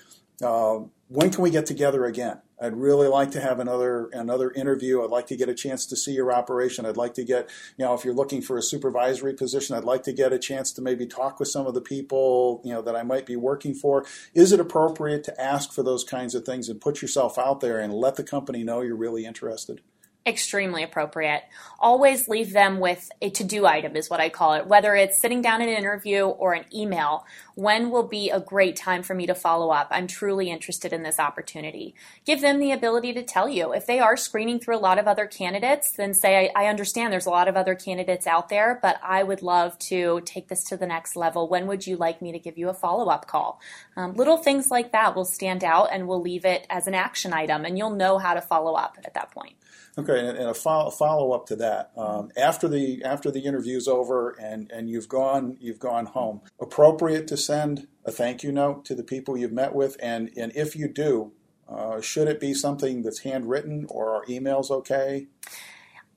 Uh, 0.42 0.82
when 1.08 1.32
can 1.32 1.42
we 1.42 1.50
get 1.50 1.66
together 1.66 2.06
again? 2.06 2.42
I'd 2.60 2.76
really 2.76 3.08
like 3.08 3.32
to 3.32 3.42
have 3.42 3.60
another 3.60 4.10
another 4.14 4.52
interview. 4.52 5.04
I'd 5.04 5.12
like 5.12 5.28
to 5.28 5.36
get 5.36 5.48
a 5.48 5.54
chance 5.54 5.86
to 5.88 5.96
see 5.96 6.14
your 6.14 6.32
operation. 6.32 6.86
I'd 6.86 6.98
like 6.98 7.14
to 7.16 7.24
get, 7.24 7.50
you 7.78 7.86
know, 7.86 7.94
if 7.94 8.04
you're 8.04 8.16
looking 8.16 8.42
for 8.42 8.58
a 8.58 8.62
supervisory 8.62 9.34
position, 9.34 9.76
I'd 9.76 9.84
like 9.84 10.04
to 10.04 10.14
get 10.14 10.34
a 10.34 10.40
chance 10.40 10.72
to 10.74 10.82
maybe 10.82 11.06
talk 11.06 11.40
with 11.40 11.50
some 11.50 11.68
of 11.68 11.76
the 11.76 11.82
people, 11.82 12.62
you 12.64 12.74
know, 12.74 12.82
that 12.82 12.96
I 12.96 13.04
might 13.04 13.26
be 13.26 13.36
working 13.36 13.74
for. 13.74 14.06
Is 14.34 14.52
it 14.52 14.60
appropriate 14.60 15.24
to 15.26 15.42
ask 15.42 15.72
for 15.72 15.84
those 15.84 16.04
kinds 16.04 16.34
of 16.34 16.46
things 16.46 16.68
and 16.68 16.82
put 16.82 17.02
yourself 17.02 17.38
out 17.38 17.60
there 17.60 17.80
and 17.80 17.94
let 17.94 18.16
the 18.16 18.24
company 18.24 18.64
know 18.64 18.82
you're 18.82 18.96
really 18.96 19.26
interested? 19.26 19.82
Extremely 20.26 20.84
appropriate. 20.84 21.44
Always 21.80 22.28
leave 22.28 22.52
them 22.52 22.80
with 22.80 23.10
a 23.22 23.30
to 23.30 23.44
do 23.44 23.66
item, 23.66 23.96
is 23.96 24.10
what 24.10 24.20
I 24.20 24.30
call 24.30 24.54
it, 24.56 24.68
whether 24.68 24.94
it's 24.96 25.22
sitting 25.22 25.42
down 25.42 25.62
in 25.62 25.70
an 25.70 25.76
interview 25.76 26.26
or 26.26 26.54
an 26.54 26.66
email. 26.74 27.26
When 27.56 27.92
will 27.92 28.08
be 28.08 28.30
a 28.30 28.40
great 28.40 28.76
time 28.76 29.04
for 29.04 29.14
me 29.14 29.26
to 29.28 29.34
follow 29.34 29.70
up? 29.70 29.88
I'm 29.90 30.06
truly 30.06 30.50
interested 30.50 30.92
in 30.92 31.04
this 31.04 31.20
opportunity. 31.20 31.96
Give 32.26 32.42
them 32.42 32.60
the 32.60 32.72
ability 32.72 33.14
to 33.14 33.24
tell 33.24 33.48
you. 33.48 33.74
If 33.74 33.86
they 33.86 34.00
are 34.00 34.18
screening 34.18 34.60
through 34.60 34.78
a 34.78 34.80
lot 34.80 35.00
of 35.00 35.08
other 35.08 35.28
candidates, 35.28 35.92
then 35.92 36.14
say, 36.14 36.52
I, 36.56 36.66
I 36.66 36.70
understand 36.70 37.14
there's 37.14 37.26
a 37.26 37.32
lot 37.32 37.48
of 37.48 37.56
other 37.56 37.76
candidates 37.76 38.28
out 38.28 38.50
there, 38.50 38.80
but 38.82 39.00
I 39.02 39.24
would 39.24 39.42
love 39.42 39.80
to 39.80 40.22
take 40.26 40.50
this 40.50 40.66
to 40.66 40.78
the 40.78 40.88
next 40.88 41.16
level. 41.16 41.48
When 41.48 41.68
would 41.68 41.88
you 41.88 41.96
like 41.96 42.22
me 42.22 42.32
to 42.34 42.40
give 42.40 42.58
you 42.58 42.70
a 42.70 42.74
follow 42.74 43.08
up 43.08 43.28
call? 43.28 43.62
Um, 43.96 44.14
little 44.14 44.38
things 44.38 44.70
like 44.70 44.92
that 44.92 45.16
will 45.16 45.26
stand 45.26 45.64
out 45.64 45.90
and 45.92 46.08
we'll 46.08 46.22
leave 46.22 46.44
it 46.44 46.68
as 46.70 46.86
an 46.86 46.96
action 46.96 47.34
item, 47.34 47.66
and 47.66 47.78
you'll 47.78 47.92
know 47.92 48.18
how 48.18 48.34
to 48.34 48.42
follow 48.42 48.74
up 48.74 48.98
at 49.06 49.14
that 49.14 49.32
point. 49.32 49.56
Okay, 49.98 50.28
and, 50.28 50.38
a 50.38 50.54
follow, 50.54 50.92
follow 50.92 51.32
up 51.32 51.48
to 51.48 51.56
that. 51.56 51.92
Um, 51.98 52.30
after 52.38 52.68
the 52.68 53.04
after 53.04 53.32
the 53.32 53.46
interview's 53.46 53.88
over 53.88 54.32
and, 54.40 54.72
and 54.72 54.90
you've 54.90 55.10
gone 55.10 55.58
you've 55.60 55.80
gone 55.80 56.06
home, 56.06 56.42
appropriate 56.62 57.28
to 57.30 57.38
send 57.38 57.88
a 58.06 58.12
thank 58.12 58.44
you 58.44 58.52
note 58.52 58.86
to 58.86 58.96
the 58.96 59.04
people 59.04 59.36
you've 59.36 59.52
met 59.52 59.74
with, 59.74 59.98
and 60.00 60.30
and 60.38 60.52
if 60.56 60.76
you 60.76 60.88
do, 60.88 61.32
uh, 61.68 62.00
should 62.00 62.28
it 62.28 62.40
be 62.40 62.54
something 62.54 63.02
that's 63.02 63.20
handwritten 63.20 63.88
or 63.90 64.16
are 64.16 64.26
emails 64.26 64.70
okay? 64.70 65.28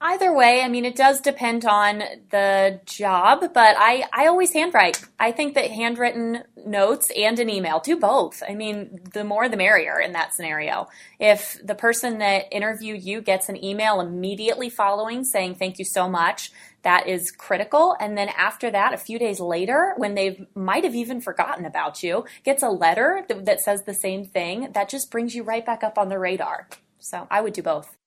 Either 0.03 0.33
way, 0.33 0.63
I 0.63 0.69
mean, 0.69 0.87
it 0.87 0.97
does 0.97 1.21
depend 1.21 1.67
on 1.67 2.03
the 2.31 2.81
job, 2.87 3.41
but 3.53 3.77
I, 3.79 4.05
I 4.15 4.29
always 4.29 4.55
handwrite. 4.55 5.05
I 5.19 5.31
think 5.31 5.55
that 5.55 5.71
handwritten 5.71 6.43
notes 6.57 7.13
and 7.15 7.39
an 7.39 7.51
email, 7.51 7.81
do 7.81 7.99
both. 7.99 8.43
I 8.49 8.55
mean, 8.55 9.01
the 9.13 9.25
more 9.25 9.47
the 9.51 9.59
merrier 9.59 10.01
in 10.01 10.13
that 10.13 10.33
scenario. 10.33 10.89
If 11.19 11.59
the 11.63 11.75
person 11.75 12.17
that 12.19 12.47
interviewed 12.51 13.03
you 13.03 13.21
gets 13.21 13.51
an 13.51 13.63
email 13.63 14.01
immediately 14.01 14.71
following 14.71 15.23
saying, 15.23 15.57
thank 15.57 15.79
you 15.79 15.85
so 15.85 16.09
much, 16.09 16.51
that 16.81 17.07
is 17.07 17.31
critical. 17.31 17.95
And 18.01 18.17
then 18.17 18.31
after 18.31 18.71
that, 18.71 18.95
a 18.95 18.99
few 18.99 19.19
days 19.19 19.39
later, 19.39 19.93
when 19.99 20.15
they 20.15 20.47
might 20.55 20.85
have 20.85 20.95
even 20.95 21.21
forgotten 21.21 21.67
about 21.67 22.03
you, 22.03 22.25
gets 22.43 22.63
a 22.63 22.71
letter 22.71 23.27
that 23.29 23.61
says 23.61 23.83
the 23.83 23.93
same 23.93 24.25
thing, 24.25 24.73
that 24.73 24.89
just 24.89 25.11
brings 25.11 25.35
you 25.35 25.43
right 25.43 25.67
back 25.67 25.85
up 25.85 25.99
on 25.99 26.09
the 26.09 26.19
radar. 26.19 26.69
So 26.99 27.27
I 27.31 27.43
would 27.43 27.53
do 27.53 27.63
both. 27.63 28.00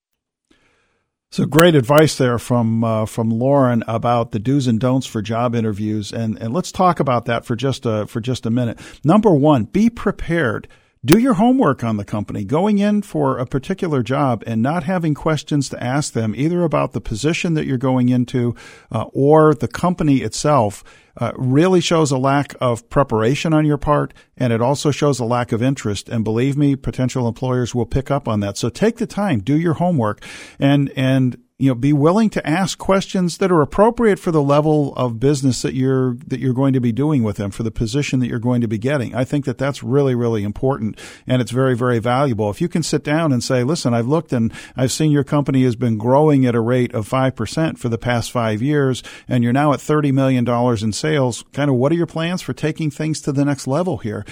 So 1.34 1.46
great 1.46 1.74
advice 1.74 2.16
there 2.16 2.38
from 2.38 2.84
uh, 2.84 3.06
from 3.06 3.28
Lauren 3.28 3.82
about 3.88 4.30
the 4.30 4.38
do's 4.38 4.68
and 4.68 4.78
don'ts 4.78 5.04
for 5.04 5.20
job 5.20 5.56
interviews, 5.56 6.12
and 6.12 6.40
and 6.40 6.54
let's 6.54 6.70
talk 6.70 7.00
about 7.00 7.24
that 7.24 7.44
for 7.44 7.56
just 7.56 7.84
a 7.84 8.06
for 8.06 8.20
just 8.20 8.46
a 8.46 8.50
minute. 8.50 8.78
Number 9.02 9.34
one, 9.34 9.64
be 9.64 9.90
prepared. 9.90 10.68
Do 11.04 11.18
your 11.18 11.34
homework 11.34 11.82
on 11.82 11.96
the 11.96 12.04
company. 12.04 12.44
Going 12.44 12.78
in 12.78 13.02
for 13.02 13.38
a 13.38 13.46
particular 13.46 14.00
job 14.04 14.44
and 14.46 14.62
not 14.62 14.84
having 14.84 15.12
questions 15.12 15.68
to 15.70 15.82
ask 15.82 16.12
them 16.12 16.36
either 16.36 16.62
about 16.62 16.92
the 16.92 17.00
position 17.00 17.54
that 17.54 17.66
you're 17.66 17.78
going 17.78 18.10
into 18.10 18.54
uh, 18.92 19.06
or 19.12 19.56
the 19.56 19.66
company 19.66 20.18
itself 20.18 20.84
uh, 21.16 21.32
really 21.36 21.80
shows 21.80 22.10
a 22.10 22.18
lack 22.18 22.54
of 22.60 22.88
preparation 22.90 23.52
on 23.52 23.64
your 23.64 23.78
part, 23.78 24.12
and 24.36 24.52
it 24.52 24.60
also 24.60 24.90
shows 24.90 25.20
a 25.20 25.24
lack 25.24 25.52
of 25.52 25.62
interest. 25.62 26.08
And 26.08 26.24
believe 26.24 26.56
me, 26.56 26.76
potential 26.76 27.28
employers 27.28 27.74
will 27.74 27.86
pick 27.86 28.10
up 28.10 28.26
on 28.26 28.40
that. 28.40 28.56
So 28.56 28.68
take 28.68 28.96
the 28.96 29.06
time, 29.06 29.40
do 29.40 29.56
your 29.56 29.74
homework, 29.74 30.24
and 30.58 30.90
and 30.96 31.38
you 31.56 31.68
know, 31.68 31.74
be 31.76 31.92
willing 31.92 32.30
to 32.30 32.44
ask 32.44 32.78
questions 32.78 33.38
that 33.38 33.52
are 33.52 33.62
appropriate 33.62 34.18
for 34.18 34.32
the 34.32 34.42
level 34.42 34.92
of 34.96 35.20
business 35.20 35.62
that 35.62 35.72
you're 35.72 36.16
that 36.26 36.40
you're 36.40 36.52
going 36.52 36.72
to 36.72 36.80
be 36.80 36.90
doing 36.90 37.22
with 37.22 37.36
them 37.36 37.52
for 37.52 37.62
the 37.62 37.70
position 37.70 38.18
that 38.18 38.26
you're 38.26 38.40
going 38.40 38.60
to 38.60 38.66
be 38.66 38.76
getting. 38.76 39.14
I 39.14 39.22
think 39.24 39.44
that 39.44 39.56
that's 39.56 39.80
really 39.80 40.16
really 40.16 40.42
important 40.42 40.98
and 41.28 41.40
it's 41.40 41.52
very 41.52 41.76
very 41.76 42.00
valuable. 42.00 42.50
If 42.50 42.60
you 42.60 42.68
can 42.68 42.82
sit 42.82 43.04
down 43.04 43.32
and 43.32 43.42
say, 43.42 43.62
"Listen, 43.62 43.94
I've 43.94 44.08
looked 44.08 44.32
and 44.32 44.52
I've 44.76 44.90
seen 44.90 45.12
your 45.12 45.22
company 45.22 45.62
has 45.62 45.76
been 45.76 45.96
growing 45.96 46.44
at 46.44 46.56
a 46.56 46.60
rate 46.60 46.92
of 46.92 47.08
5% 47.08 47.78
for 47.78 47.88
the 47.88 47.98
past 47.98 48.32
5 48.32 48.60
years 48.60 49.04
and 49.28 49.44
you're 49.44 49.52
now 49.52 49.72
at 49.72 49.80
30 49.80 50.10
million 50.10 50.42
dollars 50.42 50.82
in 50.82 50.92
sales. 50.92 51.44
Kind 51.52 51.70
of 51.70 51.76
what 51.76 51.92
are 51.92 51.96
your 51.96 52.06
plans 52.06 52.42
for 52.42 52.52
taking 52.52 52.90
things 52.90 53.20
to 53.20 53.30
the 53.30 53.44
next 53.44 53.68
level 53.68 53.98
here?" 53.98 54.24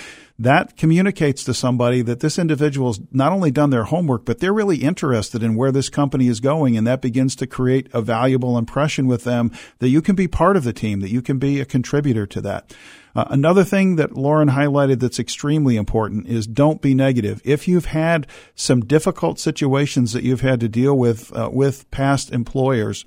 That 0.43 0.76
communicates 0.76 1.45
to 1.45 1.55
somebody 1.55 2.03
that 2.03 2.18
this 2.18 2.36
individual's 2.38 3.01
not 3.12 3.32
only 3.32 3.53
done 3.53 3.70
their 3.70 3.84
homework, 3.84 4.24
but 4.24 4.40
they're 4.40 4.53
really 4.53 4.78
interested 4.78 5.40
in 5.40 5.55
where 5.55 5.70
this 5.70 5.88
company 5.88 6.26
is 6.26 6.40
going. 6.40 6.76
And 6.76 6.84
that 6.86 7.01
begins 7.01 7.36
to 7.36 7.47
create 7.47 7.88
a 7.93 8.03
valuable 8.03 8.59
impression 8.59 9.07
with 9.07 9.22
them 9.22 9.53
that 9.78 9.90
you 9.90 10.03
can 10.03 10.16
be 10.16 10.26
part 10.26 10.57
of 10.57 10.64
the 10.64 10.72
team, 10.72 10.99
that 11.01 11.12
you 11.12 11.22
can 11.22 11.38
be 11.38 11.61
a 11.61 11.64
contributor 11.64 12.26
to 12.26 12.40
that. 12.40 12.74
Uh, 13.14 13.26
another 13.30 13.62
thing 13.62 13.97
that 13.97 14.16
Lauren 14.16 14.49
highlighted 14.49 14.99
that's 14.99 15.20
extremely 15.20 15.76
important 15.76 16.26
is 16.26 16.47
don't 16.47 16.82
be 16.82 16.95
negative. 16.95 17.40
If 17.45 17.68
you've 17.68 17.86
had 17.86 18.26
some 18.57 18.80
difficult 18.80 19.38
situations 19.38 20.12
that 20.12 20.24
you've 20.24 20.40
had 20.40 20.59
to 20.61 20.68
deal 20.68 20.99
with 20.99 21.34
uh, 21.36 21.51
with 21.53 21.88
past 21.90 22.32
employers, 22.32 23.05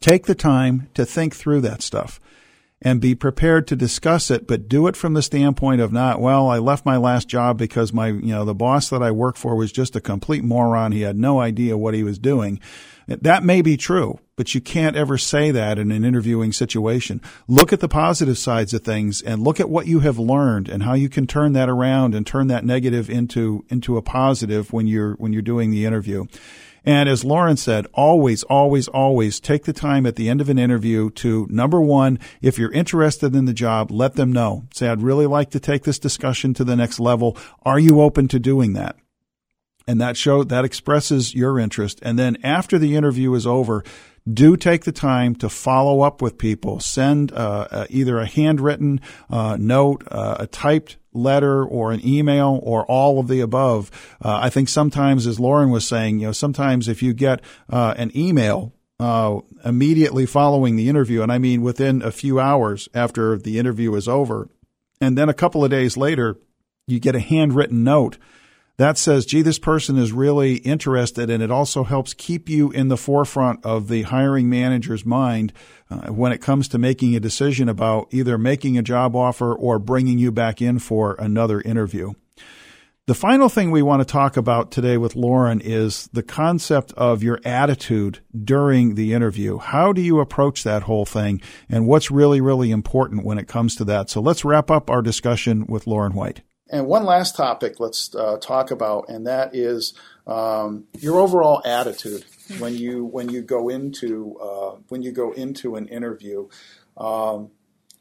take 0.00 0.26
the 0.26 0.34
time 0.34 0.88
to 0.94 1.04
think 1.04 1.36
through 1.36 1.60
that 1.60 1.82
stuff 1.82 2.18
and 2.80 3.00
be 3.00 3.14
prepared 3.14 3.66
to 3.66 3.76
discuss 3.76 4.30
it, 4.30 4.46
but 4.46 4.68
do 4.68 4.86
it 4.86 4.96
from 4.96 5.14
the 5.14 5.22
standpoint 5.22 5.80
of 5.80 5.92
not, 5.92 6.20
well, 6.20 6.48
I 6.48 6.58
left 6.58 6.86
my 6.86 6.96
last 6.96 7.28
job 7.28 7.58
because 7.58 7.92
my, 7.92 8.08
you 8.08 8.32
know, 8.32 8.44
the 8.44 8.54
boss 8.54 8.88
that 8.90 9.02
I 9.02 9.10
worked 9.10 9.38
for 9.38 9.56
was 9.56 9.72
just 9.72 9.96
a 9.96 10.00
complete 10.00 10.44
moron. 10.44 10.92
He 10.92 11.02
had 11.02 11.18
no 11.18 11.40
idea 11.40 11.76
what 11.76 11.94
he 11.94 12.04
was 12.04 12.18
doing. 12.18 12.60
That 13.08 13.42
may 13.42 13.62
be 13.62 13.78
true, 13.78 14.20
but 14.36 14.54
you 14.54 14.60
can't 14.60 14.94
ever 14.94 15.16
say 15.16 15.50
that 15.50 15.78
in 15.78 15.90
an 15.90 16.04
interviewing 16.04 16.52
situation. 16.52 17.22
Look 17.48 17.72
at 17.72 17.80
the 17.80 17.88
positive 17.88 18.36
sides 18.36 18.74
of 18.74 18.84
things 18.84 19.22
and 19.22 19.42
look 19.42 19.58
at 19.60 19.70
what 19.70 19.86
you 19.86 20.00
have 20.00 20.18
learned 20.18 20.68
and 20.68 20.82
how 20.82 20.92
you 20.92 21.08
can 21.08 21.26
turn 21.26 21.54
that 21.54 21.70
around 21.70 22.14
and 22.14 22.26
turn 22.26 22.48
that 22.48 22.66
negative 22.66 23.08
into, 23.08 23.64
into 23.70 23.96
a 23.96 24.02
positive 24.02 24.74
when 24.74 24.86
you're, 24.86 25.14
when 25.14 25.32
you're 25.32 25.40
doing 25.40 25.70
the 25.70 25.86
interview. 25.86 26.26
And 26.88 27.06
as 27.06 27.22
Lauren 27.22 27.58
said, 27.58 27.86
always, 27.92 28.44
always, 28.44 28.88
always 28.88 29.40
take 29.40 29.64
the 29.64 29.74
time 29.74 30.06
at 30.06 30.16
the 30.16 30.30
end 30.30 30.40
of 30.40 30.48
an 30.48 30.58
interview 30.58 31.10
to 31.10 31.46
number 31.50 31.82
one, 31.82 32.18
if 32.40 32.58
you're 32.58 32.72
interested 32.72 33.36
in 33.36 33.44
the 33.44 33.52
job, 33.52 33.90
let 33.90 34.14
them 34.14 34.32
know. 34.32 34.64
Say, 34.72 34.88
I'd 34.88 35.02
really 35.02 35.26
like 35.26 35.50
to 35.50 35.60
take 35.60 35.84
this 35.84 35.98
discussion 35.98 36.54
to 36.54 36.64
the 36.64 36.76
next 36.76 36.98
level. 36.98 37.36
Are 37.62 37.78
you 37.78 38.00
open 38.00 38.26
to 38.28 38.38
doing 38.38 38.72
that? 38.72 38.96
And 39.86 40.00
that 40.00 40.16
show 40.16 40.42
that 40.44 40.64
expresses 40.64 41.34
your 41.34 41.58
interest. 41.58 41.98
And 42.00 42.18
then 42.18 42.38
after 42.42 42.78
the 42.78 42.96
interview 42.96 43.34
is 43.34 43.46
over, 43.46 43.84
do 44.32 44.56
take 44.56 44.84
the 44.84 44.92
time 44.92 45.34
to 45.36 45.48
follow 45.48 46.02
up 46.02 46.20
with 46.20 46.38
people. 46.38 46.80
Send 46.80 47.32
uh, 47.32 47.68
uh, 47.70 47.86
either 47.88 48.18
a 48.18 48.26
handwritten 48.26 49.00
uh, 49.30 49.56
note, 49.58 50.04
uh, 50.10 50.36
a 50.40 50.46
typed 50.46 50.96
letter, 51.12 51.64
or 51.64 51.92
an 51.92 52.06
email, 52.06 52.60
or 52.62 52.84
all 52.86 53.18
of 53.18 53.28
the 53.28 53.40
above. 53.40 53.90
Uh, 54.22 54.38
I 54.42 54.50
think 54.50 54.68
sometimes, 54.68 55.26
as 55.26 55.40
Lauren 55.40 55.70
was 55.70 55.86
saying, 55.86 56.20
you 56.20 56.26
know, 56.26 56.32
sometimes 56.32 56.88
if 56.88 57.02
you 57.02 57.14
get 57.14 57.40
uh, 57.70 57.94
an 57.96 58.12
email 58.16 58.72
immediately 59.64 60.26
following 60.26 60.76
the 60.76 60.88
interview, 60.88 61.22
and 61.22 61.30
I 61.30 61.38
mean 61.38 61.62
within 61.62 62.02
a 62.02 62.10
few 62.10 62.40
hours 62.40 62.88
after 62.94 63.36
the 63.36 63.58
interview 63.58 63.94
is 63.94 64.08
over, 64.08 64.48
and 65.00 65.16
then 65.16 65.28
a 65.28 65.34
couple 65.34 65.64
of 65.64 65.70
days 65.70 65.96
later, 65.96 66.36
you 66.86 66.98
get 66.98 67.14
a 67.14 67.20
handwritten 67.20 67.84
note 67.84 68.18
that 68.78 68.96
says, 68.96 69.26
gee, 69.26 69.42
this 69.42 69.58
person 69.58 69.98
is 69.98 70.12
really 70.12 70.54
interested, 70.58 71.30
and 71.30 71.42
it 71.42 71.50
also 71.50 71.82
helps 71.82 72.14
keep 72.14 72.48
you 72.48 72.70
in 72.70 72.88
the 72.88 72.96
forefront 72.96 73.64
of 73.66 73.88
the 73.88 74.02
hiring 74.02 74.48
manager's 74.48 75.04
mind 75.04 75.52
uh, 75.90 76.12
when 76.12 76.30
it 76.32 76.40
comes 76.40 76.68
to 76.68 76.78
making 76.78 77.14
a 77.14 77.20
decision 77.20 77.68
about 77.68 78.06
either 78.12 78.38
making 78.38 78.78
a 78.78 78.82
job 78.82 79.16
offer 79.16 79.52
or 79.52 79.80
bringing 79.80 80.18
you 80.18 80.30
back 80.30 80.62
in 80.62 80.78
for 80.78 81.16
another 81.18 81.60
interview. 81.60 82.12
The 83.06 83.14
final 83.14 83.48
thing 83.48 83.70
we 83.70 83.82
want 83.82 84.00
to 84.00 84.12
talk 84.12 84.36
about 84.36 84.70
today 84.70 84.96
with 84.96 85.16
Lauren 85.16 85.60
is 85.60 86.08
the 86.12 86.22
concept 86.22 86.92
of 86.92 87.22
your 87.22 87.40
attitude 87.44 88.20
during 88.44 88.94
the 88.94 89.14
interview. 89.14 89.58
How 89.58 89.92
do 89.92 90.02
you 90.02 90.20
approach 90.20 90.62
that 90.62 90.82
whole 90.82 91.06
thing 91.06 91.40
and 91.70 91.86
what's 91.86 92.10
really, 92.10 92.42
really 92.42 92.70
important 92.70 93.24
when 93.24 93.38
it 93.38 93.48
comes 93.48 93.76
to 93.76 93.84
that? 93.86 94.10
So 94.10 94.20
let's 94.20 94.44
wrap 94.44 94.70
up 94.70 94.90
our 94.90 95.00
discussion 95.00 95.64
with 95.66 95.86
Lauren 95.86 96.12
White. 96.12 96.42
And 96.70 96.86
one 96.86 97.04
last 97.04 97.36
topic 97.36 97.80
let's 97.80 98.14
uh, 98.14 98.36
talk 98.38 98.70
about, 98.70 99.08
and 99.08 99.26
that 99.26 99.54
is 99.54 99.94
um, 100.26 100.84
your 100.98 101.18
overall 101.18 101.62
attitude 101.64 102.24
when 102.58 102.74
you 102.76 103.04
when 103.04 103.30
you 103.30 103.42
go 103.42 103.68
into 103.68 104.36
uh, 104.38 104.76
when 104.88 105.02
you 105.02 105.12
go 105.12 105.32
into 105.32 105.76
an 105.76 105.88
interview. 105.88 106.48
Um, 106.96 107.50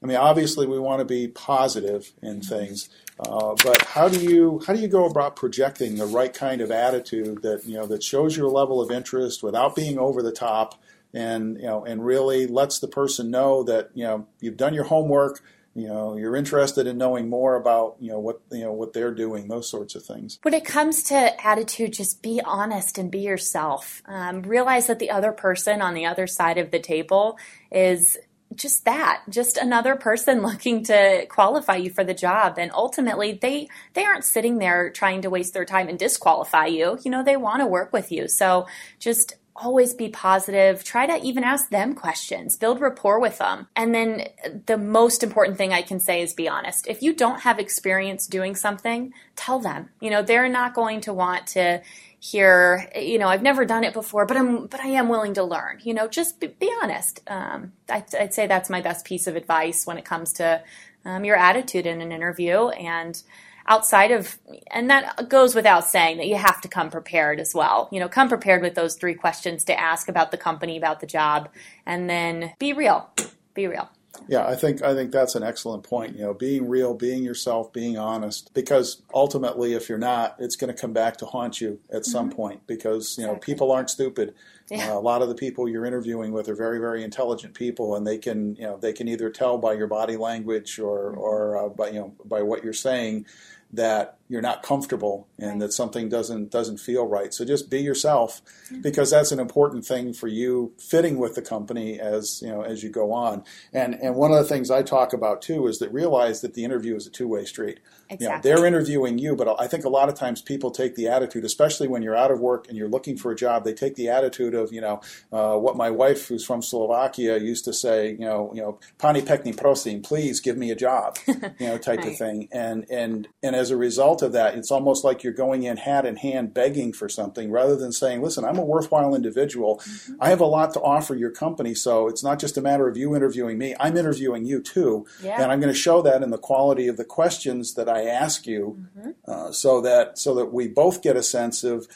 I 0.03 0.05
mean, 0.05 0.18
obviously, 0.18 0.68
we 0.68 0.78
want 0.78 0.99
to 0.99 1.05
be 1.05 1.28
positive 1.28 2.11
in 2.22 2.41
things, 2.41 2.89
uh, 3.20 3.55
but 3.63 3.84
how 3.84 4.09
do 4.09 4.20
you 4.20 4.61
how 4.68 4.74
do 4.74 4.80
you 4.80 4.88
go 4.88 5.05
about 5.05 5.36
projecting 5.36 5.95
the 5.95 6.05
right 6.05 6.34
kind 6.34 6.61
of 6.61 6.70
attitude 6.70 7.41
that 7.43 7.65
you 7.65 7.76
know 7.76 7.88
that 7.88 8.03
shows 8.03 8.36
your 8.36 8.49
level 8.49 8.82
of 8.82 8.91
interest 8.91 9.41
without 9.41 9.76
being 9.76 9.97
over 9.97 10.22
the 10.22 10.32
top, 10.32 10.80
and 11.13 11.57
you 11.57 11.63
know, 11.63 11.86
and 11.86 12.05
really 12.05 12.45
lets 12.45 12.80
the 12.80 12.88
person 12.88 13.32
know 13.32 13.63
that 13.63 13.89
you 13.93 14.03
know 14.03 14.28
you've 14.41 14.57
done 14.57 14.74
your 14.74 14.84
homework 14.84 15.41
you 15.78 15.88
know 15.88 16.18
you're 16.18 16.36
interested 16.36 16.88
in 16.88 16.98
knowing 16.98 17.30
more 17.30 17.56
about 17.56 17.98
you 18.00 18.10
know 18.10 18.20
what 18.20 18.42
you 18.52 18.62
know 18.62 18.74
what 18.74 18.94
they're 18.94 19.14
doing 19.14 19.48
those 19.48 19.70
sorts 19.70 19.94
of 19.94 20.04
things. 20.04 20.40
When 20.42 20.56
it 20.56 20.66
comes 20.66 21.04
to 21.04 21.46
attitude 21.46 21.94
just 21.94 22.24
be 22.24 22.42
honest 22.44 22.98
and 22.98 23.12
be 23.12 23.20
yourself. 23.20 24.02
Um, 24.06 24.42
realize 24.42 24.88
that 24.88 24.98
the 24.98 25.12
other 25.12 25.32
person 25.32 25.82
on 25.82 25.94
the 25.94 26.06
other 26.08 26.26
side 26.26 26.58
of 26.58 26.72
the 26.72 26.80
table 26.80 27.38
is 27.72 28.18
just 28.56 28.86
that 28.86 29.22
just 29.30 29.58
another 29.58 29.96
person 29.96 30.42
looking 30.42 30.84
to 30.86 31.28
qualify 31.28 31.76
you 31.76 31.92
for 31.92 32.04
the 32.04 32.14
job. 32.14 32.58
And 32.58 32.72
ultimately 32.74 33.34
they 33.40 33.68
they 33.94 34.04
aren't 34.04 34.26
sitting 34.26 34.58
there 34.58 34.90
trying 34.90 35.22
to 35.22 35.30
waste 35.30 35.54
their 35.54 35.66
time 35.66 35.90
and 35.90 36.00
disqualify 36.00 36.66
you. 36.66 36.98
You 37.04 37.12
know 37.12 37.24
they 37.24 37.38
want 37.38 37.62
to 37.62 37.68
work 37.68 37.94
with 37.94 38.12
you. 38.12 38.28
So 38.28 38.66
just 39.00 39.36
always 39.58 39.93
be 39.93 40.10
positive. 40.10 40.84
Try 40.84 41.05
to 41.08 41.26
even 41.26 41.43
ask 41.43 41.70
them 41.70 41.95
questions, 41.95 42.58
build 42.58 42.80
rapport 42.80 43.20
with 43.20 43.38
them. 43.39 43.68
And 43.76 43.93
then 43.93 44.28
the 44.66 44.78
most 44.78 45.24
important 45.24 45.58
thing 45.58 45.74
I 45.74 45.82
can 45.82 45.99
say 45.99 46.22
is 46.22 46.34
be 46.34 46.47
honest. 46.47 46.88
If 46.88 47.01
you 47.01 47.14
don't 47.14 47.41
have 47.41 47.60
experience 47.60 48.28
doing 48.28 48.55
something, 48.55 49.14
tell 49.36 49.60
them. 49.60 49.89
You 49.99 50.10
know, 50.10 50.22
they're 50.22 50.49
not 50.49 50.74
going 50.74 51.01
to 51.01 51.14
want 51.14 51.47
to 51.47 51.82
hear, 52.20 52.89
you 52.95 53.18
know, 53.20 53.28
I've 53.28 53.43
never 53.43 53.66
done 53.66 53.84
it 53.84 53.93
before, 53.93 54.26
but 54.26 54.38
I'm, 54.38 54.68
but 54.68 54.80
I 54.80 54.88
am 54.89 55.10
willing 55.10 55.36
to 55.36 55.43
learn. 55.43 55.80
You 55.84 55.93
know, 55.93 56.08
just 56.08 56.39
be, 56.39 56.47
be 56.47 56.72
honest. 56.82 57.22
Um, 57.28 57.74
I'd, 57.89 58.14
I'd, 58.16 58.34
say 58.34 58.47
that's 58.47 58.70
my 58.70 58.82
best 58.82 59.05
piece 59.05 59.28
of 59.28 59.36
advice 59.36 59.86
when 59.86 59.97
it 59.97 60.05
comes 60.05 60.34
to 60.34 60.64
um, 61.05 61.26
your 61.26 61.36
attitude 61.36 61.86
in 61.86 62.01
an 62.01 62.12
interview 62.12 62.70
and 62.70 63.22
outside 63.68 64.11
of, 64.11 64.38
and 64.72 64.89
that 64.89 65.30
goes 65.30 65.55
without 65.55 65.88
saying 65.88 66.18
that 66.18 66.28
you 66.28 66.36
have 66.36 66.61
to 66.61 66.68
come 66.68 66.89
prepared 66.89 67.39
as 67.39 67.53
well. 67.53 67.89
You 67.91 67.99
know, 67.99 68.07
come 68.07 68.30
prepared 68.30 68.61
with 68.61 68.76
those 68.76 68.95
three 68.95 69.13
questions 69.13 69.63
to 69.65 69.80
ask 69.80 70.07
about 70.07 70.32
the 70.32 70.38
company, 70.38 70.78
about 70.78 70.99
the 70.99 71.07
job, 71.07 71.49
and 71.86 72.09
then 72.09 72.53
be 72.59 72.74
real. 72.74 73.09
Be 73.53 73.68
real. 73.68 73.89
Yeah, 74.28 74.47
I 74.47 74.55
think 74.55 74.82
I 74.82 74.93
think 74.93 75.11
that's 75.11 75.36
an 75.36 75.43
excellent 75.43 75.84
point. 75.84 76.15
You 76.15 76.24
know, 76.24 76.34
being 76.34 76.68
real, 76.68 76.93
being 76.93 77.24
yourself, 77.24 77.72
being 77.72 77.97
honest. 77.97 78.53
Because 78.53 79.01
ultimately, 79.13 79.74
if 79.74 79.89
you're 79.89 79.97
not, 79.97 80.36
it's 80.39 80.55
going 80.55 80.74
to 80.74 80.80
come 80.80 80.93
back 80.93 81.18
to 81.18 81.26
haunt 81.26 81.61
you 81.61 81.80
at 81.91 82.05
some 82.05 82.30
mm-hmm. 82.30 82.36
point. 82.36 82.68
Because 82.68 83.18
you 83.18 83.26
know, 83.26 83.34
exactly. 83.34 83.53
people 83.53 83.72
aren't 83.72 83.89
stupid. 83.89 84.34
Yeah. 84.70 84.91
Uh, 84.91 84.97
a 84.97 84.99
lot 84.99 85.22
of 85.22 85.30
the 85.30 85.36
people 85.36 85.70
you're 85.70 85.86
interviewing 85.86 86.34
with 86.34 86.49
are 86.49 86.55
very, 86.55 86.80
very 86.80 87.03
intelligent 87.03 87.53
people, 87.53 87.95
and 87.95 88.05
they 88.05 88.18
can 88.18 88.55
you 88.55 88.63
know 88.63 88.78
they 88.78 88.93
can 88.93 89.07
either 89.07 89.30
tell 89.30 89.57
by 89.57 89.74
your 89.74 89.88
body 89.88 90.18
language 90.18 90.80
or 90.80 91.11
mm-hmm. 91.11 91.20
or 91.20 91.57
uh, 91.57 91.70
by 91.70 91.89
you 91.89 91.99
know 91.99 92.13
by 92.26 92.41
what 92.41 92.63
you're 92.63 92.74
saying 92.74 93.26
that 93.74 94.16
you're 94.30 94.42
not 94.42 94.62
comfortable 94.62 95.28
and 95.40 95.52
right. 95.52 95.60
that 95.60 95.74
something 95.74 96.10
doesn't 96.10 96.52
doesn't 96.52 96.80
feel 96.80 97.08
right. 97.08 97.34
So 97.34 97.46
just 97.46 97.70
be 97.70 97.82
yourself 97.82 98.42
because 98.82 99.10
that's 99.12 99.32
an 99.32 99.40
important 99.40 99.86
thing 99.86 100.14
for 100.14 100.28
you 100.28 100.74
fitting 100.78 101.18
with 101.18 101.36
the 101.36 101.42
company 101.42 102.00
as 102.00 102.42
you 102.42 102.50
know 102.50 102.62
as 102.62 102.84
you 102.84 102.90
go 102.90 103.14
on. 103.14 103.44
And 103.72 103.96
and 103.96 104.16
one 104.16 104.32
of 104.32 104.38
the 104.38 104.44
things 104.44 104.70
I 104.70 104.84
talk 104.84 105.14
about 105.14 105.42
too 105.42 105.68
is 105.68 105.80
that 105.80 105.94
realize 105.94 106.42
that 106.42 106.56
the 106.56 106.66
interview 106.66 106.96
is 106.96 107.08
a 107.08 107.10
two 107.10 107.28
way 107.28 107.46
street. 107.46 107.80
Exactly. 108.10 108.26
You 108.26 108.30
know, 108.30 108.42
they're 108.42 108.66
interviewing 108.66 109.18
you, 109.18 109.36
but 109.36 109.60
I 109.60 109.68
think 109.68 109.84
a 109.84 109.90
lot 109.90 110.08
of 110.08 110.16
times 110.16 110.42
people 110.42 110.72
take 110.72 110.96
the 110.96 111.08
attitude, 111.08 111.44
especially 111.44 111.88
when 111.88 112.02
you're 112.02 112.16
out 112.16 112.32
of 112.32 112.40
work 112.40 112.68
and 112.68 112.78
you're 112.78 112.88
looking 112.88 113.18
for 113.18 113.32
a 113.32 113.36
job, 113.36 113.66
they 113.66 113.74
take 113.74 113.96
the 113.96 114.10
attitude 114.10 114.54
of 114.54 114.74
you 114.74 114.82
know 114.82 115.02
uh, 115.32 115.56
what 115.56 115.78
my 115.78 115.90
wife, 115.90 116.28
who's 116.28 116.46
from 116.46 116.62
Slovakia, 116.62 117.38
used 117.38 117.66
to 117.66 117.74
say, 117.74 118.12
you 118.12 118.20
know, 118.20 118.52
you 118.54 118.62
know, 118.62 118.80
pani 118.98 119.22
pekni 119.22 119.56
prosim, 119.56 120.04
please 120.04 120.42
give 120.42 120.58
me 120.58 120.72
a 120.72 120.76
job, 120.76 121.18
you 121.28 121.36
know, 121.60 121.78
type 121.78 122.00
right. 122.00 122.08
of 122.10 122.18
thing. 122.18 122.50
And 122.52 122.86
and 122.90 123.28
and 123.42 123.56
as 123.56 123.72
a 123.72 123.78
result 123.78 124.16
of 124.22 124.32
that, 124.32 124.55
it's 124.55 124.72
almost 124.72 125.03
like 125.03 125.24
you're 125.24 125.34
going 125.34 125.63
in 125.63 125.76
hat 125.78 126.05
in 126.05 126.15
hand 126.15 126.53
begging 126.53 126.93
for 126.93 127.09
something 127.09 127.51
rather 127.51 127.76
than 127.76 127.91
saying, 127.91 128.22
listen, 128.22 128.45
I'm 128.45 128.57
a 128.57 128.63
worthwhile 128.63 129.13
individual. 129.13 129.80
Mm-hmm. 129.80 130.13
I 130.22 130.30
have 130.30 130.39
a 130.39 130.45
lot 130.45 130.74
to 130.76 130.82
offer 130.82 131.13
your 131.13 131.32
company, 131.32 131.74
so 131.76 132.07
it's 132.07 132.24
not 132.24 132.39
just 132.39 132.57
a 132.57 132.61
matter 132.61 132.88
of 132.88 132.95
you 132.95 133.15
interviewing 133.15 133.57
me. 133.57 133.76
I'm 133.80 133.97
interviewing 133.97 134.45
you 134.45 134.61
too, 134.61 135.05
yeah. 135.22 135.41
and 135.41 135.51
I'm 135.51 135.59
going 135.59 135.74
to 135.74 135.80
show 135.80 136.01
that 136.03 136.24
in 136.24 136.30
the 136.30 136.38
quality 136.38 136.88
of 136.88 136.95
the 136.95 137.05
questions 137.05 137.74
that 137.74 137.89
I 137.89 137.97
I 137.97 138.05
ask 138.05 138.45
you, 138.45 138.86
mm-hmm. 138.97 139.09
uh, 139.28 139.51
so 139.51 139.82
that 139.82 140.18
so 140.18 140.36
that 140.36 140.53
we 140.53 140.68
both 140.68 141.01
get 141.01 141.18
a 141.18 141.24
sense 141.24 141.63
of 141.63 141.88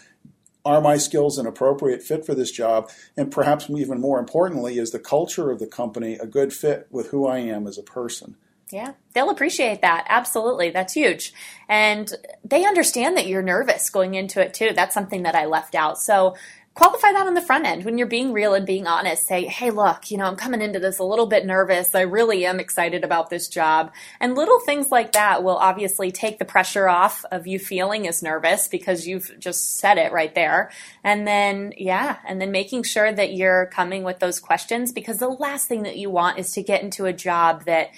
are 0.64 0.82
my 0.82 0.98
skills 0.98 1.38
an 1.38 1.48
appropriate 1.48 2.04
fit 2.04 2.26
for 2.26 2.36
this 2.36 2.52
job, 2.52 2.90
and 3.18 3.32
perhaps 3.32 3.70
even 3.70 4.00
more 4.00 4.20
importantly, 4.20 4.78
is 4.78 4.92
the 4.92 5.00
culture 5.00 5.52
of 5.52 5.60
the 5.60 5.68
company 5.68 6.14
a 6.16 6.28
good 6.28 6.54
fit 6.54 6.88
with 6.92 7.08
who 7.10 7.28
I 7.28 7.40
am 7.40 7.68
as 7.68 7.78
a 7.78 7.84
person. 7.84 8.36
Yeah, 8.72 8.94
they'll 9.14 9.30
appreciate 9.30 9.82
that. 9.82 10.06
Absolutely. 10.08 10.70
That's 10.70 10.94
huge. 10.94 11.34
And 11.68 12.12
they 12.44 12.66
understand 12.66 13.18
that 13.18 13.28
you're 13.28 13.42
nervous 13.42 13.90
going 13.90 14.16
into 14.16 14.42
it 14.42 14.54
too. 14.54 14.72
That's 14.76 14.94
something 14.94 15.24
that 15.24 15.36
I 15.36 15.46
left 15.46 15.76
out. 15.76 16.00
So 16.00 16.36
qualify 16.74 17.12
that 17.12 17.28
on 17.28 17.34
the 17.34 17.42
front 17.42 17.66
end 17.66 17.84
when 17.84 17.98
you're 17.98 18.08
being 18.08 18.32
real 18.32 18.54
and 18.54 18.66
being 18.66 18.88
honest. 18.88 19.28
Say, 19.28 19.46
hey, 19.46 19.72
look, 19.72 20.10
you 20.10 20.18
know, 20.18 20.26
I'm 20.26 20.38
coming 20.38 20.62
into 20.62 20.80
this 20.80 21.00
a 21.00 21.04
little 21.04 21.26
bit 21.26 21.46
nervous. 21.46 21.94
I 21.94 22.02
really 22.02 22.46
am 22.46 22.60
excited 22.60 23.04
about 23.04 23.30
this 23.30 23.50
job. 23.50 23.92
And 24.20 24.36
little 24.36 24.60
things 24.62 24.90
like 24.90 25.12
that 25.12 25.44
will 25.44 25.58
obviously 25.58 26.12
take 26.12 26.40
the 26.40 26.46
pressure 26.46 26.88
off 26.88 27.26
of 27.32 27.46
you 27.46 27.60
feeling 27.60 28.08
as 28.08 28.24
nervous 28.24 28.68
because 28.68 29.06
you've 29.06 29.38
just 29.38 29.78
said 29.78 29.98
it 29.98 30.14
right 30.14 30.34
there. 30.34 30.72
And 31.04 31.28
then, 31.28 31.74
yeah, 31.78 32.18
and 32.26 32.40
then 32.40 32.52
making 32.52 32.84
sure 32.84 33.12
that 33.12 33.34
you're 33.34 33.66
coming 33.68 34.04
with 34.04 34.20
those 34.20 34.40
questions 34.40 34.94
because 34.94 35.18
the 35.18 35.28
last 35.28 35.68
thing 35.68 35.84
that 35.84 35.98
you 35.98 36.10
want 36.10 36.40
is 36.40 36.52
to 36.54 36.64
get 36.64 36.84
into 36.84 37.06
a 37.06 37.14
job 37.14 37.66
that 37.66 37.92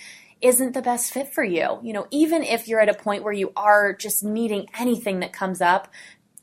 isn't 0.44 0.74
the 0.74 0.82
best 0.82 1.14
fit 1.14 1.34
for 1.34 1.44
you. 1.44 1.80
You 1.82 1.94
know, 1.94 2.08
even 2.12 2.44
if 2.44 2.68
you're 2.68 2.82
at 2.82 2.90
a 2.90 2.94
point 2.94 3.24
where 3.24 3.34
you 3.34 3.52
are 3.56 3.94
just 3.94 4.24
needing 4.24 4.68
anything 4.78 5.22
that 5.22 5.34
comes 5.34 5.62
up, 5.62 5.88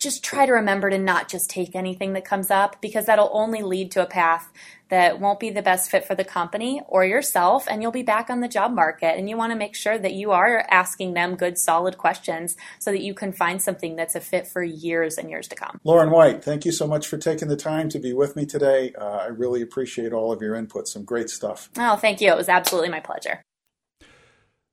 just 0.00 0.24
try 0.24 0.46
to 0.46 0.52
remember 0.52 0.88
to 0.88 0.98
not 0.98 1.28
just 1.28 1.50
take 1.50 1.76
anything 1.76 2.14
that 2.14 2.24
comes 2.24 2.50
up 2.50 2.80
because 2.80 3.04
that'll 3.04 3.30
only 3.34 3.60
lead 3.62 3.90
to 3.90 4.02
a 4.02 4.06
path 4.06 4.50
that 4.88 5.20
won't 5.20 5.38
be 5.38 5.50
the 5.50 5.60
best 5.60 5.90
fit 5.90 6.06
for 6.06 6.14
the 6.14 6.24
company 6.24 6.80
or 6.88 7.04
yourself 7.04 7.66
and 7.68 7.82
you'll 7.82 7.92
be 7.92 8.02
back 8.02 8.30
on 8.30 8.40
the 8.40 8.48
job 8.48 8.72
market 8.72 9.18
and 9.18 9.28
you 9.28 9.36
want 9.36 9.52
to 9.52 9.58
make 9.58 9.76
sure 9.76 9.98
that 9.98 10.14
you 10.14 10.30
are 10.30 10.64
asking 10.70 11.12
them 11.12 11.36
good 11.36 11.58
solid 11.58 11.98
questions 11.98 12.56
so 12.78 12.90
that 12.90 13.02
you 13.02 13.12
can 13.12 13.30
find 13.30 13.60
something 13.60 13.94
that's 13.94 14.14
a 14.14 14.20
fit 14.20 14.48
for 14.48 14.62
years 14.62 15.18
and 15.18 15.28
years 15.28 15.46
to 15.46 15.54
come. 15.54 15.78
Lauren 15.84 16.10
white 16.10 16.42
thank 16.42 16.64
you 16.64 16.72
so 16.72 16.86
much 16.86 17.06
for 17.06 17.18
taking 17.18 17.48
the 17.48 17.56
time 17.56 17.90
to 17.90 17.98
be 17.98 18.14
with 18.14 18.34
me 18.34 18.46
today. 18.46 18.94
Uh, 18.98 19.18
i 19.18 19.26
really 19.26 19.60
appreciate 19.60 20.14
all 20.14 20.32
of 20.32 20.40
your 20.40 20.54
input. 20.54 20.88
Some 20.88 21.04
great 21.04 21.28
stuff. 21.28 21.68
Oh 21.76 21.96
thank 21.96 22.22
you. 22.22 22.32
It 22.32 22.36
was 22.38 22.48
absolutely 22.48 22.88
my 22.88 23.00
pleasure 23.00 23.44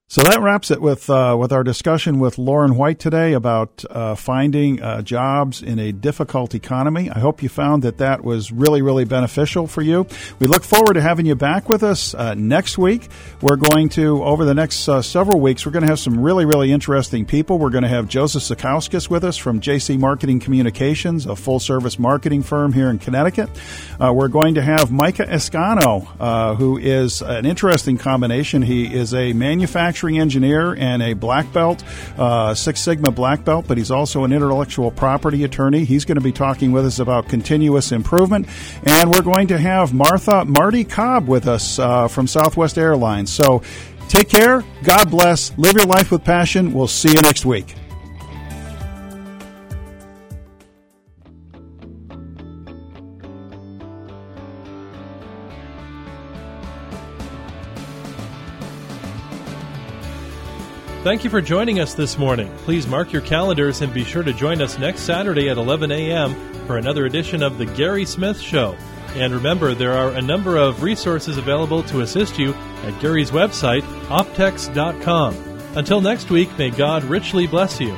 So 0.09 0.21
that 0.21 0.39
wraps 0.39 0.71
it 0.71 0.81
with 0.81 1.09
uh, 1.09 1.35
with 1.37 1.51
our 1.51 1.65
discussion 1.65 2.19
with 2.19 2.37
Lauren 2.37 2.77
White 2.77 2.97
today 2.97 3.33
about 3.33 3.83
uh, 3.89 4.15
finding 4.15 4.81
uh, 4.81 5.01
jobs 5.01 5.61
in 5.61 5.79
a 5.79 5.91
difficult 5.91 6.55
economy. 6.55 7.09
I 7.09 7.19
hope 7.19 7.43
you 7.43 7.49
found 7.49 7.83
that 7.83 7.97
that 7.97 8.23
was 8.23 8.49
really 8.49 8.81
really 8.81 9.03
beneficial 9.03 9.67
for 9.67 9.81
you. 9.81 10.07
We 10.39 10.47
look 10.47 10.63
forward 10.63 10.93
to 10.93 11.01
having 11.01 11.25
you 11.25 11.35
back 11.35 11.67
with 11.67 11.83
us 11.83 12.13
uh, 12.13 12.35
next 12.35 12.77
week. 12.77 13.09
We're 13.41 13.57
going 13.57 13.89
to 13.89 14.23
over 14.23 14.45
the 14.45 14.53
next 14.53 14.87
uh, 14.87 15.01
several 15.01 15.41
weeks. 15.41 15.65
We're 15.65 15.73
going 15.73 15.83
to 15.83 15.89
have 15.89 15.99
some 15.99 16.21
really 16.21 16.45
really 16.45 16.71
interesting 16.71 17.25
people. 17.25 17.59
We're 17.59 17.69
going 17.69 17.83
to 17.83 17.89
have 17.89 18.07
Joseph 18.07 18.43
Sikauskas 18.43 19.09
with 19.09 19.25
us 19.25 19.35
from 19.35 19.59
JC 19.59 19.99
Marketing 19.99 20.39
Communications, 20.39 21.25
a 21.25 21.35
full 21.35 21.59
service 21.59 21.99
marketing 21.99 22.43
firm 22.43 22.71
here 22.71 22.89
in 22.89 22.97
Connecticut. 22.97 23.49
Uh, 23.99 24.13
we're 24.13 24.29
going 24.29 24.55
to 24.55 24.61
have 24.61 24.89
Micah 24.89 25.25
Escano, 25.25 26.55
who 26.55 26.77
is 26.77 27.21
an 27.21 27.45
interesting 27.45 27.97
combination. 27.97 28.61
He 28.61 28.85
is 28.85 29.13
a 29.13 29.33
manufacturer 29.33 29.96
manufacturing 29.97 30.19
engineer 30.19 30.75
and 30.75 31.01
a 31.01 31.13
black 31.13 31.51
belt, 31.53 31.83
uh, 32.17 32.53
Six 32.53 32.81
Sigma 32.81 33.11
black 33.11 33.43
belt, 33.43 33.65
but 33.67 33.77
he's 33.77 33.91
also 33.91 34.23
an 34.23 34.31
intellectual 34.31 34.91
property 34.91 35.43
attorney. 35.43 35.85
He's 35.85 36.05
going 36.05 36.17
to 36.17 36.23
be 36.23 36.31
talking 36.31 36.71
with 36.71 36.85
us 36.85 36.99
about 36.99 37.27
continuous 37.27 37.91
improvement. 37.91 38.47
And 38.83 39.11
we're 39.11 39.23
going 39.23 39.47
to 39.47 39.57
have 39.57 39.93
Martha 39.93 40.45
Marty 40.45 40.83
Cobb 40.83 41.27
with 41.27 41.47
us 41.47 41.79
uh, 41.79 42.07
from 42.07 42.27
Southwest 42.27 42.77
Airlines. 42.77 43.31
So 43.31 43.63
take 44.07 44.29
care. 44.29 44.63
God 44.83 45.09
bless. 45.09 45.57
Live 45.57 45.73
your 45.73 45.85
life 45.85 46.11
with 46.11 46.23
passion. 46.23 46.73
We'll 46.73 46.87
see 46.87 47.09
you 47.09 47.21
next 47.21 47.45
week. 47.45 47.86
Thank 61.07 61.23
you 61.23 61.29
for 61.29 61.39
joining 61.39 61.79
us 61.79 61.93
this 61.93 62.17
morning. 62.17 62.53
Please 62.65 62.85
mark 62.85 63.13
your 63.13 63.21
calendars 63.21 63.79
and 63.79 63.93
be 63.93 64.03
sure 64.03 64.23
to 64.23 64.33
join 64.33 64.61
us 64.61 64.77
next 64.77 65.03
Saturday 65.03 65.47
at 65.47 65.55
11 65.55 65.89
a.m. 65.89 66.35
for 66.65 66.75
another 66.75 67.05
edition 67.05 67.41
of 67.41 67.57
The 67.57 67.65
Gary 67.65 68.03
Smith 68.03 68.37
Show. 68.41 68.75
And 69.15 69.33
remember, 69.33 69.73
there 69.73 69.93
are 69.93 70.11
a 70.11 70.21
number 70.21 70.57
of 70.57 70.83
resources 70.83 71.37
available 71.37 71.81
to 71.83 72.01
assist 72.01 72.37
you 72.37 72.53
at 72.83 72.99
Gary's 72.99 73.31
website, 73.31 73.83
optex.com. 74.09 75.33
Until 75.77 76.01
next 76.01 76.29
week, 76.29 76.49
may 76.57 76.71
God 76.71 77.05
richly 77.05 77.47
bless 77.47 77.79
you. 77.79 77.97